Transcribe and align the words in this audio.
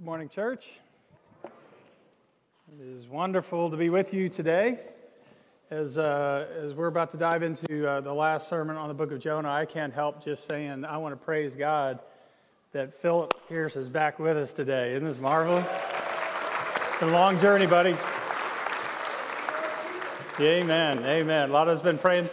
Good 0.00 0.06
morning, 0.06 0.30
church. 0.30 0.70
It 1.44 2.80
is 2.80 3.06
wonderful 3.06 3.70
to 3.70 3.76
be 3.76 3.90
with 3.90 4.14
you 4.14 4.30
today. 4.30 4.80
As, 5.70 5.98
uh, 5.98 6.46
as 6.58 6.72
we're 6.72 6.86
about 6.86 7.10
to 7.10 7.18
dive 7.18 7.42
into 7.42 7.86
uh, 7.86 8.00
the 8.00 8.14
last 8.14 8.48
sermon 8.48 8.76
on 8.76 8.88
the 8.88 8.94
book 8.94 9.12
of 9.12 9.20
Jonah, 9.20 9.50
I 9.50 9.66
can't 9.66 9.92
help 9.92 10.24
just 10.24 10.48
saying 10.48 10.86
I 10.86 10.96
want 10.96 11.12
to 11.12 11.22
praise 11.22 11.54
God 11.54 11.98
that 12.72 13.02
Philip 13.02 13.46
Pierce 13.46 13.76
is 13.76 13.90
back 13.90 14.18
with 14.18 14.38
us 14.38 14.54
today. 14.54 14.94
Isn't 14.94 15.06
this 15.06 15.18
marvelous? 15.18 15.66
It's 15.66 17.00
been 17.00 17.10
a 17.10 17.12
long 17.12 17.38
journey, 17.38 17.66
buddy. 17.66 17.94
Amen. 20.40 21.04
Amen. 21.04 21.50
A 21.50 21.52
lot 21.52 21.68
of 21.68 21.76
us 21.76 21.84
been 21.84 21.98
praying. 21.98 22.30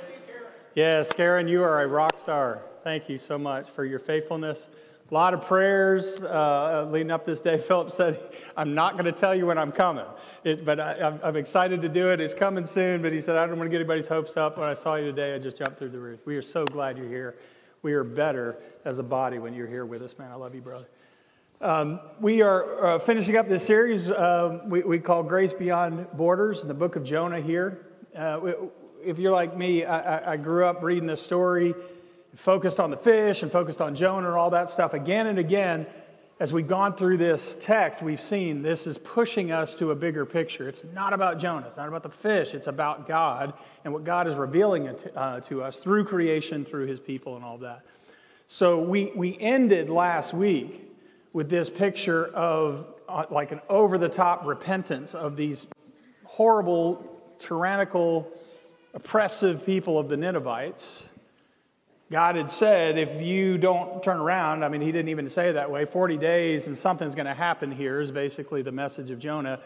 Yes, 0.73 1.11
Karen, 1.11 1.49
you 1.49 1.63
are 1.63 1.83
a 1.83 1.87
rock 1.87 2.17
star. 2.17 2.61
Thank 2.85 3.09
you 3.09 3.17
so 3.17 3.37
much 3.37 3.69
for 3.69 3.83
your 3.83 3.99
faithfulness. 3.99 4.69
A 5.09 5.13
lot 5.13 5.33
of 5.33 5.45
prayers 5.47 6.19
uh, 6.21 6.85
leading 6.91 7.11
up 7.11 7.25
this 7.25 7.39
day. 7.39 7.57
Philip 7.67 7.93
said, 7.93 8.19
I'm 8.57 8.73
not 8.73 8.93
going 8.93 9.05
to 9.05 9.13
tell 9.13 9.33
you 9.33 9.45
when 9.45 9.57
I'm 9.57 9.71
coming, 9.71 10.03
it, 10.43 10.65
but 10.65 10.81
I, 10.81 11.17
am 11.23 11.37
excited 11.37 11.81
to 11.83 11.87
do 11.87 12.11
it. 12.11 12.19
It's 12.19 12.33
coming 12.33 12.65
soon. 12.65 13.01
But 13.01 13.13
he 13.13 13.21
said, 13.21 13.37
I 13.37 13.47
don't 13.47 13.57
want 13.57 13.67
to 13.67 13.71
get 13.71 13.79
anybody's 13.79 14.07
hopes 14.07 14.35
up. 14.35 14.57
When 14.57 14.67
I 14.67 14.73
saw 14.73 14.95
you 14.95 15.05
today, 15.05 15.33
I 15.33 15.39
just 15.39 15.57
jumped 15.57 15.79
through 15.79 15.91
the 15.91 15.99
roof. 15.99 16.19
We 16.25 16.35
are 16.35 16.41
so 16.41 16.65
glad 16.65 16.97
you're 16.97 17.07
here. 17.07 17.37
We 17.83 17.93
are 17.93 18.03
better 18.03 18.57
as 18.83 18.99
a 18.99 19.03
body 19.03 19.39
when 19.39 19.53
you're 19.53 19.67
here 19.67 19.85
with 19.85 20.01
us, 20.01 20.17
man. 20.17 20.29
I 20.29 20.35
love 20.35 20.53
you, 20.53 20.61
brother. 20.61 20.87
Um, 21.61 22.01
we 22.19 22.41
are 22.41 22.85
uh, 22.85 22.99
finishing 22.99 23.37
up 23.37 23.47
this 23.47 23.65
series 23.65 24.11
uh, 24.11 24.59
we, 24.65 24.81
we, 24.81 24.99
call 24.99 25.23
Grace 25.23 25.53
Beyond 25.53 26.05
Borders 26.13 26.61
in 26.61 26.67
the 26.67 26.73
book 26.73 26.97
of 26.97 27.03
Jonah 27.05 27.39
here. 27.39 27.87
Uh, 28.15 28.41
if 29.03 29.19
you're 29.19 29.31
like 29.31 29.57
me, 29.57 29.85
I, 29.85 30.33
I 30.33 30.37
grew 30.37 30.65
up 30.65 30.83
reading 30.83 31.07
this 31.07 31.21
story 31.21 31.73
focused 32.37 32.79
on 32.79 32.91
the 32.91 32.97
fish 32.97 33.41
and 33.41 33.51
focused 33.51 33.81
on 33.81 33.95
Jonah 33.95 34.27
and 34.27 34.37
all 34.37 34.51
that 34.51 34.69
stuff 34.69 34.93
again 34.93 35.27
and 35.27 35.39
again. 35.39 35.87
As 36.39 36.53
we've 36.53 36.67
gone 36.67 36.95
through 36.95 37.17
this 37.17 37.57
text, 37.59 38.03
we've 38.03 38.21
seen 38.21 38.61
this 38.61 38.85
is 38.85 38.99
pushing 38.99 39.51
us 39.51 39.75
to 39.77 39.89
a 39.89 39.95
bigger 39.95 40.23
picture. 40.23 40.69
It's 40.69 40.83
not 40.93 41.13
about 41.13 41.39
Jonah, 41.39 41.65
it's 41.65 41.77
not 41.77 41.87
about 41.87 42.03
the 42.03 42.11
fish, 42.11 42.53
it's 42.53 42.67
about 42.67 43.07
God 43.07 43.53
and 43.83 43.91
what 43.91 44.03
God 44.03 44.27
is 44.27 44.35
revealing 44.35 44.87
uh, 44.87 45.39
to 45.41 45.63
us 45.63 45.77
through 45.77 46.05
creation, 46.05 46.63
through 46.63 46.85
his 46.85 46.99
people, 46.99 47.35
and 47.35 47.43
all 47.43 47.57
that. 47.57 47.81
So 48.45 48.81
we, 48.81 49.11
we 49.15 49.35
ended 49.39 49.89
last 49.89 50.31
week 50.31 50.91
with 51.33 51.49
this 51.49 51.71
picture 51.71 52.27
of 52.27 52.85
uh, 53.09 53.25
like 53.31 53.51
an 53.51 53.61
over 53.67 53.97
the 53.97 54.09
top 54.09 54.45
repentance 54.45 55.15
of 55.15 55.37
these 55.37 55.65
horrible, 56.23 57.03
tyrannical, 57.39 58.31
oppressive 58.93 59.65
people 59.65 59.97
of 59.97 60.07
the 60.07 60.17
Ninevites 60.17 61.01
God 62.09 62.35
had 62.37 62.49
said, 62.49 62.97
if 62.97 63.21
you 63.21 63.57
don't 63.57 64.01
turn 64.01 64.17
around, 64.17 64.63
I 64.63 64.69
mean, 64.69 64.79
he 64.79 64.93
didn't 64.93 65.09
even 65.09 65.29
say 65.29 65.51
that 65.51 65.69
way, 65.69 65.83
40 65.83 66.17
days 66.17 66.67
and 66.67 66.77
something's 66.77 67.15
going 67.15 67.25
to 67.25 67.33
happen 67.33 67.69
here 67.69 67.99
is 67.99 68.11
basically 68.11 68.61
the 68.61 68.71
message 68.71 69.09
of 69.09 69.19
Jonah. 69.19 69.59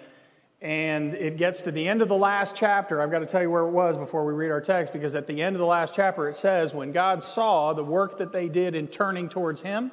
And 0.60 1.14
it 1.14 1.38
gets 1.38 1.62
to 1.64 1.72
the 1.72 1.88
end 1.88 2.02
of 2.02 2.08
the 2.08 2.16
last 2.16 2.56
chapter. 2.56 3.00
I've 3.00 3.12
got 3.12 3.20
to 3.20 3.26
tell 3.28 3.42
you 3.42 3.50
where 3.52 3.64
it 3.64 3.72
was 3.72 3.96
before 3.96 4.26
we 4.26 4.34
read 4.34 4.50
our 4.52 4.62
text, 4.62 4.92
because 4.92 5.14
at 5.14 5.28
the 5.28 5.42
end 5.42 5.56
of 5.56 5.60
the 5.60 5.66
last 5.68 5.94
chapter 5.94 6.28
it 6.30 6.36
says, 6.36 6.74
when 6.74 6.92
God 6.92 7.22
saw 7.22 7.74
the 7.74 7.84
work 7.84 8.18
that 8.18 8.32
they 8.32 8.48
did 8.48 8.74
in 8.74 8.88
turning 8.88 9.30
towards 9.30 9.62
him, 9.62 9.92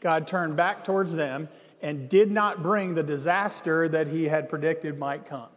God 0.00 0.28
turned 0.28 0.56
back 0.56 0.84
towards 0.84 1.14
them 1.14 1.48
and 1.82 2.08
did 2.08 2.30
not 2.30 2.62
bring 2.62 2.94
the 2.94 3.02
disaster 3.02 3.88
that 3.88 4.08
he 4.08 4.24
had 4.24 4.48
predicted 4.48 4.98
might 4.98 5.26
come. 5.26 5.48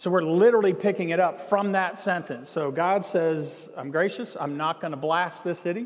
So 0.00 0.08
we're 0.08 0.22
literally 0.22 0.72
picking 0.72 1.10
it 1.10 1.20
up 1.20 1.38
from 1.38 1.72
that 1.72 1.98
sentence. 1.98 2.48
So 2.48 2.70
God 2.70 3.04
says, 3.04 3.68
I'm 3.76 3.90
gracious, 3.90 4.34
I'm 4.34 4.56
not 4.56 4.80
going 4.80 4.92
to 4.92 4.96
blast 4.96 5.44
this 5.44 5.60
city. 5.60 5.84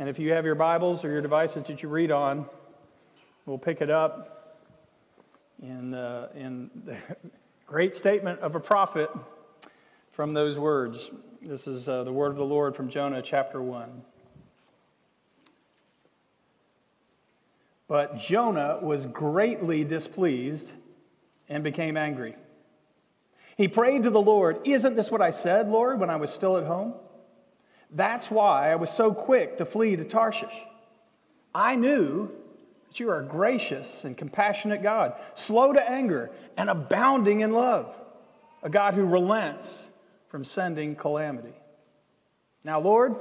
And 0.00 0.08
if 0.08 0.18
you 0.18 0.32
have 0.32 0.44
your 0.44 0.56
Bibles 0.56 1.04
or 1.04 1.10
your 1.12 1.20
devices 1.20 1.62
that 1.68 1.84
you 1.84 1.88
read 1.88 2.10
on, 2.10 2.46
we'll 3.46 3.58
pick 3.58 3.80
it 3.80 3.90
up 3.90 4.58
in, 5.62 5.94
uh, 5.94 6.30
in 6.34 6.68
the 6.84 6.96
great 7.68 7.94
statement 7.94 8.40
of 8.40 8.56
a 8.56 8.60
prophet 8.60 9.08
from 10.10 10.34
those 10.34 10.58
words. 10.58 11.12
This 11.42 11.68
is 11.68 11.88
uh, 11.88 12.02
the 12.02 12.12
word 12.12 12.32
of 12.32 12.38
the 12.38 12.44
Lord 12.44 12.74
from 12.74 12.88
Jonah 12.88 13.22
chapter 13.22 13.62
1. 13.62 14.02
But 17.86 18.18
Jonah 18.18 18.80
was 18.82 19.06
greatly 19.06 19.84
displeased 19.84 20.72
and 21.48 21.62
became 21.62 21.96
angry. 21.96 22.34
He 23.56 23.68
prayed 23.68 24.04
to 24.04 24.10
the 24.10 24.20
Lord, 24.20 24.60
Isn't 24.64 24.94
this 24.94 25.10
what 25.10 25.22
I 25.22 25.30
said, 25.30 25.68
Lord, 25.68 26.00
when 26.00 26.10
I 26.10 26.16
was 26.16 26.32
still 26.32 26.56
at 26.56 26.64
home? 26.64 26.94
That's 27.90 28.30
why 28.30 28.72
I 28.72 28.76
was 28.76 28.90
so 28.90 29.12
quick 29.12 29.58
to 29.58 29.66
flee 29.66 29.96
to 29.96 30.04
Tarshish. 30.04 30.54
I 31.54 31.76
knew 31.76 32.30
that 32.88 32.98
you 32.98 33.10
are 33.10 33.20
a 33.20 33.24
gracious 33.24 34.04
and 34.04 34.16
compassionate 34.16 34.82
God, 34.82 35.14
slow 35.34 35.72
to 35.72 35.90
anger 35.90 36.30
and 36.56 36.70
abounding 36.70 37.40
in 37.40 37.52
love, 37.52 37.94
a 38.62 38.70
God 38.70 38.94
who 38.94 39.04
relents 39.04 39.90
from 40.28 40.44
sending 40.44 40.96
calamity. 40.96 41.52
Now, 42.64 42.80
Lord, 42.80 43.16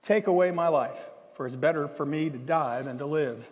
take 0.00 0.26
away 0.26 0.50
my 0.50 0.68
life, 0.68 0.98
for 1.34 1.46
it's 1.46 1.56
better 1.56 1.88
for 1.88 2.06
me 2.06 2.30
to 2.30 2.38
die 2.38 2.80
than 2.80 2.96
to 2.98 3.06
live. 3.06 3.46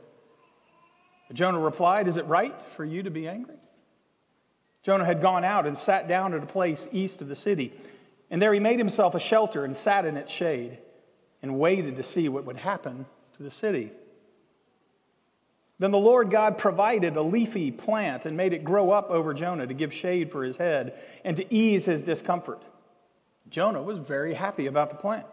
But 1.27 1.37
Jonah 1.37 1.59
replied, 1.59 2.09
Is 2.09 2.17
it 2.17 2.25
right 2.25 2.55
for 2.71 2.85
you 2.85 3.03
to 3.03 3.11
be 3.11 3.29
angry? 3.29 3.58
Jonah 4.89 5.05
had 5.05 5.21
gone 5.21 5.45
out 5.45 5.67
and 5.67 5.77
sat 5.77 6.09
down 6.09 6.33
at 6.33 6.43
a 6.43 6.47
place 6.47 6.89
east 6.93 7.21
of 7.21 7.29
the 7.29 7.37
city. 7.37 7.75
And 8.31 8.41
there 8.41 8.55
he 8.55 8.59
made 8.59 8.79
himself 8.79 9.15
a 9.15 9.21
shelter 9.21 9.67
and 9.67 9.77
sat 9.77 10.07
in 10.07 10.17
its 10.17 10.33
shade 10.33 10.79
and 11.43 11.59
waited 11.59 11.97
to 11.97 12.03
see 12.03 12.27
what 12.31 12.47
would 12.47 12.57
happen 12.57 13.05
to 13.37 13.43
the 13.43 13.51
city. 13.51 13.93
Then 15.79 15.91
the 15.91 15.99
Lord 15.99 16.31
God 16.31 16.57
provided 16.57 17.19
a 17.19 17.21
leafy 17.21 17.71
plant 17.71 18.25
and 18.25 18.35
made 18.35 18.55
it 18.55 18.65
grow 18.65 18.91
up 18.91 19.11
over 19.11 19.35
Jonah 19.35 19.67
to 19.67 19.75
give 19.75 19.93
shade 19.93 20.33
for 20.33 20.43
his 20.43 20.57
head 20.57 20.99
and 21.23 21.37
to 21.37 21.55
ease 21.55 21.85
his 21.85 22.03
discomfort. 22.03 22.63
Jonah 23.51 23.83
was 23.83 23.99
very 23.99 24.33
happy 24.33 24.69
about 24.69 24.89
the 24.89 24.97
plant. 24.97 25.27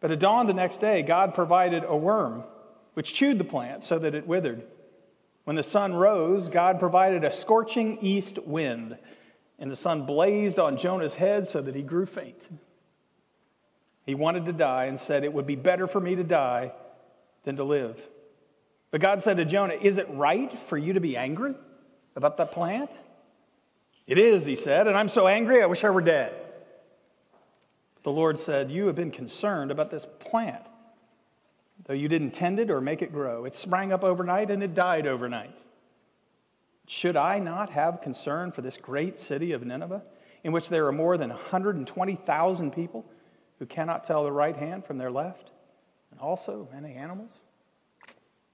But 0.00 0.10
at 0.10 0.18
dawn 0.18 0.48
the 0.48 0.52
next 0.52 0.80
day, 0.80 1.02
God 1.02 1.32
provided 1.32 1.84
a 1.86 1.96
worm 1.96 2.42
which 2.94 3.14
chewed 3.14 3.38
the 3.38 3.44
plant 3.44 3.84
so 3.84 4.00
that 4.00 4.16
it 4.16 4.26
withered. 4.26 4.64
When 5.44 5.56
the 5.56 5.62
sun 5.62 5.94
rose, 5.94 6.48
God 6.48 6.78
provided 6.78 7.22
a 7.22 7.30
scorching 7.30 7.98
east 8.00 8.38
wind, 8.38 8.96
and 9.58 9.70
the 9.70 9.76
sun 9.76 10.06
blazed 10.06 10.58
on 10.58 10.76
Jonah's 10.76 11.14
head 11.14 11.46
so 11.46 11.60
that 11.60 11.74
he 11.74 11.82
grew 11.82 12.06
faint. 12.06 12.48
He 14.06 14.14
wanted 14.14 14.46
to 14.46 14.52
die 14.52 14.86
and 14.86 14.98
said, 14.98 15.24
It 15.24 15.32
would 15.32 15.46
be 15.46 15.56
better 15.56 15.86
for 15.86 16.00
me 16.00 16.14
to 16.16 16.24
die 16.24 16.72
than 17.44 17.56
to 17.56 17.64
live. 17.64 18.00
But 18.90 19.00
God 19.00 19.22
said 19.22 19.36
to 19.36 19.44
Jonah, 19.44 19.74
Is 19.74 19.98
it 19.98 20.06
right 20.10 20.56
for 20.58 20.78
you 20.78 20.94
to 20.94 21.00
be 21.00 21.16
angry 21.16 21.54
about 22.16 22.36
that 22.38 22.52
plant? 22.52 22.90
It 24.06 24.18
is, 24.18 24.44
he 24.44 24.56
said, 24.56 24.86
and 24.86 24.96
I'm 24.96 25.08
so 25.08 25.26
angry 25.26 25.62
I 25.62 25.66
wish 25.66 25.84
I 25.84 25.90
were 25.90 26.02
dead. 26.02 26.34
The 28.02 28.12
Lord 28.12 28.38
said, 28.38 28.70
You 28.70 28.86
have 28.86 28.94
been 28.94 29.10
concerned 29.10 29.70
about 29.70 29.90
this 29.90 30.06
plant 30.20 30.62
though 31.84 31.94
you 31.94 32.08
didn't 32.08 32.30
tend 32.30 32.58
it 32.58 32.70
or 32.70 32.80
make 32.80 33.02
it 33.02 33.12
grow. 33.12 33.44
It 33.44 33.54
sprang 33.54 33.92
up 33.92 34.02
overnight 34.02 34.50
and 34.50 34.62
it 34.62 34.74
died 34.74 35.06
overnight. 35.06 35.56
Should 36.86 37.16
I 37.16 37.38
not 37.38 37.70
have 37.70 38.02
concern 38.02 38.52
for 38.52 38.62
this 38.62 38.76
great 38.76 39.18
city 39.18 39.52
of 39.52 39.64
Nineveh, 39.64 40.02
in 40.42 40.52
which 40.52 40.68
there 40.68 40.86
are 40.86 40.92
more 40.92 41.16
than 41.16 41.30
120,000 41.30 42.72
people 42.72 43.06
who 43.58 43.66
cannot 43.66 44.04
tell 44.04 44.24
the 44.24 44.32
right 44.32 44.56
hand 44.56 44.84
from 44.84 44.98
their 44.98 45.10
left, 45.10 45.50
and 46.10 46.20
also 46.20 46.68
many 46.72 46.94
animals? 46.94 47.30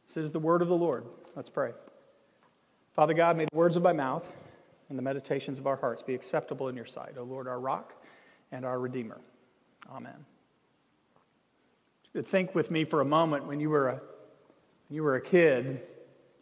This 0.06 0.16
is 0.16 0.32
the 0.32 0.38
word 0.38 0.62
of 0.62 0.68
the 0.68 0.76
Lord. 0.76 1.06
Let's 1.34 1.50
pray. 1.50 1.72
Father 2.94 3.14
God, 3.14 3.36
may 3.36 3.46
the 3.50 3.56
words 3.56 3.76
of 3.76 3.82
my 3.82 3.92
mouth 3.92 4.30
and 4.88 4.98
the 4.98 5.02
meditations 5.02 5.58
of 5.58 5.66
our 5.66 5.76
hearts 5.76 6.02
be 6.02 6.14
acceptable 6.14 6.68
in 6.68 6.76
your 6.76 6.86
sight, 6.86 7.14
O 7.16 7.22
Lord, 7.22 7.48
our 7.48 7.60
rock 7.60 7.94
and 8.52 8.64
our 8.64 8.78
redeemer. 8.78 9.20
Amen 9.90 10.26
think 12.22 12.54
with 12.54 12.70
me 12.70 12.84
for 12.84 13.00
a 13.00 13.04
moment 13.04 13.46
when 13.46 13.60
you 13.60 13.70
were 13.70 13.88
a, 13.88 14.00
you 14.88 15.02
were 15.02 15.14
a 15.14 15.20
kid. 15.20 15.82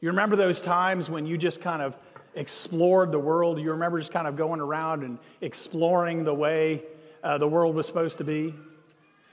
You 0.01 0.09
remember 0.09 0.37
those 0.37 0.61
times 0.61 1.11
when 1.11 1.27
you 1.27 1.37
just 1.37 1.61
kind 1.61 1.83
of 1.83 1.97
explored 2.35 3.13
the 3.13 3.19
world? 3.19 3.59
You 3.61 3.73
remember 3.73 3.99
just 3.99 4.13
kind 4.13 4.27
of 4.27 4.37
going 4.37 4.61
around 4.61 5.03
and 5.03 5.19
exploring 5.41 6.25
the 6.25 6.35
way 6.35 6.83
uh, 7.23 7.39
the 7.39 7.49
world 7.49 7.75
was 7.75 7.87
supposed 7.87 8.19
to 8.19 8.25
be? 8.25 8.55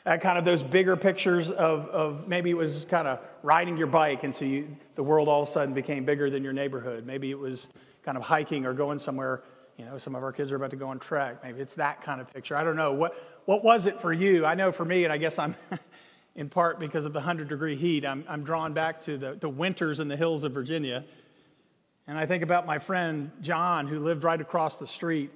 Uh, 0.05 0.17
kind 0.17 0.37
of 0.37 0.45
those 0.45 0.61
bigger 0.61 0.95
pictures 0.95 1.49
of, 1.49 1.87
of 1.87 2.27
maybe 2.27 2.49
it 2.49 2.57
was 2.57 2.85
kind 2.89 3.07
of 3.07 3.19
riding 3.41 3.75
your 3.75 3.87
bike 3.87 4.23
and 4.23 4.35
so 4.35 4.45
you, 4.45 4.75
the 4.93 5.01
world 5.01 5.27
all 5.27 5.41
of 5.41 5.49
a 5.49 5.51
sudden 5.51 5.73
became 5.73 6.05
bigger 6.05 6.29
than 6.29 6.43
your 6.43 6.53
neighborhood. 6.53 7.05
Maybe 7.05 7.31
it 7.31 7.39
was 7.39 7.69
kind 8.03 8.17
of 8.17 8.23
hiking 8.23 8.65
or 8.65 8.73
going 8.73 8.99
somewhere. 8.99 9.41
You 9.77 9.85
know, 9.85 9.97
some 9.97 10.15
of 10.15 10.23
our 10.23 10.31
kids 10.31 10.51
are 10.51 10.57
about 10.57 10.69
to 10.71 10.75
go 10.75 10.89
on 10.89 10.99
trek. 10.99 11.43
Maybe 11.43 11.59
it's 11.59 11.75
that 11.75 12.03
kind 12.03 12.21
of 12.21 12.31
picture. 12.31 12.55
I 12.55 12.63
don't 12.63 12.75
know. 12.75 12.93
What, 12.93 13.15
what 13.45 13.63
was 13.63 13.87
it 13.87 13.99
for 13.99 14.13
you? 14.13 14.45
I 14.45 14.53
know 14.53 14.71
for 14.71 14.85
me, 14.85 15.05
and 15.05 15.11
I 15.11 15.17
guess 15.17 15.39
I'm 15.39 15.55
in 16.35 16.49
part 16.49 16.79
because 16.79 17.05
of 17.05 17.13
the 17.13 17.19
100 17.19 17.47
degree 17.47 17.75
heat. 17.75 18.05
I'm, 18.05 18.25
I'm 18.27 18.43
drawn 18.43 18.73
back 18.73 19.01
to 19.03 19.17
the, 19.17 19.33
the 19.33 19.49
winters 19.49 19.99
in 19.99 20.07
the 20.07 20.17
hills 20.17 20.43
of 20.43 20.51
Virginia. 20.51 21.05
And 22.07 22.17
I 22.17 22.25
think 22.25 22.43
about 22.43 22.65
my 22.65 22.77
friend 22.77 23.31
John, 23.41 23.87
who 23.87 23.99
lived 23.99 24.23
right 24.23 24.39
across 24.39 24.77
the 24.77 24.87
street. 24.87 25.31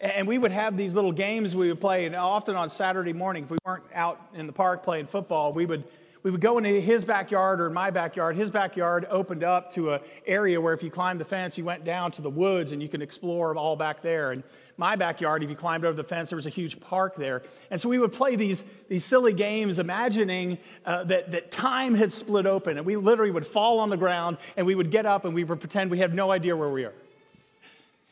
And 0.00 0.26
we 0.26 0.38
would 0.38 0.52
have 0.52 0.76
these 0.76 0.94
little 0.94 1.12
games 1.12 1.54
we 1.54 1.68
would 1.68 1.80
play, 1.80 2.04
and 2.06 2.14
often 2.14 2.56
on 2.56 2.68
Saturday 2.68 3.12
morning, 3.12 3.44
if 3.44 3.50
we 3.50 3.58
weren't 3.64 3.84
out 3.94 4.20
in 4.34 4.46
the 4.46 4.52
park 4.52 4.82
playing 4.82 5.06
football, 5.06 5.52
we 5.52 5.66
would, 5.66 5.84
we 6.24 6.30
would 6.30 6.40
go 6.40 6.56
into 6.56 6.70
his 6.70 7.04
backyard 7.04 7.60
or 7.60 7.66
in 7.66 7.74
my 7.74 7.90
backyard. 7.90 8.34
His 8.34 8.48
backyard 8.48 9.06
opened 9.10 9.44
up 9.44 9.70
to 9.72 9.92
an 9.92 10.00
area 10.26 10.58
where 10.58 10.72
if 10.72 10.82
you 10.82 10.90
climbed 10.90 11.20
the 11.20 11.24
fence, 11.26 11.58
you 11.58 11.64
went 11.64 11.84
down 11.84 12.12
to 12.12 12.22
the 12.22 12.30
woods 12.30 12.72
and 12.72 12.82
you 12.82 12.88
can 12.88 13.02
explore 13.02 13.54
all 13.54 13.76
back 13.76 14.00
there. 14.00 14.32
And 14.32 14.42
my 14.78 14.96
backyard, 14.96 15.44
if 15.44 15.50
you 15.50 15.54
climbed 15.54 15.84
over 15.84 15.94
the 15.94 16.02
fence, 16.02 16.30
there 16.30 16.36
was 16.36 16.46
a 16.46 16.50
huge 16.50 16.80
park 16.80 17.16
there. 17.16 17.42
And 17.70 17.78
so 17.78 17.90
we 17.90 17.98
would 17.98 18.14
play 18.14 18.36
these, 18.36 18.64
these 18.88 19.04
silly 19.04 19.34
games, 19.34 19.78
imagining 19.78 20.56
uh, 20.86 21.04
that, 21.04 21.30
that 21.32 21.52
time 21.52 21.94
had 21.94 22.10
split 22.10 22.46
open. 22.46 22.78
And 22.78 22.86
we 22.86 22.96
literally 22.96 23.30
would 23.30 23.46
fall 23.46 23.78
on 23.78 23.90
the 23.90 23.98
ground 23.98 24.38
and 24.56 24.66
we 24.66 24.74
would 24.74 24.90
get 24.90 25.04
up 25.04 25.26
and 25.26 25.34
we 25.34 25.44
would 25.44 25.60
pretend 25.60 25.90
we 25.90 25.98
had 25.98 26.14
no 26.14 26.32
idea 26.32 26.56
where 26.56 26.70
we 26.70 26.86
are. 26.86 26.94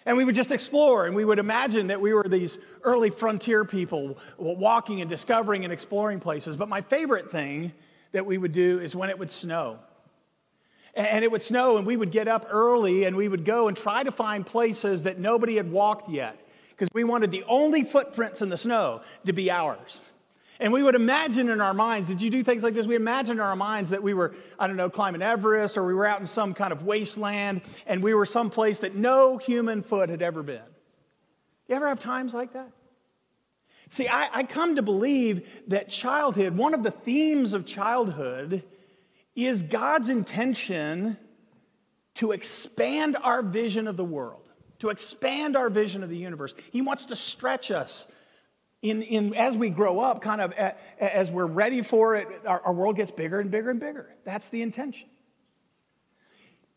And 0.04 0.18
we 0.18 0.24
would 0.26 0.34
just 0.34 0.52
explore 0.52 1.06
and 1.06 1.16
we 1.16 1.24
would 1.24 1.38
imagine 1.38 1.86
that 1.86 2.02
we 2.02 2.12
were 2.12 2.28
these 2.28 2.58
early 2.82 3.08
frontier 3.08 3.64
people 3.64 4.18
walking 4.36 5.00
and 5.00 5.08
discovering 5.08 5.64
and 5.64 5.72
exploring 5.72 6.20
places. 6.20 6.56
But 6.56 6.68
my 6.68 6.82
favorite 6.82 7.30
thing 7.30 7.72
that 8.12 8.26
we 8.26 8.38
would 8.38 8.52
do 8.52 8.78
is 8.78 8.94
when 8.94 9.10
it 9.10 9.18
would 9.18 9.30
snow. 9.30 9.78
And 10.94 11.24
it 11.24 11.30
would 11.30 11.42
snow, 11.42 11.78
and 11.78 11.86
we 11.86 11.96
would 11.96 12.10
get 12.10 12.28
up 12.28 12.46
early 12.50 13.04
and 13.04 13.16
we 13.16 13.26
would 13.26 13.46
go 13.46 13.68
and 13.68 13.76
try 13.76 14.02
to 14.02 14.12
find 14.12 14.44
places 14.44 15.04
that 15.04 15.18
nobody 15.18 15.56
had 15.56 15.70
walked 15.70 16.10
yet 16.10 16.38
because 16.70 16.88
we 16.92 17.02
wanted 17.02 17.30
the 17.30 17.44
only 17.44 17.82
footprints 17.82 18.42
in 18.42 18.50
the 18.50 18.58
snow 18.58 19.00
to 19.24 19.32
be 19.32 19.50
ours. 19.50 20.02
And 20.60 20.72
we 20.72 20.82
would 20.82 20.94
imagine 20.94 21.48
in 21.48 21.60
our 21.60 21.74
minds, 21.74 22.08
did 22.08 22.20
you 22.20 22.30
do 22.30 22.44
things 22.44 22.62
like 22.62 22.74
this? 22.74 22.86
We 22.86 22.94
imagined 22.94 23.40
in 23.40 23.44
our 23.44 23.56
minds 23.56 23.90
that 23.90 24.02
we 24.02 24.14
were, 24.14 24.34
I 24.58 24.66
don't 24.66 24.76
know, 24.76 24.90
climbing 24.90 25.22
Everest 25.22 25.78
or 25.78 25.84
we 25.84 25.94
were 25.94 26.06
out 26.06 26.20
in 26.20 26.26
some 26.26 26.54
kind 26.54 26.72
of 26.72 26.84
wasteland 26.84 27.62
and 27.86 28.02
we 28.02 28.14
were 28.14 28.26
someplace 28.26 28.80
that 28.80 28.94
no 28.94 29.38
human 29.38 29.82
foot 29.82 30.08
had 30.08 30.22
ever 30.22 30.42
been. 30.42 30.62
You 31.68 31.74
ever 31.74 31.88
have 31.88 32.00
times 32.00 32.34
like 32.34 32.52
that? 32.52 32.70
See, 33.92 34.08
I, 34.08 34.38
I 34.38 34.42
come 34.44 34.76
to 34.76 34.82
believe 34.82 35.46
that 35.68 35.90
childhood, 35.90 36.56
one 36.56 36.72
of 36.72 36.82
the 36.82 36.90
themes 36.90 37.52
of 37.52 37.66
childhood, 37.66 38.62
is 39.36 39.62
God's 39.62 40.08
intention 40.08 41.18
to 42.14 42.32
expand 42.32 43.18
our 43.22 43.42
vision 43.42 43.86
of 43.86 43.98
the 43.98 44.04
world, 44.04 44.50
to 44.78 44.88
expand 44.88 45.58
our 45.58 45.68
vision 45.68 46.02
of 46.02 46.08
the 46.08 46.16
universe. 46.16 46.54
He 46.70 46.80
wants 46.80 47.04
to 47.06 47.16
stretch 47.16 47.70
us 47.70 48.06
in, 48.80 49.02
in, 49.02 49.34
as 49.34 49.58
we 49.58 49.68
grow 49.68 50.00
up, 50.00 50.22
kind 50.22 50.40
of 50.40 50.54
as 50.98 51.30
we're 51.30 51.44
ready 51.44 51.82
for 51.82 52.16
it, 52.16 52.28
our, 52.46 52.62
our 52.62 52.72
world 52.72 52.96
gets 52.96 53.10
bigger 53.10 53.40
and 53.40 53.50
bigger 53.50 53.68
and 53.68 53.78
bigger. 53.78 54.08
That's 54.24 54.48
the 54.48 54.62
intention. 54.62 55.06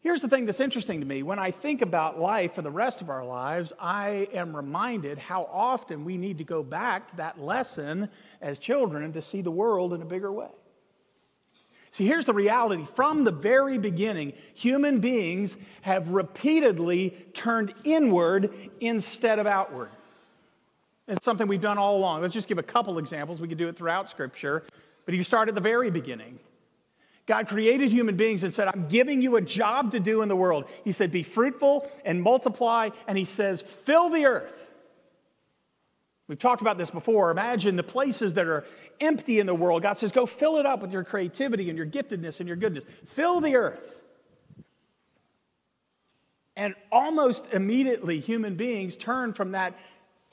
Here's 0.06 0.22
the 0.22 0.28
thing 0.28 0.46
that's 0.46 0.60
interesting 0.60 1.00
to 1.00 1.06
me. 1.08 1.24
When 1.24 1.40
I 1.40 1.50
think 1.50 1.82
about 1.82 2.20
life 2.20 2.54
for 2.54 2.62
the 2.62 2.70
rest 2.70 3.02
of 3.02 3.10
our 3.10 3.26
lives, 3.26 3.74
I 3.80 4.28
am 4.34 4.56
reminded 4.56 5.18
how 5.18 5.50
often 5.52 6.06
we 6.06 6.16
need 6.16 6.38
to 6.38 6.44
go 6.44 6.62
back 6.62 7.10
to 7.10 7.16
that 7.16 7.42
lesson 7.42 8.10
as 8.40 8.60
children 8.60 9.14
to 9.14 9.24
see 9.24 9.42
the 9.42 9.50
world 9.50 9.94
in 9.94 10.04
a 10.04 10.06
bigger 10.06 10.32
way. 10.32 10.52
See, 11.90 12.06
here's 12.06 12.26
the 12.26 12.36
reality. 12.36 12.86
From 12.96 13.24
the 13.24 13.32
very 13.32 13.80
beginning, 13.80 14.34
human 14.54 15.00
beings 15.00 15.58
have 15.82 16.10
repeatedly 16.10 17.18
turned 17.34 17.74
inward 17.84 18.54
instead 18.80 19.40
of 19.40 19.48
outward. 19.48 19.90
It's 21.08 21.26
something 21.26 21.48
we've 21.48 21.60
done 21.60 21.80
all 21.80 21.98
along. 21.98 22.22
Let's 22.22 22.36
just 22.36 22.48
give 22.48 22.60
a 22.60 22.64
couple 22.64 23.00
examples. 23.00 23.42
We 23.42 23.48
could 23.48 23.58
do 23.58 23.70
it 23.70 23.76
throughout 23.76 24.08
Scripture. 24.08 24.66
But 25.06 25.16
if 25.16 25.18
you 25.18 25.24
start 25.24 25.50
at 25.50 25.56
the 25.56 25.62
very 25.62 25.90
beginning, 25.90 26.38
God 27.26 27.48
created 27.48 27.92
human 27.92 28.16
beings 28.16 28.44
and 28.44 28.54
said, 28.54 28.70
I'm 28.72 28.88
giving 28.88 29.22
you 29.22 29.36
a 29.36 29.42
job 29.42 29.92
to 29.92 30.00
do 30.00 30.22
in 30.22 30.30
the 30.30 30.36
world. 30.36 30.66
He 30.84 30.92
said, 30.92 31.12
Be 31.12 31.24
fruitful 31.24 31.90
and 32.04 32.22
multiply. 32.22 32.90
And 33.08 33.18
He 33.18 33.26
says, 33.26 33.62
Fill 33.62 34.10
the 34.10 34.26
earth. 34.26 34.66
We've 36.28 36.40
talked 36.40 36.62
about 36.62 36.78
this 36.78 36.90
before. 36.90 37.30
Imagine 37.32 37.76
the 37.76 37.84
places 37.84 38.34
that 38.36 38.48
are 38.48 38.66
empty 39.00 39.40
in 39.40 39.46
the 39.46 39.54
world. 39.54 39.84
God 39.84 39.98
says, 39.98 40.12
Go 40.12 40.26
fill 40.26 40.58
it 40.58 40.66
up 40.66 40.82
with 40.82 40.92
your 40.92 41.04
creativity 41.04 41.70
and 41.70 41.78
your 41.78 41.88
giftedness 41.88 42.40
and 42.40 42.48
your 42.48 42.58
goodness. 42.58 42.86
Fill 43.08 43.42
the 43.42 43.56
earth. 43.56 44.04
And 46.56 46.74
almost 46.92 47.52
immediately, 47.54 48.20
human 48.20 48.56
beings 48.56 48.96
turn 48.96 49.34
from 49.34 49.52
that 49.52 49.78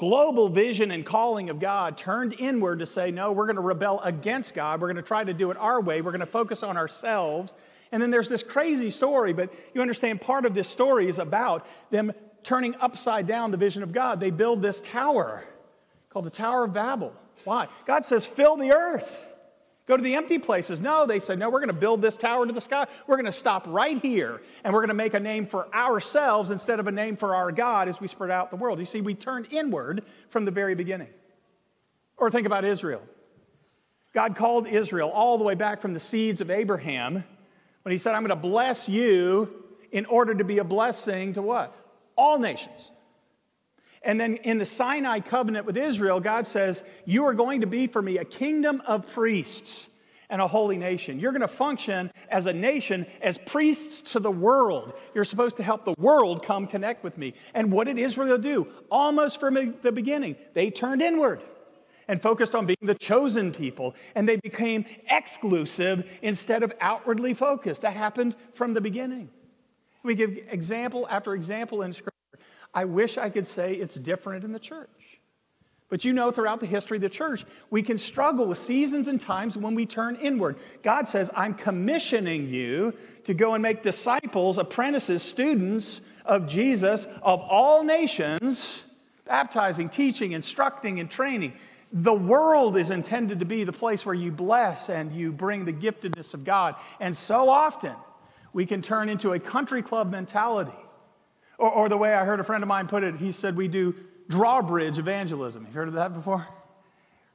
global 0.03 0.49
vision 0.49 0.91
and 0.91 1.07
calling 1.07 1.49
of 1.49 1.61
God 1.61 1.97
turned 1.97 2.35
inward 2.41 2.81
to 2.81 2.87
say, 2.87 3.13
no, 3.13 3.31
we're 3.31 3.47
going 3.47 3.55
to 3.55 3.63
rebel 3.63 4.01
against 4.01 4.53
God. 4.53 4.81
We're 4.81 4.89
going 4.89 4.97
to 4.97 5.03
try 5.03 5.23
to 5.23 5.33
do 5.33 5.53
it 5.53 5.57
our 5.57 5.81
way. 5.81 6.01
We're 6.01 6.11
going 6.11 6.19
to 6.19 6.27
focus 6.27 6.65
on 6.65 6.77
ourselves. 6.77 7.55
And 7.93 8.03
then 8.03 8.11
there's 8.11 8.29
this 8.29 8.43
crazy 8.43 8.91
story, 8.91 9.33
but 9.33 9.55
you 9.73 9.81
understand 9.81 10.21
part 10.21 10.45
of 10.45 10.55
this 10.55 10.69
story 10.69 11.09
is 11.09 11.21
about 11.21 11.69
them 11.91 12.13
turning 12.43 12.75
upside 12.81 13.29
down 13.29 13.53
the 13.53 13.57
vision 13.57 13.85
of 13.85 13.93
God. 13.93 14.19
They 14.19 14.33
build 14.33 14.61
this 14.61 14.81
tower 14.81 15.45
called 16.11 16.25
the 16.25 16.31
Tower 16.31 16.65
of 16.65 16.73
Babel. 16.73 17.15
Why? 17.45 17.69
God 17.87 18.05
says, 18.05 18.27
fill 18.27 18.57
the 18.57 18.73
earth. 18.73 19.25
Go 19.93 19.99
to 19.99 20.03
the 20.03 20.15
empty 20.15 20.39
places. 20.39 20.81
No, 20.81 21.05
they 21.05 21.21
said, 21.21 21.39
no, 21.39 21.51
we're 21.51 21.59
going 21.59 21.69
to 21.69 21.75
build 21.75 22.01
this 22.01 22.17
tower 22.17 22.47
to 22.47 22.53
the 22.55 22.63
sky. 22.63 22.87
We're 23.07 23.17
going 23.17 23.27
to 23.27 23.31
stop 23.31 23.67
right 23.69 24.01
here 24.01 24.41
and 24.65 24.73
we're 24.73 24.81
going 24.81 24.89
to 24.89 24.95
make 24.95 25.13
a 25.13 25.21
name 25.21 25.45
for 25.45 25.69
ourselves 25.75 26.51
instead 26.51 26.81
of 26.81 26.87
a 26.87 26.91
name 26.91 27.15
for 27.15 27.35
our 27.35 27.53
God 27.53 27.91
as 27.91 28.01
we 28.01 28.09
spread 28.09 28.31
out 28.31 28.49
the 28.49 28.57
world. 28.57 28.79
You 28.79 28.87
see, 28.87 29.03
we 29.03 29.15
turned 29.15 29.49
inward 29.51 30.05
from 30.31 30.47
the 30.47 30.51
very 30.51 30.75
beginning. 30.75 31.11
Or 32.17 32.31
think 32.31 32.47
about 32.47 32.65
Israel. 32.65 33.03
God 34.15 34.35
called 34.35 34.67
Israel 34.67 35.11
all 35.11 35.37
the 35.37 35.45
way 35.45 35.57
back 35.57 35.83
from 35.83 35.93
the 35.93 36.01
seeds 36.01 36.41
of 36.41 36.51
Abraham 36.51 37.23
when 37.83 37.93
he 37.93 37.99
said, 37.99 38.15
I'm 38.15 38.23
going 38.23 38.31
to 38.31 38.37
bless 38.37 38.89
you 38.89 39.63
in 39.91 40.07
order 40.07 40.35
to 40.35 40.43
be 40.43 40.57
a 40.57 40.65
blessing 40.65 41.35
to 41.35 41.43
what? 41.43 41.77
All 42.17 42.39
nations. 42.39 42.92
And 44.05 44.21
then 44.21 44.37
in 44.37 44.59
the 44.59 44.67
Sinai 44.67 45.21
covenant 45.21 45.67
with 45.67 45.77
Israel, 45.77 46.21
God 46.21 46.47
says, 46.47 46.83
You 47.05 47.27
are 47.27 47.35
going 47.35 47.61
to 47.61 47.67
be 47.67 47.87
for 47.87 48.03
me 48.03 48.19
a 48.19 48.25
kingdom 48.25 48.83
of 48.87 49.07
priests 49.09 49.89
and 50.29 50.41
a 50.41 50.49
holy 50.49 50.79
nation. 50.79 51.21
You're 51.21 51.33
going 51.33 51.43
to 51.43 51.49
function 51.49 52.11
as 52.31 52.47
a 52.47 52.53
nation, 52.53 53.07
as 53.21 53.37
priests 53.39 54.13
to 54.13 54.19
the 54.19 54.31
world. 54.31 54.95
You're 55.15 55.25
supposed 55.25 55.59
to 55.59 55.63
help 55.63 55.85
the 55.85 55.95
world 55.99 56.43
come 56.43 56.67
connect 56.67 57.05
with 57.05 57.19
me. 57.19 57.35
And 57.53 57.71
what 57.71 57.85
did 57.85 57.99
Israel 57.99 58.39
do? 58.39 58.67
Almost 58.91 59.39
from 59.39 59.77
the 59.83 59.93
beginning, 59.93 60.37
they 60.55 60.71
turned 60.71 61.03
inward 61.03 61.43
and 62.09 62.21
focused 62.21 62.55
on 62.55 62.67
being 62.67 62.79
the 62.81 62.95
chosen 62.95 63.53
people, 63.53 63.95
and 64.15 64.29
they 64.29 64.37
became 64.37 64.87
exclusive 65.11 66.19
instead 66.23 66.63
of 66.63 66.73
outwardly 66.81 67.35
focused. 67.35 67.83
That 67.83 67.95
happened 67.95 68.35
from 68.55 68.75
the 68.75 68.81
beginning. 68.81 69.31
We 70.03 70.15
give 70.15 70.37
example 70.49 71.07
after 71.09 71.35
example 71.35 71.83
in 71.83 71.93
Scripture. 71.93 72.12
I 72.75 72.85
wish 72.85 73.19
I 73.19 73.29
could 73.31 73.47
say 73.47 73.75
it's 73.75 73.97
different 73.97 74.45
in 74.45 74.53
the 74.53 74.59
church. 74.59 74.89
But 75.93 76.07
you 76.07 76.15
know, 76.15 76.31
throughout 76.31 76.61
the 76.61 76.67
history 76.67 76.97
of 76.97 77.03
the 77.03 77.11
church, 77.11 77.45
we 77.69 77.83
can 77.83 77.99
struggle 77.99 78.47
with 78.47 78.57
seasons 78.57 79.09
and 79.09 79.21
times 79.21 79.59
when 79.59 79.75
we 79.75 79.85
turn 79.85 80.17
inward. 80.17 80.57
God 80.83 81.07
says, 81.07 81.31
I'm 81.35 81.53
commissioning 81.53 82.49
you 82.49 82.95
to 83.25 83.35
go 83.35 83.53
and 83.53 83.63
make 83.63 83.83
disciples, 83.83 84.57
apprentices, 84.57 85.23
students 85.23 86.01
of 86.25 86.49
Jesus 86.49 87.05
of 87.21 87.41
all 87.41 87.85
nations, 87.85 88.83
baptizing, 89.27 89.91
teaching, 89.91 90.33
instructing, 90.33 90.99
and 90.99 91.11
training. 91.11 91.53
The 91.93 92.15
world 92.15 92.79
is 92.79 92.89
intended 92.89 93.41
to 93.41 93.45
be 93.45 93.65
the 93.65 93.73
place 93.73 94.07
where 94.07 94.15
you 94.15 94.33
bless 94.33 94.89
and 94.89 95.13
you 95.13 95.31
bring 95.31 95.67
the 95.67 95.75
giftedness 95.75 96.33
of 96.33 96.43
God. 96.43 96.77
And 97.01 97.15
so 97.15 97.51
often, 97.51 97.97
we 98.55 98.65
can 98.65 98.81
turn 98.81 99.11
into 99.11 99.35
a 99.35 99.39
country 99.39 99.83
club 99.83 100.11
mentality 100.11 100.73
or, 101.63 101.71
or 101.71 101.89
the 101.89 101.97
way 101.97 102.13
I 102.13 102.25
heard 102.25 102.41
a 102.41 102.45
friend 102.45 102.65
of 102.65 102.69
mine 102.69 102.89
put 102.89 103.05
it, 103.05 103.15
he 103.15 103.31
said, 103.31 103.57
We 103.57 103.69
do 103.69 103.95
drawbridge 104.29 104.99
evangelism. 104.99 105.65
You've 105.65 105.75
heard 105.75 105.89
of 105.89 105.95
that 105.95 106.13
before? 106.13 106.47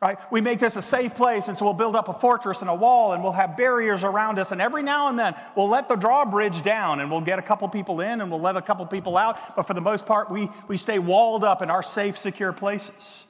Right? 0.01 0.19
We 0.31 0.41
make 0.41 0.59
this 0.59 0.75
a 0.75 0.81
safe 0.81 1.15
place, 1.15 1.47
and 1.47 1.57
so 1.57 1.65
we'll 1.65 1.73
build 1.73 1.95
up 1.95 2.07
a 2.07 2.13
fortress 2.13 2.61
and 2.61 2.69
a 2.69 2.75
wall, 2.75 3.13
and 3.13 3.23
we'll 3.23 3.31
have 3.31 3.57
barriers 3.57 4.03
around 4.03 4.37
us, 4.37 4.51
and 4.51 4.61
every 4.61 4.83
now 4.83 5.07
and 5.07 5.17
then 5.17 5.33
we'll 5.55 5.69
let 5.69 5.87
the 5.87 5.95
drawbridge 5.95 6.61
down, 6.61 6.99
and 6.99 7.09
we'll 7.09 7.21
get 7.21 7.39
a 7.39 7.41
couple 7.41 7.67
people 7.69 8.01
in, 8.01 8.21
and 8.21 8.29
we'll 8.29 8.41
let 8.41 8.57
a 8.57 8.61
couple 8.61 8.85
people 8.85 9.17
out, 9.17 9.55
but 9.55 9.63
for 9.63 9.73
the 9.73 9.81
most 9.81 10.05
part, 10.05 10.29
we, 10.29 10.49
we 10.67 10.77
stay 10.77 10.99
walled 10.99 11.43
up 11.43 11.63
in 11.63 11.71
our 11.71 11.81
safe, 11.81 12.17
secure 12.17 12.53
places. 12.53 13.25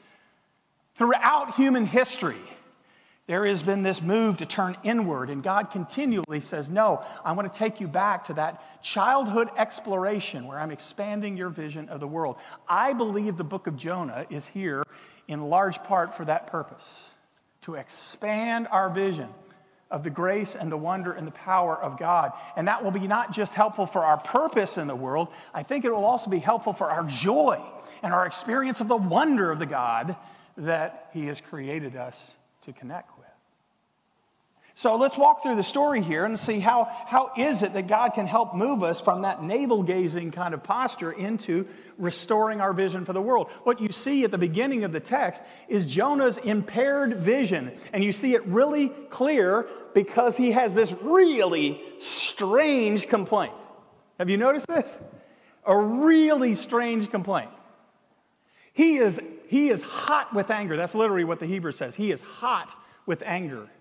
Throughout 0.96 1.56
human 1.56 1.86
history, 1.86 2.42
there 3.28 3.46
has 3.46 3.62
been 3.62 3.84
this 3.84 4.02
move 4.02 4.38
to 4.38 4.46
turn 4.46 4.78
inward, 4.84 5.30
and 5.30 5.44
God 5.44 5.70
continually 5.70 6.40
says, 6.40 6.72
No, 6.72 7.04
I 7.26 7.34
want 7.34 7.52
to 7.52 7.60
take 7.60 7.82
you 7.82 7.88
back 7.88 8.26
to 8.26 8.34
that 8.36 8.82
childhood 8.82 9.50
exploration 9.58 10.48
where 10.48 10.58
I'm 10.58 10.72
expanding 10.72 11.36
your 11.36 11.50
vision 11.50 11.90
of 11.90 12.00
the 12.00 12.08
world. 12.08 12.38
I 12.68 12.94
believe 12.94 13.36
the 13.36 13.44
book 13.44 13.68
of 13.68 13.76
Jonah 13.76 14.26
is 14.30 14.48
here 14.48 14.82
in 15.28 15.50
large 15.50 15.84
part 15.84 16.16
for 16.16 16.24
that 16.24 16.48
purpose 16.48 16.84
to 17.62 17.76
expand 17.76 18.66
our 18.72 18.90
vision 18.90 19.28
of 19.92 20.04
the 20.04 20.10
grace 20.10 20.56
and 20.56 20.72
the 20.72 20.78
wonder 20.78 21.12
and 21.12 21.28
the 21.28 21.32
power 21.32 21.76
of 21.76 22.00
God. 22.00 22.32
And 22.56 22.70
that 22.70 22.82
will 22.82 22.92
be 22.92 23.08
not 23.08 23.34
just 23.34 23.54
helpful 23.54 23.86
for 23.86 24.06
our 24.06 24.18
purpose 24.18 24.78
in 24.78 24.88
the 24.88 24.96
world, 24.96 25.28
I 25.54 25.64
think 25.64 25.84
it 25.84 25.92
will 25.92 26.06
also 26.06 26.30
be 26.30 26.40
helpful 26.40 26.72
for 26.72 26.90
our 26.90 27.04
joy 27.04 27.62
and 28.02 28.14
our 28.14 28.26
experience 28.26 28.80
of 28.80 28.88
the 28.88 28.96
wonder 28.96 29.52
of 29.52 29.60
the 29.60 29.66
God 29.66 30.16
that 30.56 31.10
He 31.14 31.26
has 31.26 31.42
created 31.42 31.98
us 31.98 32.22
to 32.64 32.74
connect 32.74 33.17
So 34.78 34.96
let's 34.96 35.18
walk 35.18 35.42
through 35.42 35.56
the 35.56 35.64
story 35.64 36.04
here 36.04 36.24
and 36.24 36.38
see 36.38 36.60
how, 36.60 36.84
how 37.08 37.32
is 37.36 37.64
it 37.64 37.74
that 37.74 37.88
God 37.88 38.10
can 38.14 38.28
help 38.28 38.54
move 38.54 38.84
us 38.84 39.02
from 39.02 39.24
that 39.24 39.42
navel 39.42 39.82
gazing 39.82 40.30
kind 40.30 40.54
of 40.54 40.62
posture 40.62 41.12
into 41.12 41.68
restoring 41.98 42.62
our 42.62 42.74
vision 42.74 43.04
for 43.04 43.12
the 43.12 43.22
world. 43.22 43.50
What 43.64 43.82
you 43.82 43.92
see 43.92 44.24
at 44.24 44.30
the 44.30 44.38
beginning 44.38 44.84
of 44.84 44.92
the 44.92 45.00
text 45.00 45.42
is 45.68 45.88
Jonah's 45.88 46.38
impaired 46.38 47.18
vision. 47.18 47.72
And 47.92 48.04
you 48.04 48.12
see 48.12 48.36
it 48.36 48.46
really 48.46 48.90
clear 48.90 49.68
because 49.96 50.38
he 50.38 50.52
has 50.52 50.76
this 50.76 50.94
really 51.02 51.82
strange 51.98 53.08
complaint. 53.08 53.56
Have 54.20 54.30
you 54.30 54.38
noticed 54.38 54.68
this? 54.68 55.00
A 55.66 55.76
really 55.76 56.54
strange 56.54 57.10
complaint. 57.10 57.50
He 58.74 58.98
is, 58.98 59.20
he 59.48 59.70
is 59.70 59.82
hot 59.82 60.36
with 60.36 60.52
anger. 60.52 60.78
That's 60.78 60.94
literally 60.94 61.24
what 61.24 61.40
the 61.40 61.48
Hebrew 61.48 61.72
says. 61.72 61.96
He 61.96 62.12
is 62.12 62.22
hot 62.22 62.80
with 63.08 63.24
anger. 63.26 63.72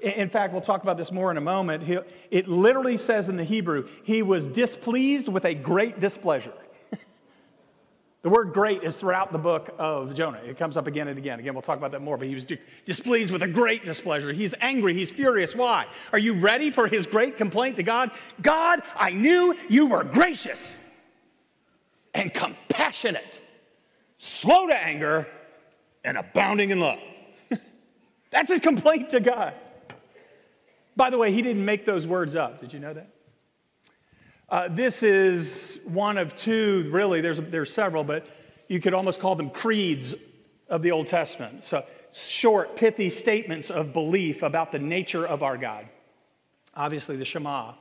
In 0.00 0.30
fact, 0.30 0.52
we'll 0.52 0.62
talk 0.62 0.82
about 0.82 0.96
this 0.96 1.12
more 1.12 1.30
in 1.30 1.36
a 1.36 1.42
moment. 1.42 1.84
it 2.30 2.48
literally 2.48 2.96
says 2.96 3.28
in 3.28 3.36
the 3.36 3.44
Hebrew, 3.44 3.86
he 4.02 4.22
was 4.22 4.46
displeased 4.46 5.28
with 5.28 5.44
a 5.44 5.54
great 5.54 6.00
displeasure. 6.00 6.54
the 8.22 8.30
word 8.30 8.54
great 8.54 8.82
is 8.82 8.96
throughout 8.96 9.30
the 9.30 9.38
book 9.38 9.74
of 9.78 10.14
Jonah. 10.14 10.40
It 10.46 10.56
comes 10.56 10.78
up 10.78 10.86
again 10.86 11.08
and 11.08 11.18
again. 11.18 11.38
Again, 11.38 11.52
we'll 11.52 11.62
talk 11.62 11.76
about 11.76 11.90
that 11.90 12.00
more, 12.00 12.16
but 12.16 12.28
he 12.28 12.34
was 12.34 12.46
displeased 12.86 13.30
with 13.30 13.42
a 13.42 13.48
great 13.48 13.84
displeasure. 13.84 14.32
He's 14.32 14.54
angry, 14.62 14.94
he's 14.94 15.10
furious. 15.10 15.54
Why? 15.54 15.86
Are 16.12 16.18
you 16.18 16.32
ready 16.32 16.70
for 16.70 16.88
his 16.88 17.06
great 17.06 17.36
complaint 17.36 17.76
to 17.76 17.82
God? 17.82 18.10
God, 18.40 18.82
I 18.96 19.10
knew 19.10 19.54
you 19.68 19.86
were 19.86 20.02
gracious 20.02 20.74
and 22.14 22.32
compassionate, 22.32 23.38
slow 24.16 24.66
to 24.66 24.74
anger, 24.74 25.26
and 26.04 26.16
abounding 26.16 26.70
in 26.70 26.80
love. 26.80 26.98
That's 28.30 28.50
his 28.50 28.60
complaint 28.60 29.10
to 29.10 29.20
God. 29.20 29.54
By 31.00 31.08
the 31.08 31.16
way, 31.16 31.32
he 31.32 31.40
didn't 31.40 31.64
make 31.64 31.86
those 31.86 32.06
words 32.06 32.36
up. 32.36 32.60
Did 32.60 32.74
you 32.74 32.78
know 32.78 32.92
that? 32.92 33.08
Uh, 34.50 34.68
this 34.68 35.02
is 35.02 35.78
one 35.84 36.18
of 36.18 36.36
two, 36.36 36.90
really, 36.92 37.22
there's, 37.22 37.40
there's 37.40 37.72
several, 37.72 38.04
but 38.04 38.26
you 38.68 38.80
could 38.80 38.92
almost 38.92 39.18
call 39.18 39.34
them 39.34 39.48
creeds 39.48 40.14
of 40.68 40.82
the 40.82 40.90
Old 40.90 41.06
Testament. 41.06 41.64
So, 41.64 41.86
short, 42.12 42.76
pithy 42.76 43.08
statements 43.08 43.70
of 43.70 43.94
belief 43.94 44.42
about 44.42 44.72
the 44.72 44.78
nature 44.78 45.26
of 45.26 45.42
our 45.42 45.56
God. 45.56 45.86
Obviously, 46.76 47.16
the 47.16 47.24
Shema, 47.24 47.72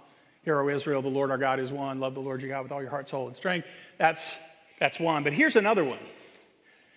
Hear, 0.44 0.62
O 0.62 0.70
Israel, 0.70 1.02
the 1.02 1.10
Lord 1.10 1.30
our 1.30 1.38
God 1.38 1.60
is 1.60 1.74
one. 1.74 2.00
Love 2.00 2.14
the 2.14 2.22
Lord 2.22 2.42
your 2.42 2.52
God 2.52 2.64
with 2.64 2.72
all 2.72 2.80
your 2.82 2.90
heart, 2.90 3.10
soul, 3.10 3.28
and 3.28 3.36
strength. 3.36 3.68
That's, 3.98 4.38
that's 4.80 4.98
one. 4.98 5.26
But 5.26 5.34
here's 5.34 5.58
another 5.58 5.84
one. 5.84 6.00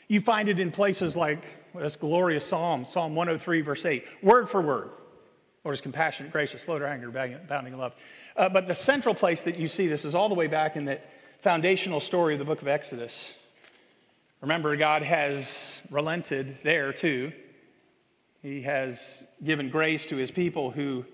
You 0.07 0.21
find 0.21 0.49
it 0.49 0.61
in 0.61 0.71
places 0.71 1.17
like 1.17 1.43
this 1.75 1.97
glorious 1.97 2.47
psalm, 2.47 2.85
Psalm 2.85 3.17
103, 3.17 3.61
verse 3.63 3.85
8, 3.85 4.07
word 4.23 4.49
for 4.49 4.61
word. 4.61 4.91
Lord 5.65 5.75
is 5.75 5.81
compassionate, 5.81 6.33
gracious, 6.33 6.63
slow 6.63 6.79
to 6.79 6.89
anger, 6.89 7.09
abounding 7.09 7.73
in 7.73 7.79
love. 7.79 7.95
Uh, 8.37 8.49
but 8.49 8.67
the 8.67 8.75
central 8.75 9.15
place 9.15 9.43
that 9.43 9.59
you 9.59 9.69
see 9.69 9.87
this 9.87 10.05
is 10.05 10.15
all 10.15 10.29
the 10.29 10.35
way 10.35 10.49
back 10.49 10.77
in 10.77 10.87
that 10.87 11.09
foundational 11.41 12.01
story 12.01 12.35
of 12.35 12.41
the 12.41 12.45
book 12.45 12.63
of 12.63 12.69
Exodus. 12.69 13.33
Remember, 14.41 14.77
God 14.77 15.03
has 15.03 15.81
relented 15.89 16.59
there 16.65 16.93
too. 16.93 17.33
He 18.43 18.63
has 18.63 19.23
given 19.45 19.71
grace 19.71 20.07
to 20.07 20.17
his 20.17 20.33
people 20.33 20.73
who 20.73 21.05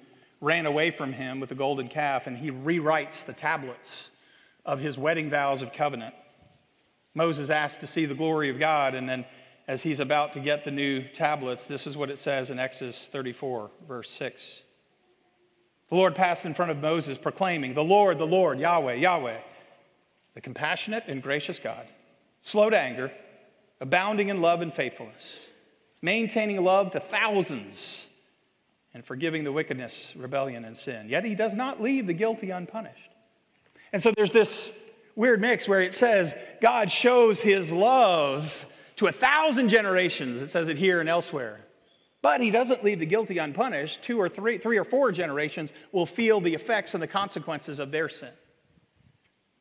ran 0.41 0.65
away 0.65 0.91
from 0.91 1.13
him 1.13 1.41
with 1.41 1.51
the 1.51 1.55
golden 1.55 1.89
calf, 1.89 2.27
and 2.27 2.39
he 2.39 2.51
rewrites 2.51 3.27
the 3.27 3.35
tablets 3.35 4.09
of 4.65 4.81
his 4.81 4.97
wedding 4.97 5.29
vows 5.29 5.61
of 5.61 5.75
covenant. 5.75 6.15
Moses 7.15 7.51
asked 7.51 7.81
to 7.81 7.87
see 7.87 8.07
the 8.07 8.15
glory 8.15 8.49
of 8.49 8.59
God, 8.59 8.95
and 8.95 9.07
then 9.07 9.27
as 9.69 9.83
he's 9.83 10.01
about 10.01 10.33
to 10.33 10.41
get 10.41 10.65
the 10.65 10.71
new 10.71 11.03
tablets, 11.03 11.67
this 11.67 11.87
is 11.87 11.95
what 11.95 12.11
it 12.11 12.19
says 12.19 12.51
in 12.51 12.59
Exodus 12.59 13.07
34, 13.13 13.71
verse 13.87 14.11
6. 14.13 14.63
The 15.91 15.95
Lord 15.95 16.15
passed 16.15 16.47
in 16.47 16.55
front 16.55 16.71
of 16.71 16.79
Moses, 16.79 17.19
proclaiming, 17.19 17.75
The 17.75 17.85
Lord, 17.85 18.19
the 18.19 18.27
Lord, 18.27 18.59
Yahweh, 18.59 18.95
Yahweh, 18.95 19.39
the 20.35 20.41
compassionate 20.41 21.05
and 21.07 21.23
gracious 21.23 21.59
God, 21.59 21.87
slow 22.41 22.71
to 22.71 22.79
anger, 22.79 23.13
abounding 23.79 24.31
in 24.31 24.41
love 24.41 24.63
and 24.63 24.73
faithfulness, 24.73 25.37
maintaining 26.01 26.65
love 26.65 26.91
to 26.93 27.01
thousands, 27.01 28.07
and 28.95 29.05
forgiving 29.05 29.45
the 29.45 29.53
wickedness, 29.53 30.15
rebellion, 30.17 30.65
and 30.65 30.79
sin. 30.79 31.11
Yet 31.11 31.25
he 31.25 31.35
does 31.35 31.55
not 31.55 31.81
leave 31.81 32.07
the 32.07 32.15
guilty 32.15 32.51
unpunished. 32.51 33.11
And 33.93 34.03
so 34.03 34.13
there's 34.17 34.33
this 34.33 34.71
weird 35.15 35.43
mix 35.43 35.69
where 35.69 35.83
it 35.83 35.93
says 35.93 36.35
God 36.63 36.91
shows 36.91 37.41
his 37.41 37.71
love 37.71 38.67
to 38.99 39.07
a 39.07 39.13
thousand 39.13 39.69
generations. 39.69 40.43
It 40.43 40.51
says 40.51 40.69
it 40.69 40.77
here 40.77 41.01
and 41.01 41.09
elsewhere. 41.09 41.61
But 42.21 42.41
he 42.41 42.51
doesn't 42.51 42.83
leave 42.83 42.99
the 42.99 43.07
guilty 43.07 43.39
unpunished. 43.39 44.03
Two 44.03 44.21
or 44.21 44.29
three, 44.29 44.59
three 44.59 44.77
or 44.77 44.85
four 44.85 45.13
generations 45.13 45.73
will 45.93 46.07
feel 46.07 46.41
the 46.41 46.53
effects 46.53 46.95
and 46.95 47.03
the 47.03 47.07
consequences 47.07 47.79
of 47.79 47.93
their 47.93 48.09
sin. 48.09 48.33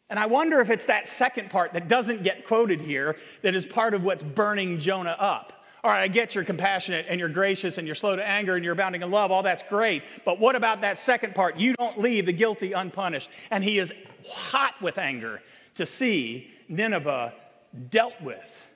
And 0.09 0.17
I 0.17 0.25
wonder 0.25 0.59
if 0.59 0.71
it's 0.71 0.85
that 0.87 1.07
second 1.07 1.51
part 1.51 1.73
that 1.73 1.87
doesn't 1.87 2.23
get 2.23 2.47
quoted 2.47 2.81
here 2.81 3.17
that 3.43 3.53
is 3.53 3.65
part 3.65 3.93
of 3.93 4.03
what's 4.03 4.23
burning 4.23 4.79
Jonah 4.79 5.15
up. 5.19 5.53
All 5.83 5.91
right, 5.91 6.01
I 6.01 6.07
get 6.07 6.33
you're 6.33 6.43
compassionate 6.43 7.05
and 7.07 7.19
you're 7.19 7.29
gracious 7.29 7.77
and 7.77 7.85
you're 7.85 7.95
slow 7.95 8.15
to 8.15 8.27
anger 8.27 8.55
and 8.55 8.63
you're 8.63 8.73
abounding 8.73 9.03
in 9.03 9.11
love. 9.11 9.31
All 9.31 9.43
that's 9.43 9.63
great. 9.69 10.01
But 10.25 10.39
what 10.39 10.55
about 10.55 10.81
that 10.81 10.97
second 10.97 11.35
part? 11.35 11.57
You 11.57 11.75
don't 11.75 11.99
leave 11.99 12.25
the 12.25 12.33
guilty 12.33 12.71
unpunished. 12.71 13.29
And 13.51 13.63
he 13.63 13.77
is 13.77 13.93
hot 14.27 14.81
with 14.81 14.97
anger 14.97 15.43
to 15.75 15.85
see 15.85 16.49
Nineveh 16.67 17.33
dealt 17.89 18.19
with 18.21 18.66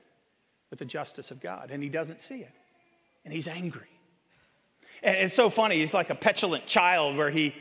with 0.72 0.80
the 0.80 0.86
justice 0.86 1.30
of 1.30 1.40
God, 1.40 1.70
and 1.70 1.84
he 1.84 1.90
doesn't 1.90 2.22
see 2.22 2.40
it. 2.40 2.54
And 3.24 3.32
he's 3.32 3.48
angry. 3.48 3.88
And 5.04 5.16
it's 5.18 5.36
so 5.36 5.52
funny. 5.52 5.80
He's 5.80 5.94
like 5.94 6.10
a 6.10 6.16
petulant 6.16 6.66
child 6.66 7.16
where 7.18 7.30
he 7.30 7.54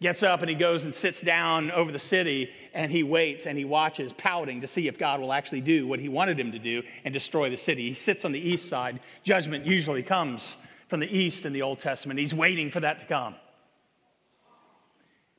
gets 0.00 0.22
up 0.22 0.40
and 0.40 0.48
he 0.48 0.54
goes 0.54 0.84
and 0.84 0.94
sits 0.94 1.20
down 1.20 1.70
over 1.70 1.90
the 1.90 1.98
city 1.98 2.50
and 2.72 2.92
he 2.92 3.02
waits 3.02 3.46
and 3.46 3.58
he 3.58 3.64
watches, 3.64 4.12
pouting 4.12 4.60
to 4.60 4.66
see 4.66 4.86
if 4.86 4.98
God 4.98 5.20
will 5.20 5.32
actually 5.32 5.60
do 5.60 5.86
what 5.86 5.98
he 5.98 6.08
wanted 6.08 6.38
him 6.38 6.52
to 6.52 6.58
do 6.58 6.82
and 7.04 7.12
destroy 7.12 7.50
the 7.50 7.56
city. 7.56 7.88
He 7.88 7.94
sits 7.94 8.24
on 8.24 8.32
the 8.32 8.38
east 8.38 8.68
side. 8.68 9.00
Judgment 9.24 9.66
usually 9.66 10.02
comes 10.02 10.56
from 10.88 11.00
the 11.00 11.16
east 11.16 11.44
in 11.44 11.52
the 11.52 11.62
Old 11.62 11.78
Testament. 11.78 12.20
He's 12.20 12.34
waiting 12.34 12.70
for 12.70 12.80
that 12.80 13.00
to 13.00 13.06
come. 13.06 13.34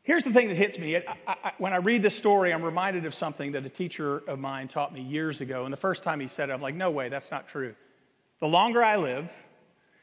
Here's 0.10 0.24
the 0.24 0.34
thing 0.34 0.48
that 0.48 0.58
hits 0.58 0.80
me. 0.80 0.96
I, 0.98 1.04
I, 1.28 1.52
when 1.60 1.72
I 1.72 1.76
read 1.76 2.02
this 2.02 2.18
story, 2.18 2.52
I'm 2.52 2.64
reminded 2.64 3.06
of 3.06 3.14
something 3.14 3.52
that 3.52 3.64
a 3.64 3.70
teacher 3.70 4.24
of 4.28 4.40
mine 4.40 4.68
taught 4.68 4.92
me 4.92 5.02
years 5.02 5.40
ago. 5.40 5.66
And 5.66 5.72
the 5.72 5.78
first 5.78 6.02
time 6.02 6.20
he 6.20 6.28
said 6.28 6.50
it, 6.50 6.54
I'm 6.54 6.64
like, 6.64 6.74
no 6.74 6.90
way, 6.90 7.10
that's 7.10 7.30
not 7.30 7.48
true. 7.48 7.76
The 8.40 8.48
longer 8.48 8.84
I 8.84 8.98
live, 8.98 9.30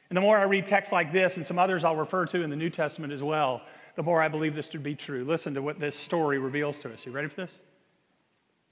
and 0.09 0.17
the 0.17 0.21
more 0.21 0.39
I 0.39 0.45
read 0.45 0.65
texts 0.65 0.93
like 0.93 1.13
this 1.13 1.37
and 1.37 1.45
some 1.45 1.59
others 1.59 1.83
I'll 1.83 1.97
refer 1.97 2.25
to 2.27 2.43
in 2.43 2.51
the 2.51 2.57
New 2.57 2.71
Testament 2.71 3.13
as 3.13 3.21
well, 3.21 3.63
the 3.97 4.05
more 4.05 4.23
I 4.23 4.29
believe 4.29 4.55
this 4.55 4.69
to 4.69 4.79
be 4.79 4.95
true. 4.95 5.25
Listen 5.25 5.55
to 5.55 5.61
what 5.61 5.81
this 5.81 5.97
story 5.97 6.39
reveals 6.39 6.79
to 6.79 6.93
us. 6.93 7.05
You 7.05 7.11
ready 7.11 7.27
for 7.27 7.41
this? 7.41 7.51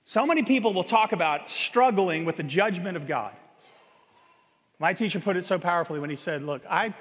So 0.05 0.25
many 0.25 0.45
people 0.45 0.73
will 0.73 0.85
talk 0.85 1.11
about 1.11 1.51
struggling 1.51 2.25
with 2.25 2.37
the 2.37 2.45
judgment 2.45 2.97
of 2.97 3.09
God. 3.09 3.33
My 4.79 4.93
teacher 4.93 5.19
put 5.19 5.37
it 5.37 5.45
so 5.45 5.59
powerfully 5.59 5.99
when 5.99 6.11
he 6.11 6.17
said, 6.17 6.43
Look, 6.43 6.63
I 6.71 6.95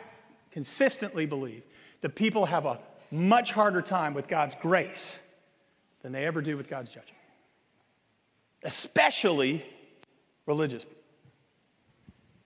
consistently 0.49 1.27
believe 1.27 1.61
that 2.01 2.15
people 2.15 2.47
have 2.47 2.65
a 2.65 2.79
much 3.13 3.51
harder 3.51 3.81
time 3.81 4.13
with 4.13 4.27
God's 4.27 4.55
grace 4.59 5.15
than 6.01 6.11
they 6.11 6.25
ever 6.25 6.41
do 6.41 6.57
with 6.57 6.67
God's 6.67 6.89
judgment, 6.89 7.17
especially 8.63 9.63
religious 10.45 10.83
people. 10.83 10.99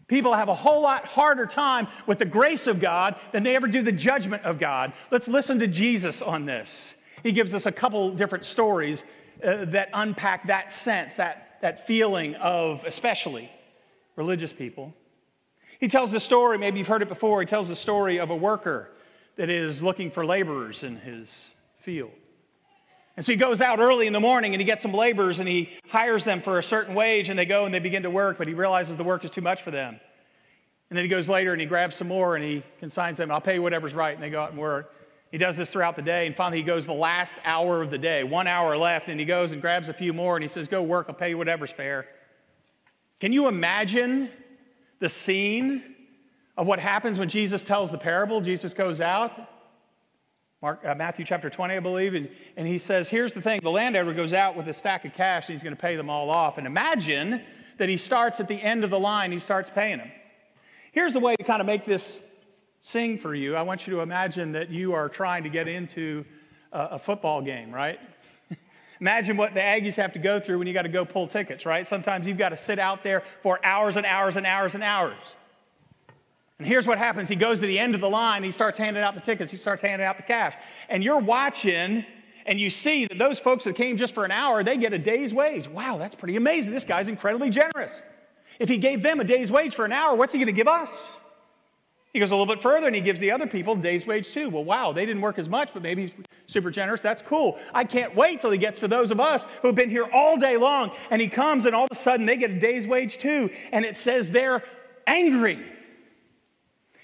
People 0.07 0.33
have 0.33 0.49
a 0.49 0.53
whole 0.53 0.81
lot 0.81 1.05
harder 1.05 1.45
time 1.45 1.87
with 2.05 2.19
the 2.19 2.25
grace 2.25 2.67
of 2.67 2.79
God 2.79 3.15
than 3.31 3.43
they 3.43 3.55
ever 3.55 3.67
do 3.67 3.81
the 3.81 3.91
judgment 3.91 4.43
of 4.43 4.59
God. 4.59 4.93
Let's 5.11 5.27
listen 5.27 5.59
to 5.59 5.67
Jesus 5.67 6.21
on 6.21 6.45
this. 6.45 6.95
He 7.23 7.31
gives 7.31 7.53
us 7.53 7.65
a 7.65 7.71
couple 7.71 8.11
different 8.11 8.45
stories 8.45 9.03
uh, 9.43 9.65
that 9.65 9.89
unpack 9.93 10.47
that 10.47 10.71
sense, 10.71 11.15
that, 11.15 11.57
that 11.61 11.87
feeling 11.87 12.35
of 12.35 12.83
especially 12.85 13.51
religious 14.15 14.53
people. 14.53 14.93
He 15.79 15.87
tells 15.87 16.11
the 16.11 16.19
story, 16.19 16.57
maybe 16.57 16.79
you've 16.79 16.87
heard 16.87 17.01
it 17.01 17.09
before, 17.09 17.39
he 17.41 17.45
tells 17.45 17.67
the 17.67 17.75
story 17.75 18.17
of 18.17 18.29
a 18.29 18.35
worker 18.35 18.89
that 19.37 19.49
is 19.49 19.81
looking 19.81 20.11
for 20.11 20.25
laborers 20.25 20.83
in 20.83 20.97
his 20.97 21.49
field. 21.79 22.11
And 23.15 23.25
so 23.25 23.31
he 23.31 23.35
goes 23.35 23.61
out 23.61 23.79
early 23.79 24.05
in 24.05 24.13
the 24.13 24.19
morning 24.19 24.53
and 24.53 24.61
he 24.61 24.65
gets 24.65 24.83
some 24.83 24.93
laborers 24.93 25.39
and 25.39 25.49
he 25.49 25.71
hires 25.89 26.23
them 26.23 26.41
for 26.41 26.59
a 26.59 26.63
certain 26.63 26.93
wage 26.93 27.29
and 27.29 27.39
they 27.39 27.45
go 27.45 27.65
and 27.65 27.73
they 27.73 27.79
begin 27.79 28.03
to 28.03 28.11
work, 28.11 28.37
but 28.37 28.47
he 28.47 28.53
realizes 28.53 28.95
the 28.95 29.03
work 29.03 29.25
is 29.25 29.31
too 29.31 29.41
much 29.41 29.63
for 29.63 29.71
them. 29.71 29.99
And 30.89 30.97
then 30.97 31.03
he 31.03 31.09
goes 31.09 31.27
later 31.27 31.51
and 31.51 31.59
he 31.59 31.65
grabs 31.65 31.95
some 31.95 32.07
more 32.07 32.35
and 32.35 32.43
he 32.45 32.63
consigns 32.79 33.17
them, 33.17 33.31
I'll 33.31 33.41
pay 33.41 33.55
you 33.55 33.61
whatever's 33.61 33.93
right. 33.93 34.13
And 34.13 34.23
they 34.23 34.29
go 34.29 34.41
out 34.41 34.51
and 34.51 34.59
work. 34.59 34.93
He 35.31 35.37
does 35.37 35.57
this 35.57 35.69
throughout 35.69 35.95
the 35.95 36.01
day. 36.01 36.27
And 36.27 36.35
finally, 36.35 36.59
he 36.59 36.63
goes 36.63 36.85
the 36.85 36.93
last 36.93 37.37
hour 37.43 37.81
of 37.81 37.89
the 37.89 37.97
day, 37.97 38.23
one 38.23 38.47
hour 38.47 38.77
left, 38.77 39.09
and 39.09 39.19
he 39.19 39.25
goes 39.25 39.51
and 39.51 39.61
grabs 39.61 39.89
a 39.89 39.93
few 39.93 40.13
more 40.13 40.37
and 40.37 40.43
he 40.43 40.47
says, 40.47 40.67
Go 40.67 40.83
work, 40.83 41.07
I'll 41.09 41.15
pay 41.15 41.29
you 41.29 41.37
whatever's 41.37 41.71
fair. 41.71 42.05
Can 43.19 43.33
you 43.33 43.47
imagine 43.47 44.29
the 44.99 45.09
scene 45.09 45.95
of 46.57 46.65
what 46.65 46.79
happens 46.79 47.19
when 47.19 47.29
Jesus 47.29 47.63
tells 47.63 47.91
the 47.91 47.97
parable. 47.97 48.41
Jesus 48.41 48.73
goes 48.73 48.99
out, 48.99 49.31
Mark, 50.61 50.83
uh, 50.83 50.95
Matthew 50.95 51.23
chapter 51.23 51.51
20, 51.51 51.75
I 51.75 51.79
believe, 51.79 52.15
and, 52.15 52.29
and 52.55 52.67
he 52.67 52.79
says, 52.79 53.07
Here's 53.07 53.31
the 53.31 53.41
thing 53.41 53.59
the 53.61 53.69
landowner 53.69 54.13
goes 54.13 54.33
out 54.33 54.57
with 54.57 54.67
a 54.67 54.73
stack 54.73 55.05
of 55.05 55.13
cash 55.13 55.47
and 55.47 55.55
he's 55.55 55.63
going 55.63 55.75
to 55.75 55.81
pay 55.81 55.95
them 55.95 56.09
all 56.09 56.31
off. 56.31 56.57
And 56.57 56.65
imagine 56.65 57.43
that 57.77 57.89
he 57.89 57.97
starts 57.97 58.39
at 58.39 58.47
the 58.47 58.59
end 58.59 58.83
of 58.83 58.89
the 58.89 58.99
line, 58.99 59.31
he 59.31 59.39
starts 59.39 59.69
paying 59.69 59.99
them. 59.99 60.11
Here's 60.91 61.13
the 61.13 61.19
way 61.19 61.35
to 61.35 61.43
kind 61.43 61.61
of 61.61 61.67
make 61.67 61.85
this 61.85 62.19
sing 62.81 63.19
for 63.19 63.35
you, 63.35 63.55
I 63.55 63.61
want 63.61 63.85
you 63.85 63.93
to 63.93 63.99
imagine 64.01 64.53
that 64.53 64.69
you 64.69 64.93
are 64.93 65.09
trying 65.09 65.43
to 65.43 65.49
get 65.49 65.67
into 65.67 66.25
a, 66.71 66.79
a 66.91 66.99
football 66.99 67.41
game, 67.41 67.71
right? 67.71 67.99
Imagine 69.01 69.35
what 69.37 69.53
the 69.53 69.59
Aggies 69.59 69.95
have 69.95 70.13
to 70.13 70.19
go 70.19 70.39
through 70.39 70.57
when 70.57 70.67
you 70.67 70.73
got 70.73 70.83
to 70.83 70.89
go 70.89 71.03
pull 71.03 71.27
tickets, 71.27 71.65
right? 71.65 71.85
Sometimes 71.85 72.25
you've 72.25 72.37
got 72.37 72.49
to 72.49 72.57
sit 72.57 72.79
out 72.79 73.03
there 73.03 73.23
for 73.43 73.59
hours 73.63 73.95
and 73.97 74.05
hours 74.05 74.37
and 74.37 74.45
hours 74.45 74.73
and 74.73 74.83
hours. 74.83 75.17
And 76.59 76.67
here's 76.67 76.87
what 76.87 76.97
happens 76.97 77.29
he 77.29 77.35
goes 77.35 77.59
to 77.59 77.67
the 77.67 77.77
end 77.77 77.95
of 77.95 78.01
the 78.01 78.09
line, 78.09 78.43
he 78.43 78.51
starts 78.51 78.77
handing 78.77 79.03
out 79.03 79.15
the 79.15 79.21
tickets, 79.21 79.51
he 79.51 79.57
starts 79.57 79.81
handing 79.81 80.05
out 80.05 80.17
the 80.17 80.23
cash. 80.23 80.55
And 80.89 81.03
you're 81.03 81.19
watching, 81.19 82.05
and 82.45 82.59
you 82.59 82.69
see 82.69 83.05
that 83.05 83.17
those 83.17 83.39
folks 83.39 83.63
that 83.65 83.75
came 83.75 83.97
just 83.97 84.13
for 84.13 84.25
an 84.25 84.31
hour, 84.31 84.63
they 84.63 84.77
get 84.77 84.93
a 84.93 84.97
day's 84.97 85.33
wage. 85.33 85.67
Wow, 85.67 85.97
that's 85.97 86.15
pretty 86.15 86.35
amazing. 86.35 86.71
This 86.71 86.85
guy's 86.85 87.07
incredibly 87.07 87.49
generous. 87.49 88.01
If 88.59 88.69
he 88.69 88.77
gave 88.77 89.03
them 89.03 89.19
a 89.19 89.23
day's 89.23 89.51
wage 89.51 89.75
for 89.75 89.85
an 89.85 89.91
hour, 89.91 90.15
what's 90.15 90.33
he 90.33 90.39
going 90.39 90.47
to 90.47 90.51
give 90.51 90.67
us? 90.67 90.89
He 92.13 92.19
goes 92.19 92.31
a 92.31 92.35
little 92.35 92.51
bit 92.51 92.63
further 92.63 92.87
and 92.87 92.95
he 92.95 93.01
gives 93.01 93.19
the 93.19 93.29
other 93.29 93.45
people 93.45 93.73
a 93.73 93.77
day's 93.77 94.07
wage 94.07 94.31
too. 94.31 94.49
Well, 94.49 94.63
wow, 94.63 94.91
they 94.91 95.05
didn't 95.05 95.21
work 95.21 95.37
as 95.37 95.47
much, 95.47 95.69
but 95.71 95.83
maybe 95.83 96.07
he's 96.07 96.25
super 96.47 96.71
generous. 96.71 97.01
That's 97.01 97.21
cool. 97.21 97.59
I 97.75 97.83
can't 97.83 98.15
wait 98.15 98.41
till 98.41 98.49
he 98.49 98.57
gets 98.57 98.79
to 98.79 98.87
those 98.87 99.11
of 99.11 99.19
us 99.19 99.45
who 99.61 99.67
have 99.67 99.75
been 99.75 99.91
here 99.91 100.07
all 100.11 100.37
day 100.37 100.57
long 100.57 100.91
and 101.11 101.21
he 101.21 101.27
comes 101.27 101.67
and 101.67 101.75
all 101.75 101.83
of 101.83 101.89
a 101.91 101.95
sudden 101.95 102.25
they 102.25 102.37
get 102.37 102.49
a 102.49 102.59
day's 102.59 102.87
wage 102.87 103.19
too. 103.19 103.51
And 103.71 103.85
it 103.85 103.95
says 103.95 104.31
they're 104.31 104.63
angry. 105.05 105.63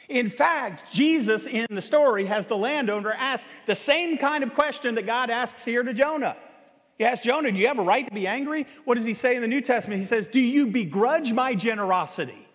In 0.10 0.30
fact, 0.30 0.94
Jesus 0.94 1.46
in 1.46 1.68
the 1.70 1.82
story 1.82 2.26
has 2.26 2.46
the 2.46 2.58
landowner 2.58 3.12
ask 3.12 3.46
the 3.66 3.76
same 3.76 4.18
kind 4.18 4.44
of 4.44 4.54
question 4.54 4.96
that 4.96 5.06
God 5.06 5.30
asks 5.30 5.64
here 5.64 5.84
to 5.84 5.94
Jonah. 5.94 6.36
He 6.98 7.06
asks 7.06 7.26
Jonah, 7.26 7.52
Do 7.52 7.58
you 7.58 7.68
have 7.68 7.80
a 7.80 7.84
right 7.84 8.06
to 8.06 8.14
be 8.14 8.28
angry? 8.28 8.68
What 8.86 8.96
does 8.96 9.06
he 9.06 9.14
say 9.14 9.36
in 9.36 9.42
the 9.42 9.48
New 9.48 9.62
Testament? 9.62 10.00
He 10.00 10.06
says, 10.06 10.28
Do 10.28 10.40
you 10.40 10.68
begrudge 10.68 11.32
my 11.34 11.56
generosity? 11.56 12.48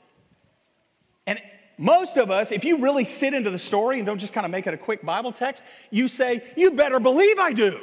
And 1.27 1.41
most 1.79 2.17
of 2.17 2.31
us, 2.31 2.53
if 2.53 2.65
you 2.65 2.79
really 2.79 3.05
sit 3.05 3.35
into 3.35 3.51
the 3.51 3.59
story 3.59 3.99
and 3.99 4.07
don't 4.07 4.19
just 4.19 4.33
kind 4.33 4.45
of 4.45 4.51
make 4.51 4.67
it 4.67 4.75
a 4.75 4.79
quick 4.79 5.05
Bible 5.05 5.33
text, 5.33 5.63
you 5.91 6.09
say, 6.09 6.45
You 6.57 6.73
better 6.73 7.01
believe 7.01 7.39
I 7.39 7.53
do. 7.53 7.81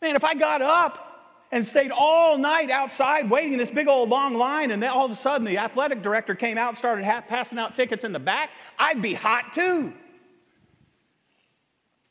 Man, 0.00 0.16
if 0.16 0.24
I 0.24 0.34
got 0.34 0.62
up 0.62 1.09
and 1.52 1.64
stayed 1.64 1.90
all 1.90 2.38
night 2.38 2.70
outside 2.70 3.30
waiting 3.30 3.54
in 3.54 3.58
this 3.58 3.70
big 3.70 3.88
old 3.88 4.08
long 4.08 4.34
line, 4.34 4.70
and 4.70 4.82
then 4.82 4.90
all 4.90 5.04
of 5.04 5.10
a 5.10 5.16
sudden 5.16 5.44
the 5.44 5.58
athletic 5.58 6.02
director 6.02 6.34
came 6.34 6.56
out 6.56 6.68
and 6.68 6.78
started 6.78 7.04
ha- 7.04 7.22
passing 7.26 7.58
out 7.58 7.74
tickets 7.74 8.04
in 8.04 8.12
the 8.12 8.20
back, 8.20 8.50
I'd 8.78 9.02
be 9.02 9.14
hot 9.14 9.52
too. 9.52 9.92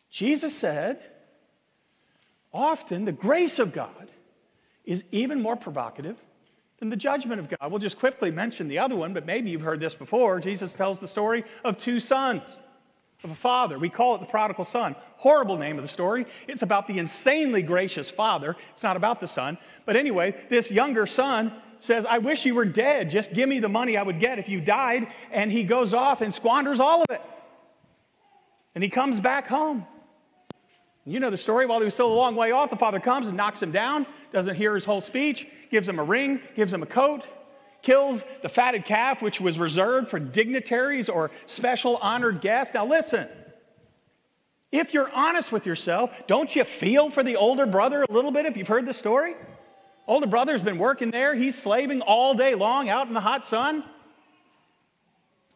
Jesus 0.10 0.58
said, 0.58 1.00
often 2.51 3.05
the 3.05 3.12
grace 3.12 3.60
of 3.60 3.74
God 3.74 4.10
is 4.84 5.03
even 5.12 5.41
more 5.41 5.55
provocative 5.55 6.17
than 6.79 6.89
the 6.89 6.96
judgment 6.96 7.39
of 7.39 7.50
God. 7.50 7.69
We'll 7.69 7.79
just 7.79 8.00
quickly 8.00 8.31
mention 8.31 8.67
the 8.67 8.79
other 8.79 8.96
one, 8.96 9.13
but 9.13 9.25
maybe 9.25 9.50
you've 9.51 9.62
heard 9.62 9.79
this 9.79 9.93
before. 9.93 10.39
Jesus 10.39 10.72
tells 10.72 11.00
the 11.00 11.08
story 11.08 11.43
of 11.63 11.77
two 11.77 12.00
sons 12.00 12.41
of 13.23 13.31
a 13.31 13.35
father. 13.35 13.77
We 13.77 13.89
call 13.89 14.15
it 14.15 14.19
the 14.19 14.25
prodigal 14.25 14.65
son. 14.65 14.95
Horrible 15.17 15.57
name 15.57 15.77
of 15.77 15.83
the 15.83 15.89
story. 15.89 16.25
It's 16.47 16.61
about 16.61 16.88
the 16.88 16.99
insanely 16.99 17.61
gracious 17.61 18.09
father. 18.09 18.55
It's 18.71 18.83
not 18.83 18.95
about 18.95 19.19
the 19.19 19.27
son. 19.27 19.57
But 19.85 19.97
anyway, 19.97 20.35
this 20.49 20.71
younger 20.71 21.05
son 21.05 21.53
says, 21.79 22.05
I 22.05 22.19
wish 22.19 22.45
you 22.45 22.55
were 22.55 22.65
dead. 22.65 23.09
Just 23.09 23.33
give 23.33 23.49
me 23.49 23.59
the 23.59 23.69
money 23.69 23.97
I 23.97 24.03
would 24.03 24.19
get 24.19 24.39
if 24.39 24.47
you 24.47 24.61
died. 24.61 25.07
And 25.31 25.51
he 25.51 25.63
goes 25.63 25.93
off 25.93 26.21
and 26.21 26.33
squanders 26.33 26.79
all 26.79 27.01
of 27.01 27.07
it. 27.09 27.21
And 28.75 28.83
he 28.83 28.89
comes 28.89 29.19
back 29.19 29.47
home. 29.47 29.85
You 31.05 31.19
know 31.19 31.29
the 31.29 31.38
story. 31.38 31.65
While 31.65 31.79
he 31.79 31.85
was 31.85 31.93
still 31.93 32.11
a 32.11 32.13
long 32.13 32.35
way 32.35 32.51
off, 32.51 32.69
the 32.69 32.75
father 32.75 32.99
comes 32.99 33.27
and 33.27 33.35
knocks 33.35 33.61
him 33.61 33.71
down, 33.71 34.05
doesn't 34.31 34.55
hear 34.55 34.75
his 34.75 34.85
whole 34.85 35.01
speech, 35.01 35.47
gives 35.71 35.89
him 35.89 35.97
a 35.97 36.03
ring, 36.03 36.39
gives 36.55 36.71
him 36.71 36.83
a 36.83 36.85
coat, 36.85 37.23
kills 37.81 38.24
the 38.41 38.50
fatted 38.50 38.86
calf, 38.86 39.21
which 39.21 39.39
was 39.39 39.57
reserved 39.57 40.09
for 40.09 40.19
dignitaries 40.19 41.09
or 41.09 41.31
special 41.45 41.98
honored 41.98 42.41
guests. 42.41 42.74
Now, 42.74 42.86
listen. 42.86 43.27
If 44.71 44.93
you're 44.93 45.09
honest 45.12 45.51
with 45.51 45.65
yourself, 45.65 46.12
don't 46.27 46.55
you 46.55 46.63
feel 46.63 47.09
for 47.09 47.24
the 47.24 47.38
older 47.38 47.65
brother 47.65 48.03
a 48.03 48.12
little 48.12 48.31
bit 48.31 48.45
if 48.45 48.55
you've 48.55 48.67
heard 48.67 48.86
the 48.86 48.93
story? 48.93 49.36
Older 50.05 50.27
brother's 50.27 50.62
been 50.62 50.77
working 50.77 51.12
there. 51.12 51.33
He's 51.33 51.59
slaving 51.59 52.01
all 52.01 52.36
day 52.36 52.53
long 52.55 52.89
out 52.89 53.07
in 53.07 53.13
the 53.13 53.19
hot 53.19 53.45
sun. 53.45 53.83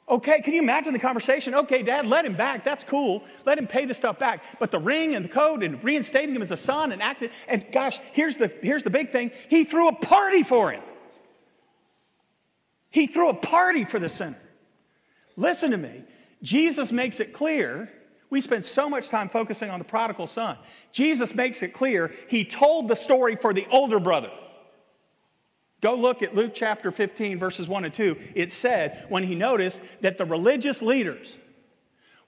Okay, 0.09 0.41
can 0.41 0.53
you 0.53 0.61
imagine 0.61 0.93
the 0.93 0.99
conversation? 0.99 1.55
Okay, 1.55 1.81
dad, 1.81 2.05
let 2.05 2.25
him 2.25 2.35
back. 2.35 2.63
That's 2.63 2.83
cool. 2.83 3.23
Let 3.45 3.57
him 3.57 3.67
pay 3.67 3.85
the 3.85 3.93
stuff 3.93 4.19
back. 4.19 4.43
But 4.59 4.69
the 4.69 4.79
ring 4.79 5.15
and 5.15 5.25
the 5.25 5.29
code 5.29 5.63
and 5.63 5.81
reinstating 5.83 6.35
him 6.35 6.41
as 6.41 6.51
a 6.51 6.57
son 6.57 6.91
and 6.91 7.01
acting, 7.01 7.29
and 7.47 7.65
gosh, 7.71 7.99
here's 8.11 8.35
the, 8.35 8.51
here's 8.61 8.83
the 8.83 8.89
big 8.89 9.11
thing. 9.11 9.31
He 9.47 9.63
threw 9.63 9.87
a 9.87 9.95
party 9.95 10.43
for 10.43 10.71
him. 10.71 10.83
He 12.93 13.07
threw 13.07 13.29
a 13.29 13.33
party 13.33 13.85
for 13.85 13.97
the 13.97 14.07
sinner. 14.07 14.37
Listen 15.35 15.71
to 15.71 15.77
me. 15.77 16.03
Jesus 16.43 16.91
makes 16.91 17.19
it 17.19 17.33
clear. 17.33 17.91
We 18.29 18.39
spend 18.39 18.63
so 18.63 18.87
much 18.87 19.09
time 19.09 19.29
focusing 19.29 19.71
on 19.71 19.79
the 19.79 19.85
prodigal 19.85 20.27
son. 20.27 20.57
Jesus 20.91 21.33
makes 21.33 21.63
it 21.63 21.73
clear 21.73 22.13
he 22.29 22.45
told 22.45 22.87
the 22.87 22.95
story 22.95 23.35
for 23.35 23.51
the 23.51 23.65
older 23.71 23.99
brother. 23.99 24.29
Go 25.81 25.95
look 25.95 26.21
at 26.21 26.35
Luke 26.35 26.51
chapter 26.53 26.91
15, 26.91 27.39
verses 27.39 27.67
1 27.67 27.85
and 27.85 27.93
2. 27.93 28.15
It 28.35 28.51
said 28.51 29.07
when 29.09 29.23
he 29.23 29.33
noticed 29.33 29.81
that 30.01 30.19
the 30.19 30.25
religious 30.25 30.83
leaders 30.83 31.35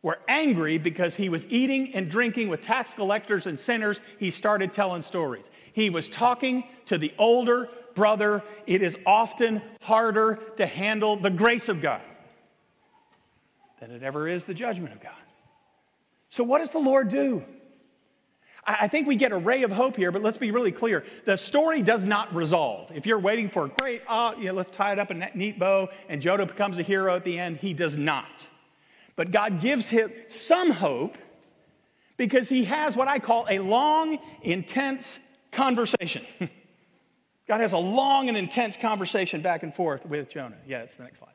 were 0.01 0.17
angry 0.27 0.79
because 0.79 1.15
he 1.15 1.29
was 1.29 1.45
eating 1.47 1.93
and 1.93 2.09
drinking 2.09 2.49
with 2.49 2.61
tax 2.61 2.95
collectors 2.95 3.45
and 3.45 3.59
sinners, 3.59 4.01
he 4.17 4.31
started 4.31 4.73
telling 4.73 5.03
stories. 5.03 5.45
He 5.73 5.91
was 5.91 6.09
talking 6.09 6.63
to 6.87 6.97
the 6.97 7.13
older 7.19 7.69
brother, 7.95 8.43
it 8.67 8.81
is 8.81 8.95
often 9.05 9.61
harder 9.81 10.39
to 10.57 10.65
handle 10.65 11.15
the 11.17 11.29
grace 11.29 11.69
of 11.69 11.81
God 11.81 12.01
than 13.79 13.91
it 13.91 14.03
ever 14.03 14.27
is 14.27 14.45
the 14.45 14.53
judgment 14.53 14.93
of 14.93 15.01
God. 15.01 15.13
So, 16.29 16.43
what 16.43 16.59
does 16.59 16.71
the 16.71 16.79
Lord 16.79 17.09
do? 17.09 17.43
I 18.67 18.87
think 18.87 19.07
we 19.07 19.15
get 19.15 19.31
a 19.31 19.37
ray 19.37 19.61
of 19.61 19.71
hope 19.71 19.95
here, 19.95 20.11
but 20.11 20.23
let's 20.23 20.37
be 20.37 20.49
really 20.49 20.71
clear. 20.71 21.05
The 21.25 21.35
story 21.35 21.83
does 21.83 22.03
not 22.03 22.33
resolve. 22.33 22.91
If 22.91 23.05
you're 23.05 23.19
waiting 23.19 23.47
for, 23.47 23.65
a 23.65 23.69
great, 23.69 24.01
ah, 24.07 24.35
you 24.35 24.45
know, 24.45 24.53
let's 24.53 24.75
tie 24.75 24.91
it 24.91 24.97
up 24.97 25.11
in 25.11 25.21
a 25.21 25.29
neat 25.35 25.59
bow 25.59 25.89
and 26.09 26.19
Jonah 26.19 26.47
becomes 26.47 26.79
a 26.79 26.81
hero 26.81 27.15
at 27.15 27.23
the 27.23 27.37
end, 27.37 27.57
he 27.57 27.73
does 27.73 27.95
not. 27.95 28.47
But 29.15 29.29
God 29.29 29.61
gives 29.61 29.89
him 29.89 30.11
some 30.27 30.71
hope 30.71 31.15
because 32.17 32.49
he 32.49 32.65
has 32.65 32.95
what 32.95 33.07
I 33.07 33.19
call 33.19 33.45
a 33.49 33.59
long, 33.59 34.17
intense 34.41 35.19
conversation. 35.51 36.25
God 37.47 37.61
has 37.61 37.73
a 37.73 37.77
long 37.77 38.27
and 38.27 38.37
intense 38.37 38.75
conversation 38.75 39.41
back 39.41 39.63
and 39.63 39.73
forth 39.73 40.05
with 40.05 40.29
Jonah. 40.29 40.57
Yeah, 40.67 40.79
it's 40.79 40.95
the 40.95 41.03
next 41.03 41.19
slide. 41.19 41.29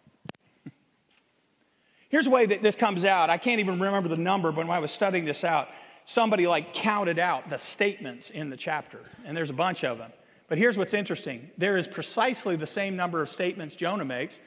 Here's 2.08 2.24
the 2.24 2.30
way 2.30 2.46
that 2.46 2.62
this 2.62 2.74
comes 2.74 3.04
out. 3.04 3.30
I 3.30 3.38
can't 3.38 3.60
even 3.60 3.78
remember 3.78 4.08
the 4.08 4.16
number, 4.16 4.50
but 4.50 4.66
when 4.66 4.76
I 4.76 4.80
was 4.80 4.90
studying 4.90 5.24
this 5.24 5.44
out, 5.44 5.68
somebody 6.04 6.48
like 6.48 6.74
counted 6.74 7.20
out 7.20 7.48
the 7.48 7.56
statements 7.56 8.30
in 8.30 8.50
the 8.50 8.56
chapter, 8.56 8.98
and 9.24 9.36
there's 9.36 9.50
a 9.50 9.54
bunch 9.54 9.84
of 9.84 9.98
them. 9.98 10.10
But 10.48 10.58
here's 10.58 10.76
what's 10.76 10.94
interesting 10.94 11.50
there 11.56 11.76
is 11.76 11.86
precisely 11.86 12.56
the 12.56 12.66
same 12.66 12.96
number 12.96 13.22
of 13.22 13.30
statements 13.30 13.76
Jonah 13.76 14.04
makes 14.04 14.40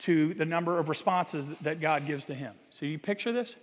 to 0.00 0.34
the 0.34 0.44
number 0.44 0.78
of 0.78 0.90
responses 0.90 1.46
that 1.62 1.80
God 1.80 2.06
gives 2.06 2.26
to 2.26 2.34
him. 2.34 2.54
So 2.70 2.84
you 2.84 2.98
picture 2.98 3.32
this? 3.32 3.54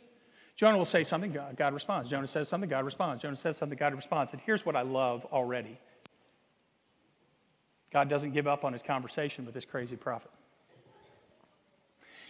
Jonah 0.56 0.78
will 0.78 0.86
say 0.86 1.04
something, 1.04 1.38
God, 1.56 1.74
responds. 1.74 2.10
Jonah 2.10 2.28
says 2.28 2.48
something, 2.50 2.70
God 2.70 2.86
responds. 2.86 3.22
Jonah 3.22 3.36
says 3.36 3.58
something, 3.58 3.78
God 3.78 3.94
responds. 3.94 4.32
And 4.32 4.42
here's 4.42 4.66
what 4.66 4.76
I 4.76 4.82
love 4.82 5.26
already 5.26 5.78
God 7.96 8.10
doesn't 8.10 8.34
give 8.34 8.46
up 8.46 8.66
on 8.66 8.74
his 8.74 8.82
conversation 8.82 9.46
with 9.46 9.54
this 9.54 9.64
crazy 9.64 9.96
prophet. 9.96 10.30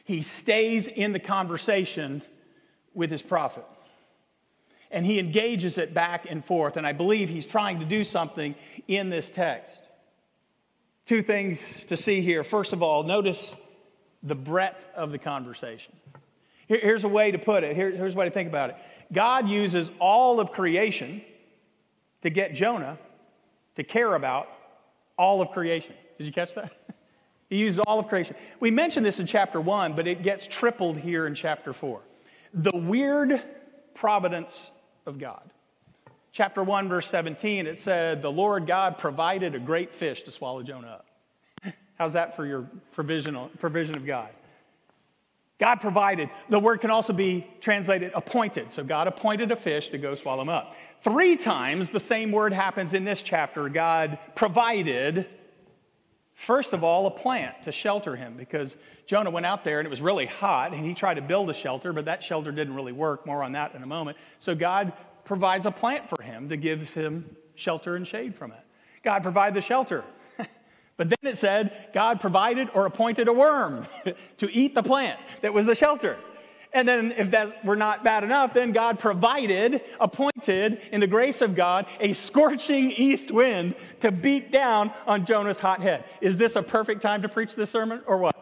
He 0.03 0.21
stays 0.21 0.85
in 0.85 1.11
the 1.11 1.19
conversation 1.19 2.21
with 2.93 3.09
his 3.09 3.23
prophet. 3.23 3.65
And 4.91 5.03
he 5.03 5.17
engages 5.17 5.79
it 5.79 5.91
back 5.91 6.27
and 6.29 6.45
forth. 6.45 6.77
And 6.77 6.85
I 6.85 6.91
believe 6.91 7.29
he's 7.29 7.47
trying 7.47 7.79
to 7.79 7.85
do 7.85 8.03
something 8.03 8.53
in 8.87 9.09
this 9.09 9.31
text. 9.31 9.75
Two 11.07 11.23
things 11.23 11.85
to 11.85 11.97
see 11.97 12.21
here. 12.21 12.43
First 12.43 12.71
of 12.71 12.83
all, 12.83 13.01
notice 13.01 13.55
the 14.21 14.35
breadth 14.35 14.85
of 14.95 15.11
the 15.11 15.17
conversation. 15.17 15.93
Here's 16.67 17.05
a 17.05 17.09
way 17.09 17.31
to 17.31 17.39
put 17.39 17.63
it. 17.63 17.75
Here's 17.75 18.13
a 18.13 18.15
way 18.15 18.25
to 18.25 18.31
think 18.31 18.49
about 18.49 18.69
it. 18.69 18.75
God 19.11 19.49
uses 19.49 19.89
all 19.97 20.39
of 20.39 20.51
creation 20.51 21.23
to 22.21 22.29
get 22.29 22.53
Jonah 22.53 22.99
to 23.77 23.83
care 23.83 24.13
about 24.13 24.47
all 25.17 25.41
of 25.41 25.51
creation. 25.51 25.93
Did 26.17 26.27
you 26.27 26.33
catch 26.33 26.53
that? 26.55 26.71
he 27.49 27.57
uses 27.57 27.79
all 27.79 27.99
of 27.99 28.07
creation. 28.07 28.35
We 28.59 28.71
mentioned 28.71 29.05
this 29.05 29.19
in 29.19 29.25
chapter 29.25 29.59
one, 29.59 29.95
but 29.95 30.07
it 30.07 30.23
gets 30.23 30.47
tripled 30.47 30.97
here 30.97 31.27
in 31.27 31.35
chapter 31.35 31.73
four. 31.73 32.01
The 32.53 32.75
weird 32.75 33.41
providence 33.93 34.69
of 35.05 35.19
God. 35.19 35.41
Chapter 36.31 36.61
1, 36.63 36.89
verse 36.89 37.07
17, 37.07 37.65
it 37.65 37.79
said, 37.79 38.21
The 38.21 38.31
Lord 38.31 38.67
God 38.67 38.97
provided 38.97 39.55
a 39.55 39.59
great 39.59 39.93
fish 39.95 40.23
to 40.23 40.31
swallow 40.31 40.63
Jonah 40.63 40.99
up. 41.63 41.73
How's 41.97 42.11
that 42.11 42.35
for 42.35 42.45
your 42.45 42.69
provisional, 42.91 43.49
provision 43.57 43.95
of 43.95 44.05
God? 44.05 44.31
God 45.59 45.75
provided. 45.75 46.29
The 46.49 46.59
word 46.59 46.81
can 46.81 46.91
also 46.91 47.13
be 47.13 47.47
translated 47.61 48.11
appointed. 48.13 48.71
So 48.71 48.83
God 48.83 49.07
appointed 49.07 49.51
a 49.51 49.55
fish 49.55 49.89
to 49.89 49.97
go 49.97 50.15
swallow 50.15 50.41
him 50.41 50.49
up. 50.49 50.75
Three 51.03 51.37
times 51.37 51.89
the 51.89 51.99
same 51.99 52.31
word 52.31 52.51
happens 52.51 52.93
in 52.93 53.05
this 53.05 53.21
chapter. 53.21 53.69
God 53.69 54.19
provided 54.35 55.27
First 56.35 56.73
of 56.73 56.83
all, 56.83 57.07
a 57.07 57.11
plant 57.11 57.63
to 57.63 57.71
shelter 57.71 58.15
him 58.15 58.35
because 58.35 58.75
Jonah 59.07 59.29
went 59.29 59.45
out 59.45 59.63
there 59.63 59.79
and 59.79 59.87
it 59.87 59.89
was 59.89 60.01
really 60.01 60.25
hot 60.25 60.73
and 60.73 60.85
he 60.85 60.93
tried 60.93 61.13
to 61.13 61.21
build 61.21 61.49
a 61.49 61.53
shelter, 61.53 61.93
but 61.93 62.05
that 62.05 62.23
shelter 62.23 62.51
didn't 62.51 62.75
really 62.75 62.91
work. 62.91 63.25
More 63.25 63.41
on 63.41 63.53
that 63.53 63.73
in 63.73 63.81
a 63.81 63.87
moment. 63.87 64.17
So 64.39 64.53
God 64.53 64.91
provides 65.23 65.65
a 65.65 65.71
plant 65.71 66.09
for 66.09 66.21
him 66.21 66.49
to 66.49 66.57
give 66.57 66.93
him 66.93 67.35
shelter 67.55 67.95
and 67.95 68.05
shade 68.05 68.35
from 68.35 68.51
it. 68.51 68.59
God 69.01 69.23
provided 69.23 69.55
the 69.55 69.65
shelter. 69.65 70.03
But 70.97 71.09
then 71.09 71.17
it 71.23 71.37
said 71.37 71.89
God 71.93 72.21
provided 72.21 72.69
or 72.73 72.85
appointed 72.85 73.27
a 73.27 73.33
worm 73.33 73.87
to 74.37 74.51
eat 74.51 74.75
the 74.75 74.83
plant 74.83 75.19
that 75.41 75.53
was 75.53 75.65
the 75.65 75.75
shelter. 75.75 76.17
And 76.75 76.85
then, 76.85 77.13
if 77.13 77.31
that 77.31 77.63
were 77.63 77.77
not 77.77 78.03
bad 78.03 78.25
enough, 78.25 78.53
then 78.53 78.73
God 78.73 78.99
provided, 78.99 79.81
appointed, 79.97 80.81
in 80.91 80.99
the 80.99 81.07
grace 81.07 81.39
of 81.39 81.55
God, 81.55 81.85
a 82.01 82.11
scorching 82.11 82.91
east 82.91 83.31
wind 83.31 83.75
to 84.01 84.11
beat 84.11 84.51
down 84.51 84.91
on 85.07 85.25
Jonah's 85.25 85.59
hot 85.59 85.81
head. 85.81 86.03
Is 86.19 86.37
this 86.37 86.57
a 86.57 86.61
perfect 86.61 87.01
time 87.01 87.21
to 87.21 87.29
preach 87.29 87.55
this 87.55 87.69
sermon 87.69 88.01
or 88.05 88.17
what? 88.17 88.35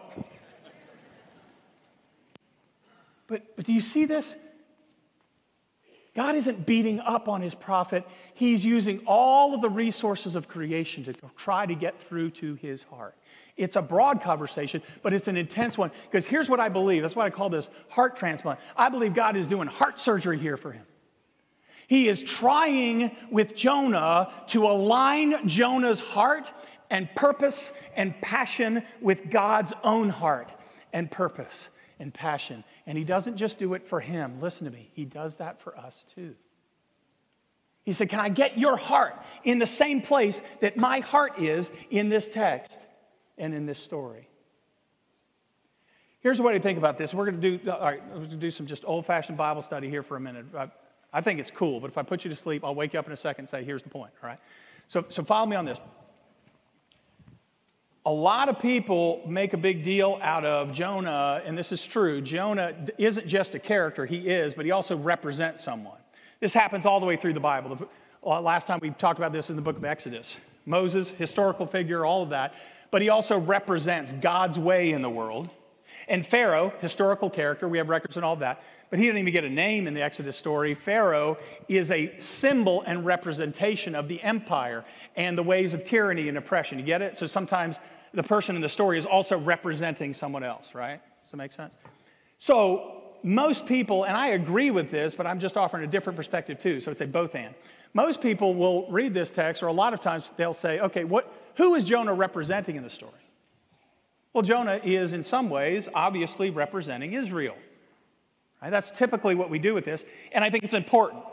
But, 3.28 3.56
but 3.56 3.66
do 3.66 3.74
you 3.74 3.82
see 3.82 4.06
this? 4.06 4.34
God 6.16 6.36
isn't 6.36 6.66
beating 6.66 7.00
up 7.00 7.28
on 7.28 7.42
his 7.42 7.56
prophet. 7.56 8.06
He's 8.36 8.64
using 8.64 9.02
all 9.08 9.56
of 9.56 9.62
the 9.62 9.70
resources 9.70 10.36
of 10.36 10.48
creation 10.48 11.04
to 11.06 11.14
try 11.36 11.66
to 11.66 11.74
get 11.74 12.00
through 12.08 12.32
to 12.32 12.54
his 12.56 12.84
heart. 12.84 13.16
It's 13.58 13.76
a 13.76 13.82
broad 13.82 14.22
conversation, 14.22 14.84
but 15.02 15.14
it's 15.14 15.28
an 15.28 15.38
intense 15.38 15.76
one. 15.76 15.92
Because 16.04 16.28
here's 16.28 16.50
what 16.50 16.60
I 16.60 16.70
believe 16.70 17.02
that's 17.02 17.16
why 17.16 17.26
I 17.26 17.30
call 17.32 17.50
this 17.50 17.70
heart 17.90 18.16
transplant. 18.16 18.60
I 18.78 18.90
believe 18.90 19.16
God 19.16 19.36
is 19.36 19.48
doing 19.48 19.68
heart 19.68 20.00
surgery 20.00 20.38
here 20.38 20.58
for 20.58 20.72
him. 20.72 20.86
He 21.88 22.08
is 22.08 22.22
trying 22.22 23.16
with 23.32 23.56
Jonah 23.56 24.32
to 24.48 24.68
align 24.68 25.48
Jonah's 25.48 26.00
heart 26.00 26.52
and 26.90 27.14
purpose 27.16 27.72
and 27.96 28.20
passion 28.22 28.84
with 29.02 29.32
God's 29.32 29.74
own 29.84 30.10
heart 30.10 30.52
and 30.94 31.10
purpose 31.10 31.70
and 32.04 32.14
passion. 32.14 32.64
And 32.86 32.98
he 32.98 33.04
doesn't 33.04 33.38
just 33.38 33.58
do 33.58 33.74
it 33.74 33.88
for 33.88 34.00
him. 34.00 34.40
Listen 34.40 34.66
to 34.66 34.72
me, 34.72 34.92
he 34.94 35.06
does 35.06 35.38
that 35.38 35.60
for 35.62 35.76
us 35.76 36.06
too. 36.14 36.36
He 37.84 37.94
said, 37.94 38.10
Can 38.10 38.20
I 38.20 38.30
get 38.30 38.60
your 38.60 38.78
heart 38.78 39.16
in 39.44 39.58
the 39.58 39.68
same 39.68 40.02
place 40.02 40.42
that 40.62 40.78
my 40.78 41.00
heart 41.00 41.40
is 41.40 41.72
in 41.90 42.10
this 42.10 42.30
text 42.30 42.80
and 43.38 43.54
in 43.56 43.66
this 43.66 43.80
story? 43.80 44.28
Here's 46.20 46.40
what 46.40 46.54
I 46.54 46.60
think 46.60 46.78
about 46.78 46.98
this. 46.98 47.14
We're 47.14 47.26
going 47.26 47.42
to 47.42 47.58
do, 47.58 47.72
all 47.72 47.82
right, 47.82 48.02
we're 48.10 48.18
going 48.18 48.30
to 48.30 48.36
do 48.38 48.52
some 48.52 48.68
just 48.68 48.86
old 48.86 49.06
fashioned 49.06 49.38
Bible 49.38 49.62
study 49.62 49.90
here 49.90 50.04
for 50.04 50.16
a 50.16 50.22
minute. 50.22 50.46
I, 50.58 50.70
I 51.12 51.22
think 51.22 51.40
it's 51.40 51.52
cool, 51.52 51.82
but 51.82 51.90
if 51.90 51.98
I 51.98 52.04
put 52.04 52.24
you 52.24 52.30
to 52.30 52.36
sleep, 52.36 52.64
I'll 52.64 52.76
wake 52.76 52.94
you 52.94 53.00
up 53.00 53.08
in 53.08 53.12
a 53.12 53.18
second 53.18 53.44
and 53.44 53.50
say, 53.50 53.64
Here's 53.64 53.84
the 53.84 53.90
point, 53.90 54.12
all 54.22 54.30
right? 54.30 54.40
So, 54.88 55.06
so 55.10 55.24
follow 55.24 55.46
me 55.46 55.56
on 55.56 55.66
this 55.66 55.80
a 58.06 58.12
lot 58.12 58.50
of 58.50 58.60
people 58.60 59.22
make 59.26 59.54
a 59.54 59.58
big 59.58 59.82
deal 59.82 60.20
out 60.22 60.44
of 60.44 60.74
Jonah, 60.74 61.42
and 61.46 61.58
this 61.58 61.72
is 61.72 61.86
true. 61.86 62.20
Jonah 62.20 62.74
isn't 62.98 63.28
just 63.28 63.56
a 63.56 63.60
character, 63.60 64.06
he 64.06 64.28
is, 64.28 64.54
but 64.54 64.66
he 64.66 64.72
also 64.72 64.98
represents 64.98 65.64
someone. 65.64 65.98
This 66.42 66.52
happens 66.52 66.86
all 66.86 67.00
the 67.00 67.06
way 67.06 67.16
through 67.16 67.34
the 67.34 67.40
Bible. 67.40 67.76
The, 67.76 67.88
uh, 68.26 68.42
last 68.42 68.68
time 68.68 68.80
we 68.82 68.90
talked 68.90 69.20
about 69.20 69.32
this 69.32 69.50
in 69.50 69.56
the 69.56 69.62
book 69.62 69.78
of 69.78 69.86
Exodus. 69.86 70.36
Moses, 70.66 71.10
historical 71.10 71.66
figure, 71.66 72.06
all 72.06 72.24
of 72.24 72.30
that, 72.30 72.56
but 72.92 73.02
he 73.02 73.08
also 73.08 73.38
represents 73.38 74.12
God's 74.12 74.60
way 74.60 74.92
in 74.92 75.02
the 75.02 75.10
world. 75.10 75.50
And 76.10 76.28
Pharaoh, 76.28 76.74
historical 76.82 77.30
character, 77.30 77.70
we 77.70 77.78
have 77.78 77.88
records 77.88 78.18
and 78.18 78.26
all 78.26 78.36
that, 78.38 78.62
but 78.90 79.00
he 79.00 79.06
didn't 79.06 79.20
even 79.20 79.34
get 79.34 79.46
a 79.46 79.50
name 79.50 79.88
in 79.88 79.94
the 79.94 80.02
Exodus 80.02 80.38
story. 80.38 80.76
Pharaoh 80.76 81.38
is 81.70 81.90
a 81.90 82.14
symbol 82.20 82.84
and 82.86 83.06
representation 83.06 83.96
of 83.96 84.08
the 84.08 84.22
empire 84.22 84.84
and 85.16 85.38
the 85.38 85.44
ways 85.44 85.74
of 85.74 85.84
tyranny 85.84 86.28
and 86.28 86.38
oppression. 86.38 86.78
You 86.78 86.86
get 86.86 87.02
it? 87.02 87.18
So 87.18 87.26
sometimes 87.26 87.80
the 88.14 88.24
person 88.24 88.56
in 88.56 88.62
the 88.62 88.70
story 88.70 88.98
is 88.98 89.06
also 89.06 89.38
representing 89.38 90.14
someone 90.14 90.44
else, 90.44 90.68
right? 90.74 91.02
Does 91.24 91.32
that 91.32 91.38
make 91.38 91.52
sense? 91.52 91.74
So 92.40 93.02
most 93.24 93.66
people, 93.66 94.04
and 94.04 94.16
I 94.16 94.30
agree 94.30 94.70
with 94.70 94.92
this, 94.92 95.16
but 95.16 95.26
I'm 95.26 95.40
just 95.40 95.58
offering 95.58 95.84
a 95.84 95.88
different 95.88 96.18
perspective 96.18 96.60
too, 96.60 96.80
so 96.80 96.92
it's 96.92 97.02
a 97.02 97.08
both 97.08 97.36
and. 97.36 97.56
Most 97.94 98.22
people 98.22 98.54
will 98.54 98.90
read 98.92 99.14
this 99.14 99.32
text, 99.32 99.64
or 99.64 99.68
a 99.68 99.74
lot 99.74 99.94
of 99.94 100.02
times 100.02 100.26
they'll 100.36 100.54
say, 100.54 100.80
okay, 100.80 101.04
what, 101.04 101.32
who 101.56 101.76
is 101.76 101.84
Jonah 101.84 102.14
representing 102.14 102.76
in 102.76 102.84
the 102.84 102.90
story? 102.90 103.12
Well, 104.34 104.42
Jonah 104.42 104.80
is 104.84 105.14
in 105.14 105.24
some 105.24 105.50
ways 105.50 105.88
obviously 105.94 106.50
representing 106.50 107.14
Israel. 107.14 107.56
Right? 108.62 108.72
That's 108.72 108.92
typically 108.92 109.36
what 109.36 109.50
we 109.50 109.60
do 109.60 109.74
with 109.74 109.86
this. 109.86 110.04
And 110.32 110.44
I 110.44 110.50
think 110.50 110.64
it's 110.64 110.74
important. 110.74 111.24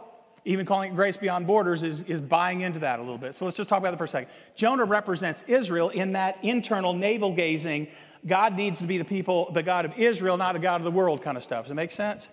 Even 0.44 0.64
calling 0.64 0.92
it 0.92 0.96
grace 0.96 1.16
beyond 1.16 1.46
borders 1.46 1.82
is, 1.82 2.00
is 2.02 2.20
buying 2.20 2.62
into 2.62 2.78
that 2.80 2.98
a 2.98 3.02
little 3.02 3.18
bit. 3.18 3.34
So 3.34 3.44
let's 3.44 3.56
just 3.56 3.68
talk 3.68 3.78
about 3.78 3.90
that 3.90 3.98
for 3.98 4.04
a 4.04 4.08
second. 4.08 4.30
Jonah 4.54 4.84
represents 4.84 5.44
Israel 5.46 5.90
in 5.90 6.12
that 6.12 6.38
internal 6.42 6.94
navel 6.94 7.34
gazing. 7.34 7.88
God 8.26 8.56
needs 8.56 8.78
to 8.78 8.86
be 8.86 8.98
the 8.98 9.04
people, 9.04 9.52
the 9.52 9.62
God 9.62 9.84
of 9.84 9.98
Israel, 9.98 10.36
not 10.36 10.56
a 10.56 10.58
God 10.58 10.76
of 10.76 10.84
the 10.84 10.90
world 10.90 11.22
kind 11.22 11.36
of 11.36 11.42
stuff. 11.42 11.64
Does 11.64 11.72
it 11.72 11.74
make 11.74 11.90
sense? 11.90 12.26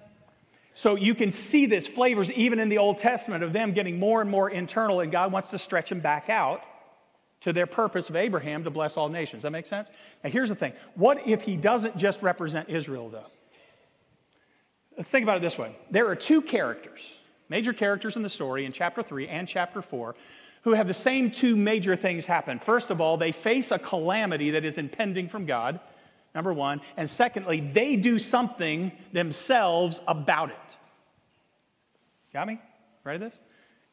So 0.74 0.96
you 0.96 1.16
can 1.16 1.32
see 1.32 1.66
this 1.66 1.88
flavors 1.88 2.30
even 2.32 2.60
in 2.60 2.70
the 2.70 2.78
Old 2.78 3.00
Testament 3.00 3.44
of 3.44 3.52
them 3.52 3.74
getting 3.74 3.98
more 3.98 4.22
and 4.22 4.30
more 4.30 4.50
internal, 4.50 5.00
and 5.00 5.12
God 5.12 5.32
wants 5.32 5.50
to 5.50 5.58
stretch 5.58 5.90
them 5.90 6.02
back 6.02 6.30
out 6.30 6.62
to 7.42 7.52
their 7.52 7.66
purpose 7.66 8.10
of 8.10 8.16
Abraham 8.16 8.64
to 8.64 8.70
bless 8.70 8.96
all 8.96 9.10
nations. 9.10 9.42
Does 9.42 9.44
that 9.44 9.52
make 9.52 9.66
sense? 9.66 9.90
Now 10.24 10.30
here's 10.30 10.50
the 10.50 10.56
thing. 10.56 10.74
What 10.96 11.28
if 11.28 11.42
he 11.42 11.56
doesn't 11.56 11.98
just 11.98 12.22
represent 12.22 12.70
Israel, 12.70 13.10
though? 13.10 13.26
Let's 14.98 15.10
think 15.10 15.24
about 15.24 15.38
it 15.38 15.42
this 15.42 15.58
way 15.58 15.76
there 15.92 16.08
are 16.08 16.16
two 16.16 16.42
characters, 16.42 17.00
major 17.50 17.74
characters 17.74 18.16
in 18.16 18.22
the 18.22 18.30
story 18.30 18.66
in 18.66 18.72
chapter 18.72 19.02
3 19.04 19.28
and 19.28 19.48
chapter 19.48 19.82
4, 19.82 20.16
who 20.64 20.74
have 20.74 20.88
the 20.88 20.94
same 20.94 21.32
two 21.32 21.56
major 21.56 21.96
things 21.96 22.26
happen. 22.26 22.60
First 22.60 22.92
of 22.92 23.00
all, 23.00 23.18
they 23.18 23.32
face 23.32 23.72
a 23.72 23.80
calamity 23.80 24.52
that 24.52 24.66
is 24.66 24.78
impending 24.78 25.30
from 25.30 25.46
God, 25.46 25.80
number 26.36 26.52
one. 26.52 26.82
And 26.98 27.10
secondly, 27.10 27.62
they 27.62 27.96
do 27.96 28.20
something 28.20 28.92
themselves 29.14 30.02
about 30.08 30.50
it. 30.50 30.58
Got 32.34 32.48
me? 32.48 32.60
Ready 33.04 33.20
this? 33.20 33.34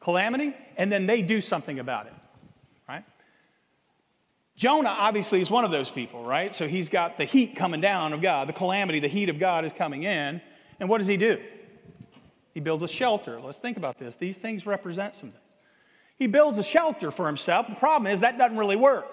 Calamity, 0.01 0.53
and 0.77 0.91
then 0.91 1.05
they 1.05 1.21
do 1.21 1.39
something 1.41 1.79
about 1.79 2.07
it, 2.07 2.13
right? 2.87 3.03
Jonah 4.55 4.89
obviously 4.89 5.41
is 5.41 5.49
one 5.49 5.65
of 5.65 5.71
those 5.71 5.89
people, 5.89 6.23
right? 6.23 6.53
So 6.53 6.67
he's 6.67 6.89
got 6.89 7.17
the 7.17 7.25
heat 7.25 7.55
coming 7.55 7.81
down 7.81 8.13
of 8.13 8.21
God, 8.21 8.47
the 8.47 8.53
calamity, 8.53 8.99
the 8.99 9.07
heat 9.07 9.29
of 9.29 9.39
God 9.39 9.65
is 9.65 9.73
coming 9.73 10.03
in. 10.03 10.41
And 10.79 10.89
what 10.89 10.99
does 10.99 11.07
he 11.07 11.17
do? 11.17 11.41
He 12.55 12.61
builds 12.61 12.81
a 12.81 12.87
shelter. 12.87 13.39
Let's 13.39 13.59
think 13.59 13.75
about 13.75 13.99
this. 13.99 14.15
These 14.15 14.37
things 14.37 14.65
represent 14.65 15.13
something. 15.13 15.39
He 16.17 16.25
builds 16.25 16.57
a 16.57 16.63
shelter 16.63 17.11
for 17.11 17.27
himself. 17.27 17.67
The 17.67 17.75
problem 17.75 18.11
is 18.11 18.21
that 18.21 18.37
doesn't 18.37 18.57
really 18.57 18.77
work. 18.77 19.05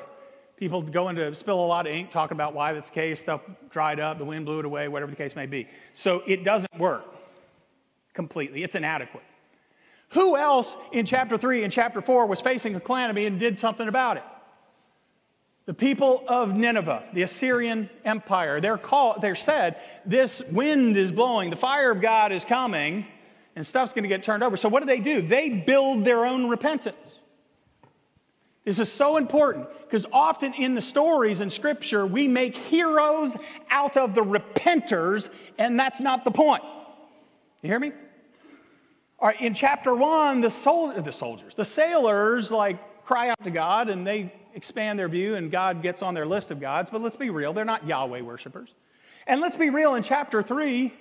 People 0.56 0.80
go 0.80 1.08
into 1.08 1.34
spill 1.34 1.58
a 1.58 1.66
lot 1.66 1.88
of 1.88 1.92
ink 1.92 2.12
talking 2.12 2.36
about 2.36 2.54
why 2.54 2.72
the 2.72 2.80
case, 2.82 3.20
stuff 3.20 3.40
dried 3.68 3.98
up, 3.98 4.18
the 4.18 4.24
wind 4.24 4.46
blew 4.46 4.60
it 4.60 4.64
away, 4.64 4.86
whatever 4.86 5.10
the 5.10 5.16
case 5.16 5.34
may 5.34 5.46
be. 5.46 5.66
So 5.92 6.22
it 6.24 6.44
doesn't 6.44 6.78
work 6.78 7.04
completely. 8.14 8.62
It's 8.62 8.76
inadequate. 8.76 9.24
Who 10.10 10.36
else 10.36 10.76
in 10.92 11.04
chapter 11.04 11.36
3 11.36 11.64
and 11.64 11.72
chapter 11.72 12.00
4 12.00 12.26
was 12.26 12.40
facing 12.40 12.76
a 12.76 12.80
calamity 12.80 13.26
and 13.26 13.40
did 13.40 13.58
something 13.58 13.88
about 13.88 14.18
it? 14.18 14.24
The 15.66 15.74
people 15.74 16.22
of 16.28 16.54
Nineveh, 16.54 17.08
the 17.12 17.22
Assyrian 17.22 17.90
Empire, 18.04 18.60
they're, 18.60 18.78
called, 18.78 19.20
they're 19.20 19.34
said, 19.34 19.80
this 20.06 20.40
wind 20.42 20.96
is 20.96 21.10
blowing, 21.10 21.50
the 21.50 21.56
fire 21.56 21.90
of 21.90 22.00
God 22.00 22.30
is 22.30 22.44
coming, 22.44 23.06
and 23.54 23.66
stuff's 23.66 23.92
going 23.92 24.04
to 24.04 24.08
get 24.08 24.22
turned 24.22 24.42
over. 24.42 24.56
So, 24.56 24.68
what 24.68 24.80
do 24.80 24.86
they 24.86 25.00
do? 25.00 25.22
They 25.22 25.48
build 25.48 26.04
their 26.04 26.24
own 26.24 26.48
repentance. 26.48 26.96
This 28.64 28.78
is 28.78 28.92
so 28.92 29.16
important 29.16 29.66
because 29.80 30.06
often 30.12 30.54
in 30.54 30.74
the 30.74 30.82
stories 30.82 31.40
in 31.40 31.50
Scripture, 31.50 32.06
we 32.06 32.28
make 32.28 32.56
heroes 32.56 33.36
out 33.70 33.96
of 33.96 34.14
the 34.14 34.22
repenters, 34.22 35.30
and 35.58 35.78
that's 35.78 36.00
not 36.00 36.24
the 36.24 36.30
point. 36.30 36.62
You 37.62 37.68
hear 37.68 37.80
me? 37.80 37.92
All 39.18 39.28
right, 39.28 39.40
in 39.40 39.54
chapter 39.54 39.94
one, 39.94 40.40
the, 40.40 40.50
sol- 40.50 41.00
the 41.00 41.12
soldiers, 41.12 41.54
the 41.54 41.64
sailors, 41.64 42.50
like 42.50 43.04
cry 43.04 43.28
out 43.28 43.42
to 43.44 43.50
God 43.50 43.88
and 43.88 44.06
they 44.06 44.32
expand 44.54 44.98
their 44.98 45.08
view 45.08 45.34
and 45.34 45.50
God 45.50 45.82
gets 45.82 46.02
on 46.02 46.14
their 46.14 46.26
list 46.26 46.50
of 46.50 46.60
gods, 46.60 46.90
but 46.90 47.00
let's 47.00 47.16
be 47.16 47.30
real, 47.30 47.52
they're 47.52 47.64
not 47.64 47.86
Yahweh 47.86 48.20
worshipers. 48.22 48.70
And 49.26 49.40
let's 49.40 49.56
be 49.56 49.70
real, 49.70 49.94
in 49.94 50.02
chapter 50.02 50.42
3, 50.42 50.92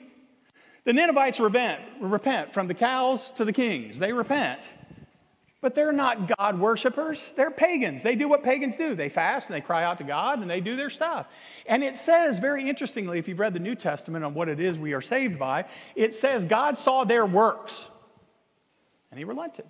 the 0.83 0.93
Ninevites 0.93 1.39
repent, 1.39 1.81
repent 1.99 2.53
from 2.53 2.67
the 2.67 2.73
cows 2.73 3.31
to 3.31 3.45
the 3.45 3.53
kings. 3.53 3.99
They 3.99 4.13
repent. 4.13 4.59
But 5.61 5.75
they're 5.75 5.91
not 5.91 6.35
God 6.37 6.59
worshipers. 6.59 7.31
They're 7.35 7.51
pagans. 7.51 8.01
They 8.01 8.15
do 8.15 8.27
what 8.27 8.43
pagans 8.43 8.77
do. 8.77 8.95
They 8.95 9.09
fast 9.09 9.47
and 9.47 9.55
they 9.55 9.61
cry 9.61 9.83
out 9.83 9.99
to 9.99 10.03
God 10.03 10.41
and 10.41 10.49
they 10.49 10.59
do 10.59 10.75
their 10.75 10.89
stuff. 10.89 11.27
And 11.67 11.83
it 11.83 11.95
says, 11.95 12.39
very 12.39 12.67
interestingly, 12.67 13.19
if 13.19 13.27
you've 13.27 13.39
read 13.39 13.53
the 13.53 13.59
New 13.59 13.75
Testament 13.75 14.25
on 14.25 14.33
what 14.33 14.49
it 14.49 14.59
is 14.59 14.79
we 14.79 14.93
are 14.93 15.01
saved 15.01 15.37
by, 15.37 15.65
it 15.95 16.15
says 16.15 16.43
God 16.43 16.79
saw 16.79 17.03
their 17.03 17.27
works 17.27 17.87
and 19.11 19.19
he 19.19 19.23
relented. 19.23 19.65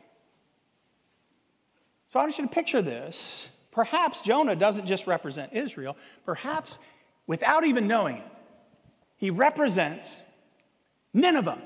So 2.08 2.20
I 2.20 2.24
want 2.24 2.38
you 2.38 2.46
to 2.46 2.52
picture 2.52 2.82
this 2.82 3.48
Perhaps 3.72 4.22
Jonah 4.22 4.56
doesn't 4.56 4.86
just 4.86 5.08
represent 5.08 5.54
Israel, 5.54 5.96
perhaps 6.26 6.78
without 7.26 7.66
even 7.66 7.88
knowing 7.88 8.18
it, 8.18 8.32
he 9.16 9.30
represents 9.30 10.06
Nineveh. 11.14 11.62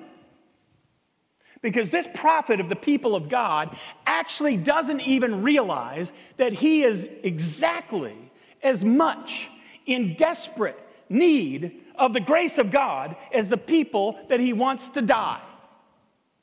Because 1.62 1.90
this 1.90 2.08
prophet 2.14 2.60
of 2.60 2.70
the 2.70 2.76
people 2.76 3.16
of 3.16 3.28
God 3.30 3.76
actually 4.06 4.58
doesn't 4.58 5.02
even 5.02 5.42
realize 5.42 6.12
that 6.38 6.54
he 6.54 6.84
is 6.84 7.08
exactly 7.24 8.16
as 8.62 8.84
much 8.84 9.48
in 9.86 10.16
desperate 10.16 10.80
need 11.10 11.82
of 11.98 12.14
the 12.14 12.20
grace 12.20 12.58
of 12.58 12.72
God 12.72 13.16
as 13.34 13.50
the 13.50 13.58
people 13.58 14.20
that 14.30 14.40
he 14.40 14.54
wants 14.54 14.90
to 14.90 15.02
die. 15.02 15.42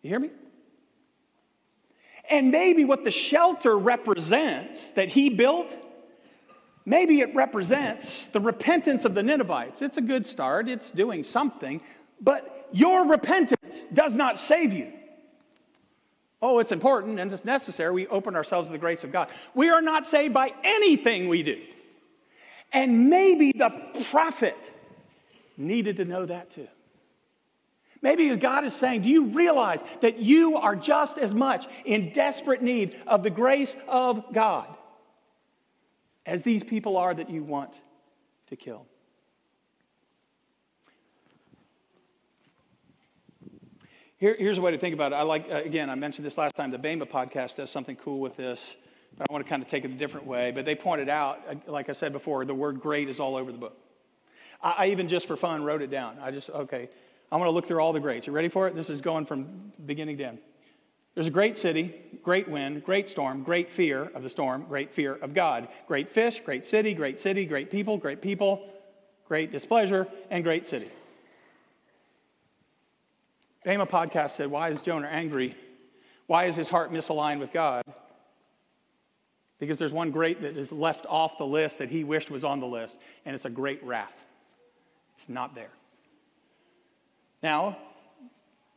You 0.02 0.10
hear 0.10 0.18
me? 0.18 0.30
And 2.30 2.50
maybe 2.50 2.84
what 2.84 3.04
the 3.04 3.10
shelter 3.10 3.76
represents 3.76 4.90
that 4.90 5.10
he 5.10 5.28
built, 5.28 5.76
maybe 6.84 7.20
it 7.20 7.34
represents 7.34 8.26
the 8.26 8.40
repentance 8.40 9.04
of 9.04 9.14
the 9.14 9.22
Ninevites. 9.22 9.82
It's 9.82 9.98
a 9.98 10.02
good 10.02 10.26
start, 10.26 10.68
it's 10.68 10.90
doing 10.90 11.24
something, 11.24 11.80
but 12.20 12.61
your 12.72 13.06
repentance 13.06 13.84
does 13.92 14.14
not 14.14 14.38
save 14.38 14.72
you. 14.72 14.92
Oh, 16.40 16.58
it's 16.58 16.72
important 16.72 17.20
and 17.20 17.32
it's 17.32 17.44
necessary. 17.44 17.92
We 17.92 18.06
open 18.08 18.34
ourselves 18.34 18.68
to 18.68 18.72
the 18.72 18.78
grace 18.78 19.04
of 19.04 19.12
God. 19.12 19.28
We 19.54 19.70
are 19.70 19.80
not 19.80 20.06
saved 20.06 20.34
by 20.34 20.52
anything 20.64 21.28
we 21.28 21.44
do. 21.44 21.62
And 22.72 23.08
maybe 23.08 23.52
the 23.52 23.70
prophet 24.10 24.56
needed 25.56 25.98
to 25.98 26.04
know 26.04 26.26
that 26.26 26.50
too. 26.50 26.68
Maybe 28.00 28.34
God 28.34 28.64
is 28.64 28.74
saying, 28.74 29.02
Do 29.02 29.08
you 29.08 29.26
realize 29.26 29.78
that 30.00 30.18
you 30.18 30.56
are 30.56 30.74
just 30.74 31.18
as 31.18 31.32
much 31.32 31.66
in 31.84 32.10
desperate 32.10 32.60
need 32.60 32.96
of 33.06 33.22
the 33.22 33.30
grace 33.30 33.76
of 33.86 34.32
God 34.32 34.66
as 36.26 36.42
these 36.42 36.64
people 36.64 36.96
are 36.96 37.14
that 37.14 37.30
you 37.30 37.44
want 37.44 37.72
to 38.48 38.56
kill? 38.56 38.86
Here, 44.22 44.36
here's 44.38 44.56
a 44.56 44.60
way 44.60 44.70
to 44.70 44.78
think 44.78 44.94
about 44.94 45.10
it. 45.10 45.16
I 45.16 45.22
like, 45.22 45.48
uh, 45.50 45.62
again, 45.64 45.90
I 45.90 45.96
mentioned 45.96 46.24
this 46.24 46.38
last 46.38 46.54
time, 46.54 46.70
the 46.70 46.78
Bema 46.78 47.06
podcast 47.06 47.56
does 47.56 47.72
something 47.72 47.96
cool 47.96 48.20
with 48.20 48.36
this, 48.36 48.76
but 49.18 49.28
I 49.28 49.32
want 49.32 49.44
to 49.44 49.50
kind 49.50 49.60
of 49.60 49.68
take 49.68 49.84
it 49.84 49.90
a 49.90 49.94
different 49.94 50.28
way. 50.28 50.52
But 50.52 50.64
they 50.64 50.76
pointed 50.76 51.08
out, 51.08 51.40
uh, 51.50 51.54
like 51.66 51.88
I 51.88 51.92
said 51.92 52.12
before, 52.12 52.44
the 52.44 52.54
word 52.54 52.80
great 52.80 53.08
is 53.08 53.18
all 53.18 53.34
over 53.34 53.50
the 53.50 53.58
book. 53.58 53.76
I, 54.62 54.74
I 54.78 54.86
even 54.90 55.08
just 55.08 55.26
for 55.26 55.36
fun 55.36 55.64
wrote 55.64 55.82
it 55.82 55.90
down. 55.90 56.18
I 56.22 56.30
just, 56.30 56.50
okay, 56.50 56.88
I 57.32 57.36
want 57.36 57.48
to 57.48 57.50
look 57.50 57.66
through 57.66 57.80
all 57.80 57.92
the 57.92 57.98
greats. 57.98 58.28
You 58.28 58.32
ready 58.32 58.48
for 58.48 58.68
it? 58.68 58.76
This 58.76 58.90
is 58.90 59.00
going 59.00 59.26
from 59.26 59.72
beginning 59.84 60.18
to 60.18 60.24
end. 60.24 60.38
There's 61.16 61.26
a 61.26 61.30
great 61.30 61.56
city, 61.56 61.92
great 62.22 62.48
wind, 62.48 62.84
great 62.84 63.08
storm, 63.08 63.42
great 63.42 63.72
fear 63.72 64.04
of 64.14 64.22
the 64.22 64.30
storm, 64.30 64.66
great 64.68 64.94
fear 64.94 65.16
of 65.16 65.34
God. 65.34 65.66
Great 65.88 66.08
fish, 66.08 66.40
great 66.44 66.64
city, 66.64 66.94
great 66.94 67.18
city, 67.18 67.44
great 67.44 67.72
people, 67.72 67.98
great 67.98 68.22
people, 68.22 68.70
great 69.26 69.50
displeasure, 69.50 70.06
and 70.30 70.44
great 70.44 70.64
city. 70.64 70.92
Bema 73.64 73.86
podcast 73.86 74.32
said, 74.32 74.50
Why 74.50 74.70
is 74.70 74.82
Jonah 74.82 75.08
angry? 75.08 75.56
Why 76.26 76.46
is 76.46 76.56
his 76.56 76.68
heart 76.68 76.92
misaligned 76.92 77.40
with 77.40 77.52
God? 77.52 77.82
Because 79.58 79.78
there's 79.78 79.92
one 79.92 80.10
great 80.10 80.42
that 80.42 80.56
is 80.56 80.72
left 80.72 81.06
off 81.08 81.38
the 81.38 81.46
list 81.46 81.78
that 81.78 81.88
he 81.88 82.02
wished 82.02 82.30
was 82.30 82.42
on 82.42 82.60
the 82.60 82.66
list, 82.66 82.98
and 83.24 83.34
it's 83.34 83.44
a 83.44 83.50
great 83.50 83.82
wrath. 83.84 84.24
It's 85.14 85.28
not 85.28 85.54
there. 85.54 85.70
Now, 87.42 87.76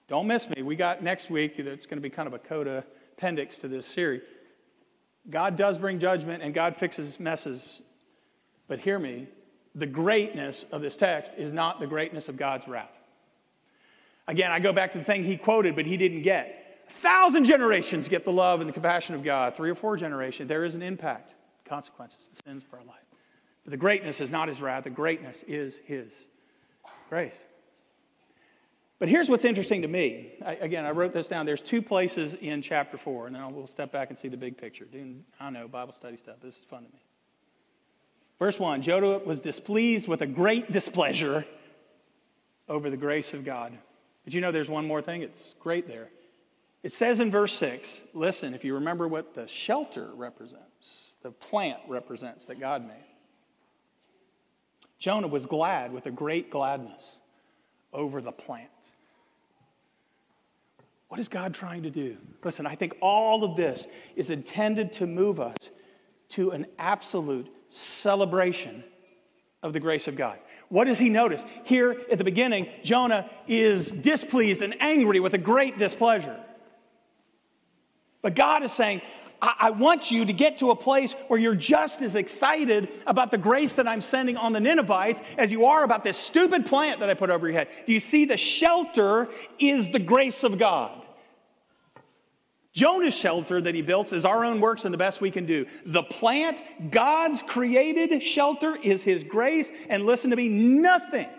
don't 0.08 0.28
miss 0.28 0.48
me. 0.50 0.62
We 0.62 0.76
got 0.76 1.04
next 1.04 1.30
week, 1.30 1.58
that's 1.58 1.86
going 1.86 1.98
to 1.98 2.02
be 2.02 2.10
kind 2.10 2.28
of 2.28 2.34
a 2.34 2.40
coda 2.40 2.84
appendix 3.14 3.58
to 3.60 3.68
this 3.68 3.88
series. 3.88 4.22
God 5.30 5.56
does 5.56 5.78
bring 5.78 6.00
judgment 6.00 6.44
and 6.44 6.54
God 6.54 6.76
fixes 6.76 7.20
messes. 7.20 7.82
But 8.68 8.80
hear 8.80 9.00
me, 9.00 9.28
the 9.74 9.88
greatness 9.88 10.66
of 10.72 10.82
this 10.82 10.98
text 10.98 11.34
is 11.38 11.52
not 11.52 11.80
the 11.80 11.88
greatness 11.88 12.30
of 12.30 12.38
God's 12.38 12.68
wrath. 12.68 12.92
Again, 14.28 14.52
I 14.52 14.60
go 14.60 14.74
back 14.74 14.92
to 14.94 14.98
the 14.98 15.04
thing 15.04 15.24
he 15.24 15.38
quoted, 15.38 15.76
but 15.76 15.86
he 15.86 15.98
didn't 15.98 16.24
get. 16.24 16.84
A 16.88 16.92
thousand 16.92 17.46
generations 17.46 18.08
get 18.08 18.26
the 18.26 18.32
love 18.32 18.60
and 18.60 18.70
the 18.70 18.74
compassion 18.74 19.16
of 19.16 19.24
God. 19.24 19.56
Three 19.56 19.70
or 19.70 19.76
four 19.76 19.98
generations, 19.98 20.48
there 20.50 20.66
is 20.66 20.76
an 20.76 20.82
impact, 20.82 21.34
consequences, 21.66 22.30
the 22.34 22.42
sins 22.44 22.64
of 22.64 22.74
our 22.74 22.86
life. 22.86 22.98
But 23.64 23.72
the 23.72 23.78
greatness 23.78 24.22
is 24.22 24.32
not 24.32 24.48
his 24.48 24.62
wrath, 24.62 24.84
the 24.84 24.90
greatness 24.90 25.44
is 25.48 25.78
his 25.86 26.12
grace. 27.10 27.34
But 28.98 29.10
here's 29.10 29.28
what's 29.28 29.44
interesting 29.44 29.82
to 29.82 29.88
me. 29.88 30.34
I, 30.46 30.54
again, 30.54 30.86
I 30.86 30.92
wrote 30.92 31.12
this 31.12 31.28
down. 31.28 31.46
There's 31.46 31.62
two 31.62 31.82
places 31.82 32.36
in 32.40 32.62
chapter 32.62 32.98
four, 32.98 33.28
and 33.28 33.36
then 33.36 33.54
we'll 33.54 33.68
step 33.68 33.92
back 33.92 34.10
and 34.10 34.18
see 34.18 34.30
the 34.30 34.38
big 34.38 34.58
picture. 34.58 34.88
I 35.40 35.50
know, 35.50 35.68
Bible 35.68 35.92
study 35.92 36.16
stuff. 36.16 36.38
This 36.42 36.56
is 36.56 36.62
fun 36.70 36.86
to 36.86 36.90
me. 36.90 37.00
Verse 38.40 38.60
one 38.60 38.82
Jonah 38.82 39.20
was 39.20 39.40
displeased 39.40 40.08
with 40.08 40.22
a 40.22 40.28
great 40.28 40.72
displeasure 40.72 41.46
over 42.70 42.90
the 42.90 42.98
grace 42.98 43.34
of 43.34 43.44
God. 43.44 43.78
But 44.26 44.34
you 44.34 44.42
know 44.42 44.52
there's 44.52 44.68
one 44.68 44.86
more 44.86 45.02
thing? 45.02 45.22
It's 45.22 45.56
great 45.60 45.88
there. 45.88 46.10
It 46.84 46.92
says 46.92 47.20
in 47.20 47.32
verse 47.32 47.58
6, 47.58 48.02
listen, 48.14 48.54
if 48.54 48.64
you 48.64 48.76
remember 48.76 49.08
what 49.08 49.34
the 49.34 49.48
shelter 49.48 50.10
represents, 50.14 51.14
the 51.24 51.32
plant 51.32 51.80
represents 51.88 52.46
that 52.46 52.60
God 52.60 52.86
made. 52.86 53.06
Jonah 55.00 55.28
was 55.28 55.46
glad 55.46 55.92
with 55.92 56.06
a 56.06 56.12
great 56.12 56.50
gladness 56.50 57.04
over 57.94 58.22
the 58.22 58.32
plant. 58.32 58.70
What 61.08 61.20
is 61.20 61.28
God 61.28 61.54
trying 61.54 61.84
to 61.84 61.90
do? 61.90 62.18
Listen, 62.44 62.66
I 62.66 62.76
think 62.76 62.96
all 63.02 63.44
of 63.44 63.56
this 63.56 63.88
is 64.16 64.32
intended 64.32 64.94
to 64.94 65.08
move 65.08 65.40
us 65.40 65.56
to 66.30 66.52
an 66.52 66.66
absolute 66.78 67.48
celebration 67.70 68.84
of 69.62 69.74
the 69.74 69.80
grace 69.80 70.08
of 70.08 70.16
God. 70.16 70.40
What 70.70 70.86
does 70.86 70.98
he 70.98 71.10
notice? 71.10 71.44
Here 71.64 72.02
at 72.12 72.18
the 72.18 72.24
beginning, 72.24 72.68
Jonah 72.84 73.30
is 73.48 73.92
displeased 73.92 74.62
and 74.62 74.76
angry 74.82 75.20
with 75.20 75.34
a 75.34 75.38
great 75.38 75.78
displeasure. 75.78 76.40
But 78.22 78.36
God 78.36 78.64
is 78.64 78.72
saying, 78.72 79.02
I, 79.42 79.54
I 79.60 79.70
want 79.70 80.10
you 80.10 80.26
to 80.26 80.34
get 80.34 80.58
to 80.60 80.72
a 80.72 80.76
place 80.76 81.14
where 81.28 81.40
you're 81.40 81.56
just 81.56 82.02
as 82.02 82.16
excited 82.16 82.90
about 83.06 83.30
the 83.30 83.38
grace 83.38 83.76
that 83.76 83.88
I'm 83.88 84.02
sending 84.02 84.38
on 84.38 84.54
the 84.54 84.60
Ninevites 84.60 85.22
as 85.38 85.52
you 85.52 85.66
are 85.66 85.84
about 85.84 86.04
this 86.04 86.18
stupid 86.18 86.66
plant 86.66 87.00
that 87.02 87.10
I 87.10 87.14
put 87.14 87.30
over 87.30 87.48
your 87.48 87.58
head. 87.58 87.68
Do 87.86 87.94
you 87.94 88.00
see 88.00 88.26
the 88.26 88.38
shelter 88.38 89.30
is 89.60 89.92
the 89.92 90.00
grace 90.00 90.44
of 90.44 90.58
God? 90.58 91.05
Jonah's 92.76 93.16
shelter 93.16 93.62
that 93.62 93.74
he 93.74 93.82
built 93.82 94.12
is 94.12 94.26
our 94.26 94.44
own 94.44 94.60
works 94.60 94.84
and 94.84 94.94
the 94.94 94.98
best 94.98 95.22
we 95.22 95.32
can 95.32 95.46
do. 95.46 95.66
The 95.86 96.04
plant, 96.04 96.62
God's 96.92 97.42
created 97.42 98.22
shelter, 98.22 98.76
is 98.76 99.02
his 99.02 99.24
grace. 99.24 99.72
And 99.88 100.06
listen 100.06 100.30
to 100.32 100.36
me, 100.36 100.50
nothing 100.50 101.30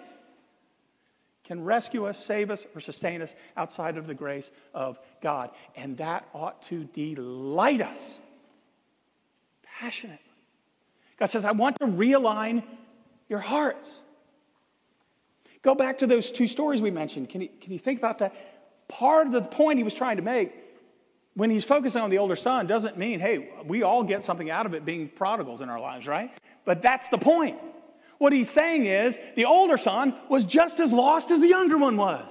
can 1.44 1.62
rescue 1.62 2.06
us, 2.06 2.24
save 2.24 2.50
us, 2.50 2.64
or 2.74 2.80
sustain 2.80 3.20
us 3.20 3.34
outside 3.54 3.98
of 3.98 4.06
the 4.06 4.14
grace 4.14 4.50
of 4.72 4.98
God. 5.20 5.50
And 5.76 5.98
that 5.98 6.26
ought 6.32 6.62
to 6.64 6.84
delight 6.84 7.82
us 7.82 7.98
passionately. 9.62 10.18
God 11.18 11.26
says, 11.26 11.44
I 11.44 11.52
want 11.52 11.78
to 11.80 11.86
realign 11.86 12.64
your 13.28 13.40
hearts. 13.40 13.90
Go 15.60 15.74
back 15.74 15.98
to 15.98 16.06
those 16.06 16.30
two 16.30 16.48
stories 16.48 16.80
we 16.80 16.90
mentioned. 16.90 17.28
Can 17.28 17.42
you, 17.42 17.50
can 17.60 17.74
you 17.74 17.78
think 17.78 17.98
about 17.98 18.20
that? 18.20 18.88
Part 18.88 19.26
of 19.26 19.34
the 19.34 19.42
point 19.42 19.76
he 19.78 19.84
was 19.84 19.94
trying 19.94 20.16
to 20.16 20.22
make 20.22 20.54
when 21.36 21.50
he's 21.50 21.64
focusing 21.64 22.00
on 22.00 22.10
the 22.10 22.18
older 22.18 22.34
son 22.34 22.66
doesn't 22.66 22.96
mean, 22.96 23.20
hey, 23.20 23.50
we 23.66 23.82
all 23.82 24.02
get 24.02 24.24
something 24.24 24.50
out 24.50 24.64
of 24.64 24.72
it 24.72 24.84
being 24.84 25.08
prodigals 25.08 25.60
in 25.60 25.68
our 25.68 25.78
lives, 25.78 26.06
right? 26.06 26.32
But 26.64 26.80
that's 26.82 27.06
the 27.08 27.18
point. 27.18 27.58
What 28.18 28.32
he's 28.32 28.50
saying 28.50 28.86
is 28.86 29.18
the 29.36 29.44
older 29.44 29.76
son 29.76 30.14
was 30.30 30.46
just 30.46 30.80
as 30.80 30.92
lost 30.92 31.30
as 31.30 31.40
the 31.40 31.48
younger 31.48 31.76
one 31.76 31.98
was. 31.98 32.26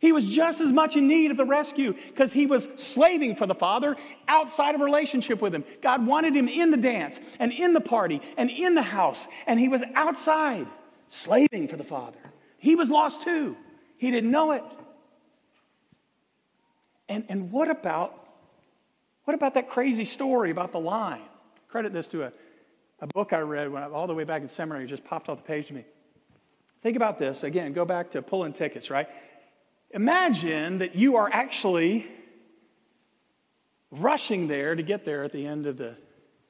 He 0.00 0.12
was 0.12 0.28
just 0.28 0.60
as 0.60 0.70
much 0.70 0.96
in 0.96 1.08
need 1.08 1.30
of 1.30 1.38
the 1.38 1.46
rescue 1.46 1.94
because 2.08 2.30
he 2.30 2.44
was 2.44 2.68
slaving 2.76 3.36
for 3.36 3.46
the 3.46 3.54
father 3.54 3.96
outside 4.28 4.74
of 4.74 4.82
relationship 4.82 5.40
with 5.40 5.54
him. 5.54 5.64
God 5.80 6.06
wanted 6.06 6.36
him 6.36 6.46
in 6.46 6.70
the 6.70 6.76
dance 6.76 7.18
and 7.38 7.50
in 7.50 7.72
the 7.72 7.80
party 7.80 8.20
and 8.36 8.50
in 8.50 8.74
the 8.74 8.82
house, 8.82 9.26
and 9.46 9.58
he 9.58 9.68
was 9.68 9.82
outside 9.94 10.66
slaving 11.08 11.68
for 11.68 11.78
the 11.78 11.84
father. 11.84 12.18
He 12.58 12.74
was 12.74 12.90
lost 12.90 13.22
too. 13.22 13.56
He 13.96 14.10
didn't 14.10 14.30
know 14.30 14.52
it. 14.52 14.62
And, 17.14 17.24
and 17.28 17.52
what 17.52 17.70
about 17.70 18.20
what 19.24 19.34
about 19.34 19.54
that 19.54 19.70
crazy 19.70 20.04
story 20.04 20.50
about 20.50 20.72
the 20.72 20.80
line? 20.80 21.22
Credit 21.68 21.92
this 21.92 22.08
to 22.08 22.24
a, 22.24 22.32
a 23.00 23.06
book 23.06 23.32
I 23.32 23.38
read 23.38 23.72
when 23.72 23.82
I, 23.82 23.88
all 23.88 24.06
the 24.06 24.14
way 24.14 24.24
back 24.24 24.42
in 24.42 24.48
seminary, 24.48 24.86
just 24.86 25.04
popped 25.04 25.28
off 25.28 25.38
the 25.38 25.44
page 25.44 25.68
to 25.68 25.74
me. 25.74 25.84
Think 26.82 26.96
about 26.96 27.18
this. 27.18 27.42
Again, 27.42 27.72
go 27.72 27.84
back 27.84 28.10
to 28.10 28.20
pulling 28.20 28.52
tickets, 28.52 28.90
right? 28.90 29.08
Imagine 29.92 30.78
that 30.78 30.94
you 30.94 31.16
are 31.16 31.30
actually 31.32 32.06
rushing 33.90 34.48
there 34.48 34.74
to 34.74 34.82
get 34.82 35.04
there 35.04 35.24
at 35.24 35.32
the 35.32 35.46
end 35.46 35.66
of 35.66 35.78
the 35.78 35.96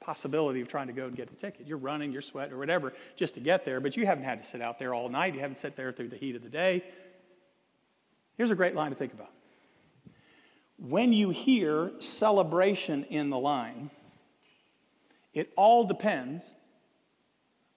possibility 0.00 0.61
of 0.61 0.68
trying 0.68 0.88
to 0.88 0.92
go 0.92 1.07
and 1.07 1.14
get 1.14 1.31
a 1.31 1.37
ticket. 1.37 1.66
You're 1.66 1.79
running, 1.79 2.11
you're 2.11 2.22
sweating, 2.22 2.55
or 2.55 2.59
whatever, 2.59 2.92
just 3.16 3.35
to 3.35 3.40
get 3.40 3.64
there, 3.64 3.81
but 3.81 3.96
you 3.96 4.07
haven't 4.07 4.24
had 4.24 4.42
to 4.42 4.48
sit 4.48 4.61
out 4.61 4.79
there 4.79 4.94
all 4.94 5.09
night. 5.09 5.35
You 5.35 5.40
haven't 5.40 5.59
sat 5.59 5.77
there 5.77 5.92
through 5.92 6.09
the 6.09 6.16
heat 6.16 6.35
of 6.35 6.42
the 6.42 6.48
day. 6.48 6.83
Here's 8.37 8.50
a 8.50 8.57
great 8.57 8.74
line 8.74 8.90
to 8.90 8.96
think 8.96 9.12
about. 9.12 9.31
When 10.87 11.14
you 11.14 11.31
hear 11.31 11.92
celebration 11.99 13.05
in 13.05 13.31
the 13.31 13.38
line, 13.38 13.90
it 15.33 15.51
all 15.57 15.87
depends 15.87 16.44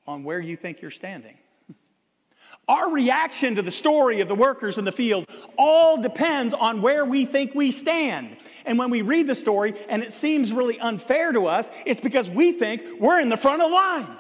on 0.06 0.26
where 0.26 0.42
you 0.42 0.58
think 0.58 0.82
you're 0.82 0.92
standing. 0.92 1.38
Our 2.68 2.92
reaction 2.92 3.56
to 3.56 3.62
the 3.62 3.72
story 3.72 4.20
of 4.20 4.28
the 4.28 4.36
workers 4.36 4.78
in 4.78 4.84
the 4.84 4.92
field 4.92 5.26
all 5.58 6.02
depends 6.02 6.54
on 6.54 6.82
where 6.82 7.06
we 7.06 7.26
think 7.26 7.56
we 7.56 7.72
stand. 7.72 8.36
And 8.66 8.78
when 8.78 8.90
we 8.90 9.02
read 9.04 9.28
the 9.28 9.36
story 9.36 9.74
and 9.88 10.04
it 10.04 10.12
seems 10.12 10.52
really 10.52 10.78
unfair 10.78 11.32
to 11.32 11.46
us, 11.46 11.70
it's 11.86 12.02
because 12.02 12.30
we 12.30 12.52
think 12.52 13.00
we're 13.00 13.22
in 13.22 13.30
the 13.30 13.38
front 13.38 13.62
of 13.62 13.70
the 13.70 13.76
line. 13.76 14.18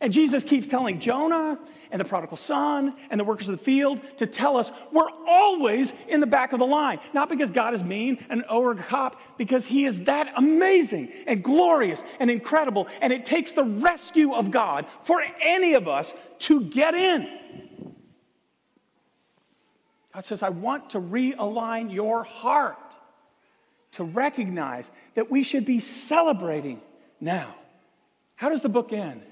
And 0.00 0.12
Jesus 0.12 0.44
keeps 0.44 0.66
telling 0.66 1.00
Jonah 1.00 1.58
and 1.90 1.98
the 1.98 2.04
prodigal 2.04 2.36
son 2.36 2.94
and 3.08 3.18
the 3.18 3.24
workers 3.24 3.48
of 3.48 3.56
the 3.56 3.64
field 3.64 4.00
to 4.18 4.26
tell 4.26 4.58
us 4.58 4.70
we're 4.92 5.10
always 5.26 5.94
in 6.08 6.20
the 6.20 6.26
back 6.26 6.52
of 6.52 6.58
the 6.58 6.66
line. 6.66 7.00
Not 7.14 7.30
because 7.30 7.50
God 7.50 7.72
is 7.72 7.82
mean 7.82 8.18
and 8.28 8.44
over 8.44 8.72
a 8.72 8.76
cop, 8.76 9.20
because 9.38 9.64
he 9.64 9.86
is 9.86 10.04
that 10.04 10.32
amazing 10.36 11.12
and 11.26 11.42
glorious 11.42 12.02
and 12.20 12.30
incredible. 12.30 12.88
And 13.00 13.10
it 13.12 13.24
takes 13.24 13.52
the 13.52 13.64
rescue 13.64 14.34
of 14.34 14.50
God 14.50 14.86
for 15.04 15.22
any 15.40 15.72
of 15.72 15.88
us 15.88 16.12
to 16.40 16.60
get 16.60 16.94
in. 16.94 17.26
God 20.12 20.24
says, 20.24 20.42
I 20.42 20.50
want 20.50 20.90
to 20.90 21.00
realign 21.00 21.92
your 21.92 22.22
heart 22.22 22.76
to 23.92 24.04
recognize 24.04 24.90
that 25.14 25.30
we 25.30 25.42
should 25.42 25.64
be 25.64 25.80
celebrating 25.80 26.82
now. 27.18 27.54
How 28.34 28.50
does 28.50 28.60
the 28.60 28.68
book 28.68 28.92
end? 28.92 29.22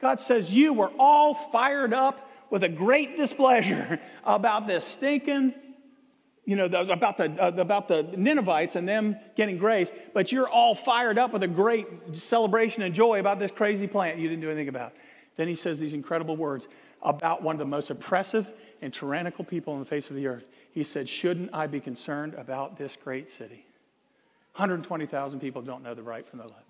God 0.00 0.20
says, 0.20 0.52
You 0.52 0.72
were 0.72 0.90
all 0.98 1.34
fired 1.34 1.92
up 1.92 2.30
with 2.50 2.64
a 2.64 2.68
great 2.68 3.16
displeasure 3.16 4.00
about 4.24 4.66
this 4.66 4.84
stinking, 4.84 5.54
you 6.44 6.56
know, 6.56 6.66
about 6.66 7.16
the, 7.16 7.30
uh, 7.40 7.52
about 7.56 7.88
the 7.88 8.02
Ninevites 8.16 8.76
and 8.76 8.88
them 8.88 9.16
getting 9.36 9.58
grace, 9.58 9.90
but 10.14 10.32
you're 10.32 10.48
all 10.48 10.74
fired 10.74 11.18
up 11.18 11.32
with 11.32 11.42
a 11.42 11.48
great 11.48 11.86
celebration 12.14 12.82
and 12.82 12.94
joy 12.94 13.20
about 13.20 13.38
this 13.38 13.50
crazy 13.50 13.86
plant 13.86 14.18
you 14.18 14.28
didn't 14.28 14.40
do 14.40 14.48
anything 14.48 14.68
about. 14.68 14.92
Then 15.36 15.48
he 15.48 15.54
says 15.54 15.78
these 15.78 15.94
incredible 15.94 16.36
words 16.36 16.66
about 17.02 17.42
one 17.42 17.54
of 17.54 17.58
the 17.58 17.66
most 17.66 17.90
oppressive 17.90 18.50
and 18.82 18.92
tyrannical 18.92 19.44
people 19.44 19.74
on 19.74 19.78
the 19.80 19.86
face 19.86 20.10
of 20.10 20.16
the 20.16 20.26
earth. 20.26 20.44
He 20.72 20.84
said, 20.84 21.08
Shouldn't 21.08 21.50
I 21.54 21.66
be 21.66 21.80
concerned 21.80 22.34
about 22.34 22.76
this 22.76 22.96
great 23.02 23.30
city? 23.30 23.66
120,000 24.56 25.40
people 25.40 25.62
don't 25.62 25.82
know 25.82 25.94
the 25.94 26.02
right 26.02 26.26
from 26.26 26.40
the 26.40 26.46
left. 26.46 26.66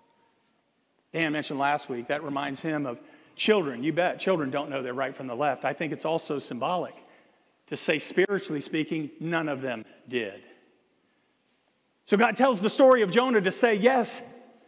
Dan 1.12 1.32
mentioned 1.32 1.58
last 1.58 1.88
week, 1.88 2.08
that 2.08 2.22
reminds 2.22 2.60
him 2.60 2.86
of 2.86 3.00
children. 3.40 3.82
You 3.82 3.94
bet, 3.94 4.20
children 4.20 4.50
don't 4.50 4.68
know 4.68 4.82
their 4.82 4.92
right 4.92 5.16
from 5.16 5.26
the 5.26 5.34
left. 5.34 5.64
I 5.64 5.72
think 5.72 5.94
it's 5.94 6.04
also 6.04 6.38
symbolic 6.38 6.94
to 7.68 7.76
say, 7.76 7.98
spiritually 7.98 8.60
speaking, 8.60 9.10
none 9.18 9.48
of 9.48 9.62
them 9.62 9.86
did. 10.08 10.42
So 12.04 12.18
God 12.18 12.36
tells 12.36 12.60
the 12.60 12.68
story 12.68 13.00
of 13.00 13.10
Jonah 13.10 13.40
to 13.40 13.50
say, 13.50 13.76
Yes, 13.76 14.20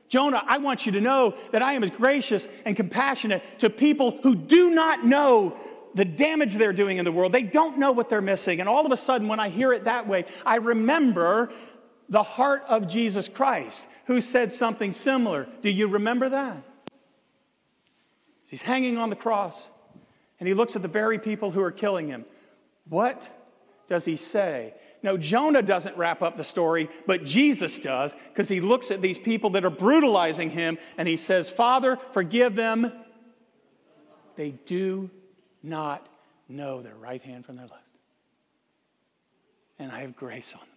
Jonah, 0.09 0.43
I 0.47 0.59
want 0.59 0.87
you 0.87 0.93
to 0.93 1.01
know 1.03 1.37
that 1.53 1.61
I 1.61 1.75
am 1.75 1.83
as 1.83 1.91
gracious 1.91 2.49
and 2.65 2.75
compassionate 2.75 3.43
to 3.59 3.69
people 3.69 4.19
who 4.23 4.35
do 4.35 4.71
not 4.71 5.05
know 5.05 5.57
the 5.95 6.05
damage 6.07 6.55
they're 6.55 6.73
doing 6.73 6.97
in 6.97 7.05
the 7.05 7.13
world. 7.13 7.33
They 7.33 7.43
don't 7.43 7.79
know 7.79 7.93
what 7.93 8.09
they're 8.09 8.23
missing. 8.23 8.61
And 8.61 8.69
all 8.69 8.87
of 8.87 8.93
a 8.93 8.97
sudden, 8.97 9.29
when 9.29 9.41
I 9.41 9.51
hear 9.51 9.75
it 9.75 9.85
that 9.85 10.09
way, 10.09 10.25
I 10.47 10.57
remember 10.57 11.53
the 12.09 12.23
heart 12.23 12.65
of 12.69 12.89
Jesus 12.89 13.29
Christ, 13.29 13.85
who 14.07 14.23
said 14.23 14.53
something 14.53 14.95
similar. 14.95 15.47
Do 15.61 15.69
you 15.69 15.89
remember 15.89 16.31
that? 16.31 16.63
He's 18.53 18.61
hanging 18.61 18.99
on 18.99 19.09
the 19.09 19.17
cross, 19.17 19.57
and 20.39 20.47
he 20.47 20.53
looks 20.53 20.77
at 20.77 20.83
the 20.83 20.89
very 20.89 21.19
people 21.19 21.53
who 21.53 21.63
are 21.63 21.71
killing 21.71 22.09
him. 22.09 22.27
What 22.87 23.27
does 23.89 24.05
he 24.05 24.17
say? 24.17 24.75
No, 25.03 25.17
Jonah 25.17 25.63
doesn't 25.63 25.97
wrap 25.97 26.21
up 26.21 26.37
the 26.37 26.45
story, 26.45 26.91
but 27.07 27.25
Jesus 27.25 27.79
does, 27.79 28.15
because 28.29 28.51
he 28.51 28.61
looks 28.61 28.91
at 28.91 29.01
these 29.01 29.17
people 29.17 29.49
that 29.51 29.65
are 29.65 29.71
brutalizing 29.71 30.51
him 30.51 30.77
and 30.99 31.09
he 31.09 31.17
says, 31.17 31.49
Father, 31.49 31.99
forgive 32.13 32.55
them. 32.55 32.93
They 34.37 34.51
do 34.51 35.09
not 35.63 36.07
know 36.47 36.83
their 36.83 36.95
right 36.95 37.23
hand 37.23 37.47
from 37.47 37.57
their 37.57 37.65
left. 37.65 37.83
And 39.79 39.91
I 39.91 40.03
have 40.03 40.15
grace 40.15 40.53
on 40.53 40.61
them. 40.61 40.69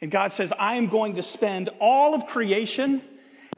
And 0.00 0.10
God 0.10 0.32
says, 0.32 0.52
I 0.58 0.74
am 0.74 0.88
going 0.88 1.14
to 1.14 1.22
spend 1.22 1.70
all 1.78 2.16
of 2.16 2.26
creation 2.26 3.00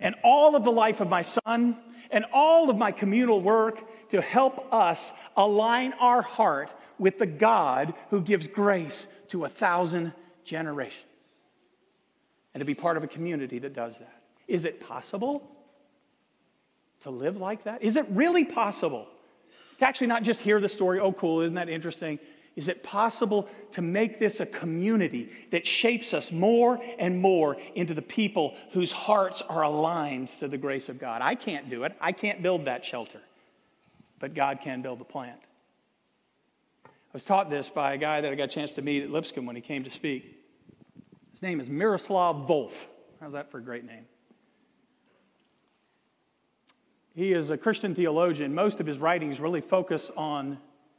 and 0.02 0.16
all 0.22 0.56
of 0.56 0.64
the 0.64 0.72
life 0.72 1.00
of 1.00 1.08
my 1.08 1.22
son 1.22 1.76
and 2.10 2.26
all 2.32 2.68
of 2.68 2.76
my 2.76 2.92
communal 2.92 3.40
work 3.40 4.10
to 4.10 4.20
help 4.20 4.70
us 4.72 5.12
align 5.36 5.94
our 5.94 6.20
heart 6.20 6.70
with 6.98 7.18
the 7.18 7.26
God 7.26 7.94
who 8.10 8.20
gives 8.20 8.46
grace 8.48 9.06
to 9.28 9.46
a 9.46 9.48
thousand 9.48 10.12
generations. 10.44 11.06
And 12.52 12.60
to 12.60 12.66
be 12.66 12.74
part 12.74 12.98
of 12.98 13.04
a 13.04 13.06
community 13.06 13.58
that 13.60 13.74
does 13.74 13.96
that. 13.98 14.22
Is 14.46 14.66
it 14.66 14.80
possible 14.80 15.48
to 17.00 17.10
live 17.10 17.38
like 17.38 17.64
that? 17.64 17.82
Is 17.82 17.96
it 17.96 18.04
really 18.10 18.44
possible 18.44 19.06
to 19.78 19.88
actually 19.88 20.08
not 20.08 20.24
just 20.24 20.40
hear 20.40 20.60
the 20.60 20.68
story, 20.68 21.00
oh, 21.00 21.12
cool, 21.12 21.40
isn't 21.40 21.54
that 21.54 21.68
interesting? 21.68 22.18
Is 22.54 22.68
it 22.68 22.82
possible 22.82 23.48
to 23.72 23.82
make 23.82 24.18
this 24.18 24.40
a 24.40 24.46
community 24.46 25.30
that 25.50 25.66
shapes 25.66 26.12
us 26.12 26.30
more 26.30 26.78
and 26.98 27.18
more 27.18 27.56
into 27.74 27.94
the 27.94 28.02
people 28.02 28.54
whose 28.72 28.92
hearts 28.92 29.42
are 29.48 29.62
aligned 29.62 30.28
to 30.40 30.48
the 30.48 30.58
grace 30.58 30.90
of 30.90 30.98
God? 30.98 31.22
I 31.22 31.34
can't 31.34 31.70
do 31.70 31.84
it. 31.84 31.96
I 32.00 32.12
can't 32.12 32.42
build 32.42 32.66
that 32.66 32.84
shelter, 32.84 33.20
but 34.18 34.34
God 34.34 34.60
can 34.62 34.82
build 34.82 35.00
the 35.00 35.04
plant. 35.04 35.40
I 36.84 36.88
was 37.14 37.24
taught 37.24 37.48
this 37.48 37.70
by 37.70 37.94
a 37.94 37.98
guy 37.98 38.20
that 38.20 38.30
I 38.30 38.34
got 38.34 38.44
a 38.44 38.48
chance 38.48 38.74
to 38.74 38.82
meet 38.82 39.02
at 39.02 39.10
Lipscomb 39.10 39.46
when 39.46 39.56
he 39.56 39.62
came 39.62 39.84
to 39.84 39.90
speak. 39.90 40.38
His 41.30 41.42
name 41.42 41.58
is 41.58 41.70
Miroslav 41.70 42.46
Volf. 42.46 42.72
How's 43.20 43.32
that 43.32 43.50
for 43.50 43.58
a 43.58 43.62
great 43.62 43.84
name? 43.84 44.04
He 47.14 47.32
is 47.32 47.50
a 47.50 47.56
Christian 47.56 47.94
theologian. 47.94 48.54
Most 48.54 48.80
of 48.80 48.86
his 48.86 48.98
writings 48.98 49.40
really 49.40 49.60
focus 49.60 50.10
on 50.16 50.58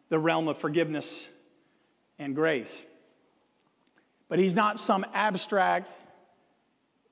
the 0.10 0.20
realm 0.20 0.48
of 0.48 0.58
forgiveness 0.58 1.28
and 2.24 2.36
grace. 2.36 2.76
But 4.30 4.40
he's 4.40 4.56
not 4.56 4.80
some 4.80 5.06
abstract 5.14 5.92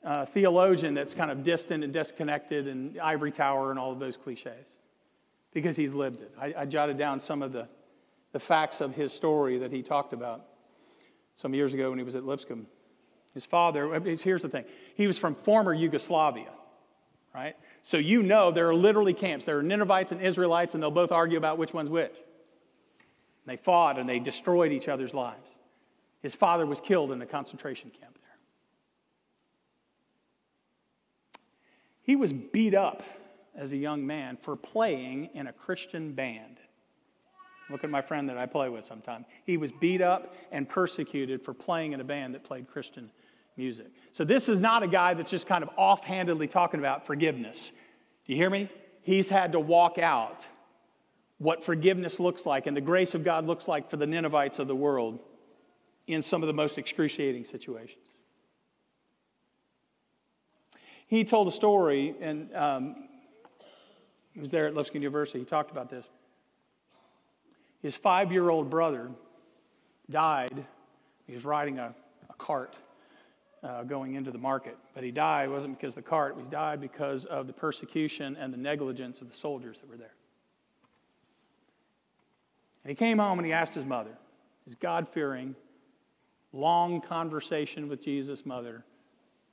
uh, 0.04 0.26
theologian 0.26 0.93
that's 0.93 1.13
kind 1.13 1.30
of 1.30 1.43
distant 1.43 1.84
and 1.84 1.93
disconnected 1.93 2.67
and 2.67 3.00
ivory 3.00 3.32
tower 3.32 3.69
and 3.69 3.80
all 3.80 3.91
of 3.91 4.00
those 4.00 4.17
cliches 4.17 4.65
because 5.54 5.76
he's 5.76 5.93
lived 5.93 6.21
it. 6.21 6.34
I, 6.39 6.54
I 6.58 6.65
jotted 6.65 6.97
down 6.97 7.19
some 7.19 7.43
of 7.43 7.52
the, 7.52 7.67
the 8.32 8.39
facts 8.39 8.82
of 8.82 8.95
his 8.95 9.13
story 9.13 9.60
that 9.60 9.71
he 9.71 9.84
talked 9.84 10.13
about 10.13 10.45
some 11.36 11.54
years 11.54 11.74
ago 11.74 11.89
when 11.89 12.00
he 12.00 12.06
was 12.06 12.15
at 12.15 12.26
Lipscomb. 12.26 12.67
His 13.34 13.45
father, 13.45 14.00
here's 14.24 14.41
the 14.41 14.50
thing 14.50 14.65
he 14.95 15.08
was 15.08 15.17
from 15.17 15.36
former 15.36 15.74
Yugoslavia, 15.74 16.52
right? 17.34 17.56
So 17.84 17.97
you 17.97 18.24
know 18.24 18.52
there 18.52 18.67
are 18.67 18.76
literally 18.76 19.13
camps. 19.13 19.45
There 19.45 19.58
are 19.58 19.63
Ninevites 19.63 20.12
and 20.12 20.21
Israelites, 20.21 20.74
and 20.74 20.84
they'll 20.84 20.91
both 20.91 21.12
argue 21.12 21.38
about 21.38 21.58
which 21.58 21.74
one's 21.74 21.89
which. 21.89 22.13
They 23.45 23.58
fought 23.58 23.97
and 23.97 24.08
they 24.08 24.19
destroyed 24.19 24.71
each 24.71 24.88
other's 24.88 25.13
lives. 25.13 25.47
His 26.21 26.36
father 26.36 26.65
was 26.65 26.80
killed 26.80 27.12
in 27.12 27.21
a 27.21 27.25
concentration 27.25 27.89
camp 27.89 28.13
there. 28.13 28.38
He 32.04 32.15
was 32.15 32.32
beat 32.32 32.75
up 32.75 33.04
as 33.56 33.71
a 33.71 33.77
young 33.77 34.06
man 34.06 34.38
for 34.41 34.56
playing 34.56 35.30
in 35.34 35.47
a 35.47 35.54
Christian 35.54 36.13
band. 36.13 36.58
Look 37.69 37.84
at 37.84 37.89
my 37.89 38.01
friend 38.01 38.30
that 38.30 38.38
I 38.38 38.45
play 38.45 38.69
with 38.69 38.86
sometimes. 38.86 39.25
He 39.45 39.58
was 39.58 39.71
beat 39.71 40.01
up 40.01 40.36
and 40.51 40.67
persecuted 40.67 41.41
for 41.41 41.54
playing 41.54 41.93
in 41.93 42.01
a 42.01 42.04
band 42.04 42.36
that 42.36 42.43
played 42.43 42.69
Christian 42.69 43.10
music. 43.58 43.88
So 44.12 44.23
this 44.23 44.49
is 44.49 44.60
not 44.60 44.84
a 44.84 44.88
guy 44.88 45.13
that's 45.13 45.32
just 45.32 45.47
kind 45.47 45.63
of 45.63 45.69
offhandedly 45.77 46.47
talking 46.47 46.80
about 46.80 47.06
forgiveness. 47.06 47.71
Do 48.25 48.34
you 48.34 48.38
hear 48.38 48.49
me? 48.49 48.69
He's 49.01 49.30
had 49.30 49.54
to 49.54 49.60
walk 49.60 49.97
out 49.97 50.45
what 51.41 51.63
forgiveness 51.63 52.19
looks 52.19 52.45
like 52.45 52.67
and 52.67 52.77
the 52.77 52.82
grace 52.82 53.15
of 53.15 53.23
God 53.23 53.47
looks 53.47 53.67
like 53.67 53.89
for 53.89 53.97
the 53.97 54.06
Ninevites 54.06 54.60
of 54.60 54.67
the 54.67 54.75
world 54.75 55.17
in 56.06 56.21
some 56.21 56.43
of 56.43 56.47
the 56.47 56.54
most 56.54 56.77
excruciating 56.77 57.45
situations. 57.45 58.06
He 61.08 61.23
told 61.23 61.47
a 61.47 61.51
story, 61.51 62.13
and 62.21 62.56
um, 62.56 62.95
he 64.34 64.39
was 64.39 64.51
there 64.51 64.67
at 64.67 64.75
Lipscomb 64.75 65.01
University. 65.01 65.39
He 65.39 65.45
talked 65.45 65.71
about 65.71 65.89
this. 65.89 66.06
His 67.82 67.95
five 67.95 68.32
year 68.32 68.51
old 68.51 68.69
brother 68.69 69.10
died. 70.12 70.63
He 71.25 71.34
was 71.34 71.43
riding 71.43 71.80
a, 71.80 71.95
a 72.30 72.34
cart 72.38 72.75
uh, 73.63 73.82
going 73.82 74.13
into 74.13 74.30
the 74.30 74.38
market. 74.38 74.77
But 74.93 75.04
he 75.04 75.10
died 75.10 75.49
It 75.49 75.51
wasn't 75.51 75.80
because 75.80 75.97
of 75.97 76.04
the 76.04 76.10
cart, 76.10 76.38
he 76.39 76.47
died 76.51 76.80
because 76.80 77.25
of 77.25 77.47
the 77.47 77.54
persecution 77.54 78.38
and 78.39 78.54
the 78.54 78.58
negligence 78.58 79.21
of 79.21 79.27
the 79.27 79.36
soldiers 79.36 79.80
that 79.80 79.89
were 79.89 79.97
there. 79.97 80.13
And 82.84 82.89
he 82.89 82.96
came 82.96 83.20
home 83.20 83.39
and 83.39 83.46
he 83.46 83.54
asked 83.54 83.74
his 83.74 83.86
mother, 83.86 84.17
his 84.65 84.76
God 84.76 85.08
fearing, 85.10 85.56
long 86.54 87.02
conversation 87.02 87.88
with 87.88 88.04
Jesus' 88.04 88.46
mother, 88.46 88.84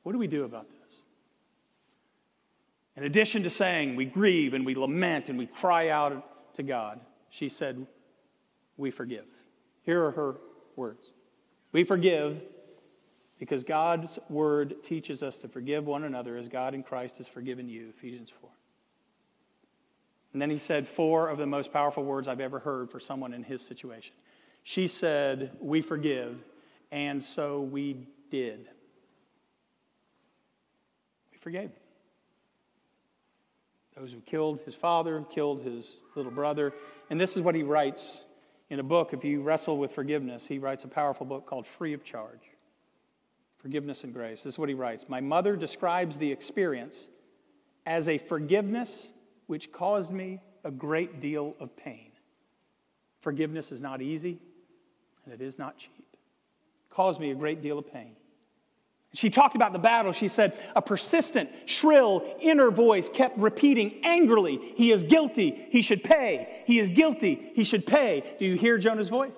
what 0.03 0.13
do 0.13 0.19
we 0.19 0.27
do 0.27 0.45
about 0.45 0.69
this? 0.69 0.79
In 2.97 3.05
addition 3.05 3.43
to 3.45 3.51
saying 3.51 3.95
we 3.95 4.07
grieve 4.07 4.55
and 4.55 4.67
we 4.67 4.75
lament 4.75 5.29
and 5.29 5.39
we 5.39 5.47
cry 5.47 5.91
out 5.91 6.55
to 6.57 6.63
God, 6.63 7.01
she 7.31 7.49
said, 7.49 7.87
We 8.77 8.91
forgive. 8.91 9.27
Here 9.85 10.05
are 10.05 10.11
her 10.11 10.37
words 10.75 11.07
We 11.73 11.85
forgive 11.85 12.43
because 13.39 13.63
God's 13.63 14.19
word 14.29 14.83
teaches 14.83 15.23
us 15.23 15.39
to 15.39 15.49
forgive 15.49 15.87
one 15.87 16.05
another 16.05 16.37
as 16.37 16.49
God 16.49 16.75
in 16.75 16.83
Christ 16.83 17.19
has 17.19 17.29
forgiven 17.29 17.69
you. 17.69 17.93
Ephesians 17.97 18.33
4. 18.41 18.51
And 20.33 20.43
then 20.43 20.51
he 20.51 20.59
said 20.59 20.87
four 20.87 21.29
of 21.29 21.39
the 21.39 21.47
most 21.47 21.73
powerful 21.73 22.05
words 22.05 22.29
I've 22.29 22.41
ever 22.41 22.59
heard 22.59 22.91
for 22.91 23.01
someone 23.01 23.33
in 23.33 23.43
his 23.43 23.63
situation. 23.63 24.15
She 24.63 24.87
said, 24.87 25.53
We 25.61 25.81
forgive, 25.81 26.37
and 26.93 27.23
so 27.25 27.63
we 27.63 28.07
did. 28.31 28.69
We 31.33 31.39
forgave. 31.39 31.71
those 33.97 34.13
who 34.13 34.21
killed 34.21 34.61
his 34.65 34.75
father, 34.75 35.25
killed 35.31 35.63
his 35.63 35.97
little 36.15 36.31
brother. 36.31 36.75
And 37.11 37.21
this 37.21 37.37
is 37.37 37.43
what 37.43 37.55
he 37.55 37.63
writes 37.63 38.23
in 38.69 38.79
a 38.79 38.83
book. 38.83 39.13
If 39.13 39.25
you 39.25 39.41
wrestle 39.41 39.79
with 39.79 39.93
forgiveness, 39.93 40.47
he 40.47 40.59
writes 40.59 40.85
a 40.85 40.89
powerful 40.89 41.25
book 41.25 41.47
called 41.47 41.67
Free 41.67 41.95
of 41.95 42.05
Charge 42.05 42.53
Forgiveness 43.57 44.05
and 44.05 44.13
Grace. 44.13 44.43
This 44.43 44.55
is 44.55 44.59
what 44.59 44.69
he 44.69 44.75
writes 44.75 45.07
My 45.09 45.21
mother 45.21 45.57
describes 45.57 46.19
the 46.19 46.31
experience 46.31 47.09
as 47.87 48.09
a 48.09 48.19
forgiveness 48.19 49.09
which 49.49 49.73
caused 49.73 50.13
me 50.13 50.41
a 50.63 50.71
great 50.71 51.21
deal 51.21 51.57
of 51.59 51.77
pain. 51.77 52.13
Forgiveness 53.21 53.73
is 53.73 53.81
not 53.81 54.01
easy, 54.01 54.39
and 55.25 55.35
it 55.35 55.41
is 55.41 55.59
not 55.59 55.77
cheap. 55.77 56.07
It 56.13 56.95
caused 56.95 57.19
me 57.19 57.33
a 57.33 57.35
great 57.35 57.61
deal 57.61 57.79
of 57.79 57.93
pain. 57.93 58.13
She 59.15 59.31
talked 59.31 59.57
about 59.57 59.73
the 59.73 59.79
battle. 59.79 60.13
She 60.13 60.29
said, 60.29 60.59
a 60.77 60.83
persistent, 60.83 61.49
shrill, 61.65 62.25
inner 62.41 62.71
voice 62.71 63.09
kept 63.09 63.39
repeating 63.39 64.01
angrily, 64.05 64.61
He 64.77 64.93
is 64.93 65.03
guilty, 65.03 65.67
he 65.71 65.83
should 65.83 66.05
pay. 66.05 66.63
He 66.67 66.79
is 66.79 66.91
guilty, 66.91 67.51
he 67.55 67.65
should 67.65 67.87
pay. 67.87 68.37
Do 68.39 68.45
you 68.45 68.57
hear 68.57 68.77
Jonah's 68.79 69.09
voice? 69.09 69.33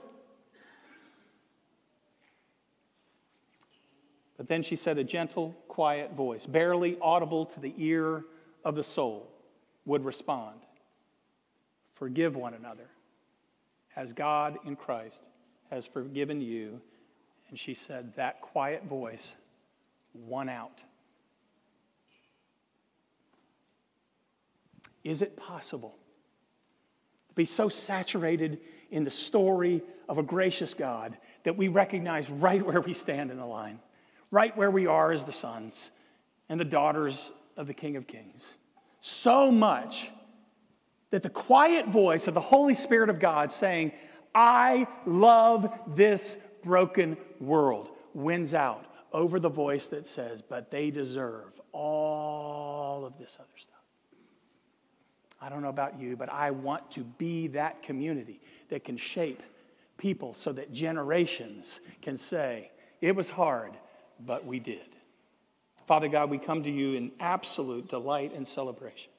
But 4.36 4.48
then 4.48 4.62
she 4.62 4.74
said, 4.74 4.98
a 4.98 5.04
gentle, 5.04 5.54
quiet 5.68 6.14
voice, 6.14 6.46
barely 6.46 6.98
audible 7.00 7.46
to 7.46 7.60
the 7.60 7.72
ear 7.76 8.24
of 8.64 8.74
the 8.74 8.82
soul, 8.82 9.29
would 9.90 10.04
respond 10.04 10.56
Forgive 12.00 12.34
one 12.34 12.54
another 12.54 12.88
as 13.94 14.14
God 14.14 14.56
in 14.64 14.74
Christ 14.74 15.22
has 15.68 15.86
forgiven 15.86 16.40
you. 16.40 16.80
And 17.50 17.58
she 17.58 17.74
said, 17.74 18.14
that 18.16 18.40
quiet 18.40 18.84
voice 18.84 19.34
won 20.14 20.48
out. 20.48 20.80
Is 25.04 25.20
it 25.20 25.36
possible 25.36 25.94
to 27.28 27.34
be 27.34 27.44
so 27.44 27.68
saturated 27.68 28.60
in 28.90 29.04
the 29.04 29.10
story 29.10 29.82
of 30.08 30.16
a 30.16 30.22
gracious 30.22 30.72
God 30.72 31.18
that 31.44 31.54
we 31.54 31.68
recognize 31.68 32.30
right 32.30 32.64
where 32.64 32.80
we 32.80 32.94
stand 32.94 33.30
in 33.30 33.36
the 33.36 33.44
line, 33.44 33.78
right 34.30 34.56
where 34.56 34.70
we 34.70 34.86
are 34.86 35.12
as 35.12 35.22
the 35.22 35.32
sons 35.32 35.90
and 36.48 36.58
the 36.58 36.64
daughters 36.64 37.30
of 37.58 37.66
the 37.66 37.74
King 37.74 37.96
of 37.96 38.06
Kings? 38.06 38.54
So 39.00 39.50
much 39.50 40.10
that 41.10 41.22
the 41.22 41.30
quiet 41.30 41.88
voice 41.88 42.28
of 42.28 42.34
the 42.34 42.40
Holy 42.40 42.74
Spirit 42.74 43.10
of 43.10 43.18
God 43.18 43.52
saying, 43.52 43.92
I 44.34 44.86
love 45.06 45.72
this 45.88 46.36
broken 46.62 47.16
world, 47.40 47.88
wins 48.14 48.54
out 48.54 48.86
over 49.12 49.40
the 49.40 49.48
voice 49.48 49.88
that 49.88 50.06
says, 50.06 50.42
but 50.42 50.70
they 50.70 50.90
deserve 50.90 51.60
all 51.72 53.04
of 53.04 53.18
this 53.18 53.36
other 53.40 53.48
stuff. 53.56 53.76
I 55.40 55.48
don't 55.48 55.62
know 55.62 55.68
about 55.68 55.98
you, 55.98 56.16
but 56.16 56.30
I 56.30 56.50
want 56.50 56.90
to 56.92 57.00
be 57.02 57.48
that 57.48 57.82
community 57.82 58.40
that 58.68 58.84
can 58.84 58.96
shape 58.96 59.42
people 59.96 60.34
so 60.34 60.52
that 60.52 60.72
generations 60.72 61.80
can 62.02 62.18
say, 62.18 62.70
it 63.00 63.16
was 63.16 63.30
hard, 63.30 63.72
but 64.24 64.44
we 64.44 64.60
did. 64.60 64.88
Father 65.90 66.06
God, 66.06 66.30
we 66.30 66.38
come 66.38 66.62
to 66.62 66.70
you 66.70 66.92
in 66.92 67.10
absolute 67.18 67.88
delight 67.88 68.32
and 68.32 68.46
celebration 68.46 69.10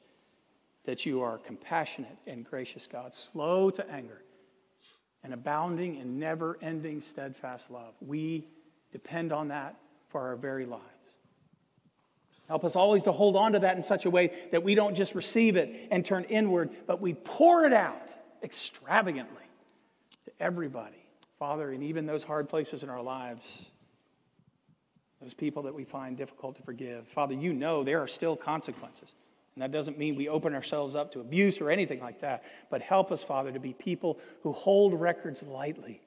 that 0.86 1.05
you 1.05 1.22
are 1.22 1.38
compassionate 1.38 2.17
and 2.26 2.45
gracious 2.45 2.88
God, 2.89 3.13
slow 3.13 3.69
to 3.72 3.91
anger, 3.91 4.22
and 5.22 5.34
abounding 5.34 5.97
in 5.97 6.17
never 6.17 6.57
ending 6.61 7.01
steadfast 7.01 7.69
love. 7.69 7.93
We 7.99 8.47
depend 8.93 9.34
on 9.34 9.49
that 9.49 9.76
for 10.07 10.22
our 10.22 10.38
very 10.38 10.65
lives. 10.65 10.86
Help 12.47 12.63
us 12.63 12.78
always 12.78 13.03
to 13.03 13.11
hold 13.11 13.36
on 13.36 13.51
to 13.51 13.59
that 13.59 13.76
in 13.76 13.84
such 13.84 14.05
a 14.05 14.09
way 14.09 14.32
that 14.53 14.63
we 14.63 14.74
don't 14.74 14.95
just 14.95 15.13
receive 15.13 15.57
it 15.57 15.89
and 15.91 16.05
turn 16.05 16.24
inward, 16.30 16.69
but 16.88 17.01
we 17.01 17.15
pour 17.15 17.65
it 17.65 17.74
out 17.74 18.07
extravagantly 18.43 19.43
to 20.24 20.32
everybody. 20.39 21.05
Father, 21.38 21.74
and 21.74 21.84
even 21.84 22.05
those 22.05 22.24
hard 22.24 22.47
places 22.47 22.82
in 22.82 22.88
our 22.88 23.01
lives, 23.01 23.70
those 25.22 25.34
people 25.34 25.63
that 25.63 25.74
we 25.74 25.84
find 25.84 26.17
difficult 26.17 26.55
to 26.55 26.63
forgive. 26.63 27.07
Father, 27.07 27.36
you 27.36 27.53
know 27.53 27.84
there 27.84 28.01
are 28.01 28.07
still 28.07 28.36
consequences. 28.36 29.13
And 29.55 29.61
that 29.61 29.72
doesn't 29.72 29.97
mean 29.97 30.15
we 30.15 30.30
open 30.30 30.55
ourselves 30.55 30.95
up 30.95 31.11
to 31.13 31.19
abuse 31.19 31.59
or 31.59 31.69
anything 31.69 31.99
like 31.99 32.22
that. 32.22 32.43
But 32.69 32.82
help 32.82 33.11
us, 33.11 33.22
Father, 33.22 33.51
to 33.51 33.59
be 33.59 33.74
people 33.74 34.17
who 34.43 34.53
hold 34.53 34.99
records 34.99 35.43
lightly 35.43 36.01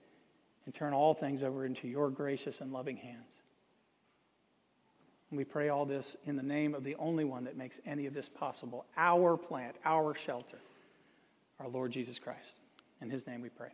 and 0.65 0.75
turn 0.75 0.95
all 0.95 1.15
things 1.15 1.43
over 1.43 1.67
into 1.67 1.87
your 1.87 2.11
gracious 2.11 2.61
and 2.61 2.73
loving 2.73 2.97
hands. 2.97 3.43
And 5.31 5.37
we 5.39 5.45
pray 5.45 5.69
all 5.69 5.85
this 5.85 6.17
in 6.25 6.37
the 6.37 6.43
name 6.43 6.75
of 6.75 6.85
the 6.85 6.95
only 6.97 7.25
one 7.25 7.45
that 7.45 7.57
makes 7.57 7.81
any 7.85 8.07
of 8.07 8.15
this 8.15 8.29
possible 8.29 8.87
our 8.97 9.37
plant, 9.37 9.77
our 9.85 10.15
shelter, 10.15 10.59
our 11.61 11.69
Lord 11.69 11.93
Jesus 11.93 12.19
Christ. 12.19 12.61
In 13.03 13.11
his 13.11 13.27
name 13.27 13.43
we 13.43 13.51
pray. 13.51 13.71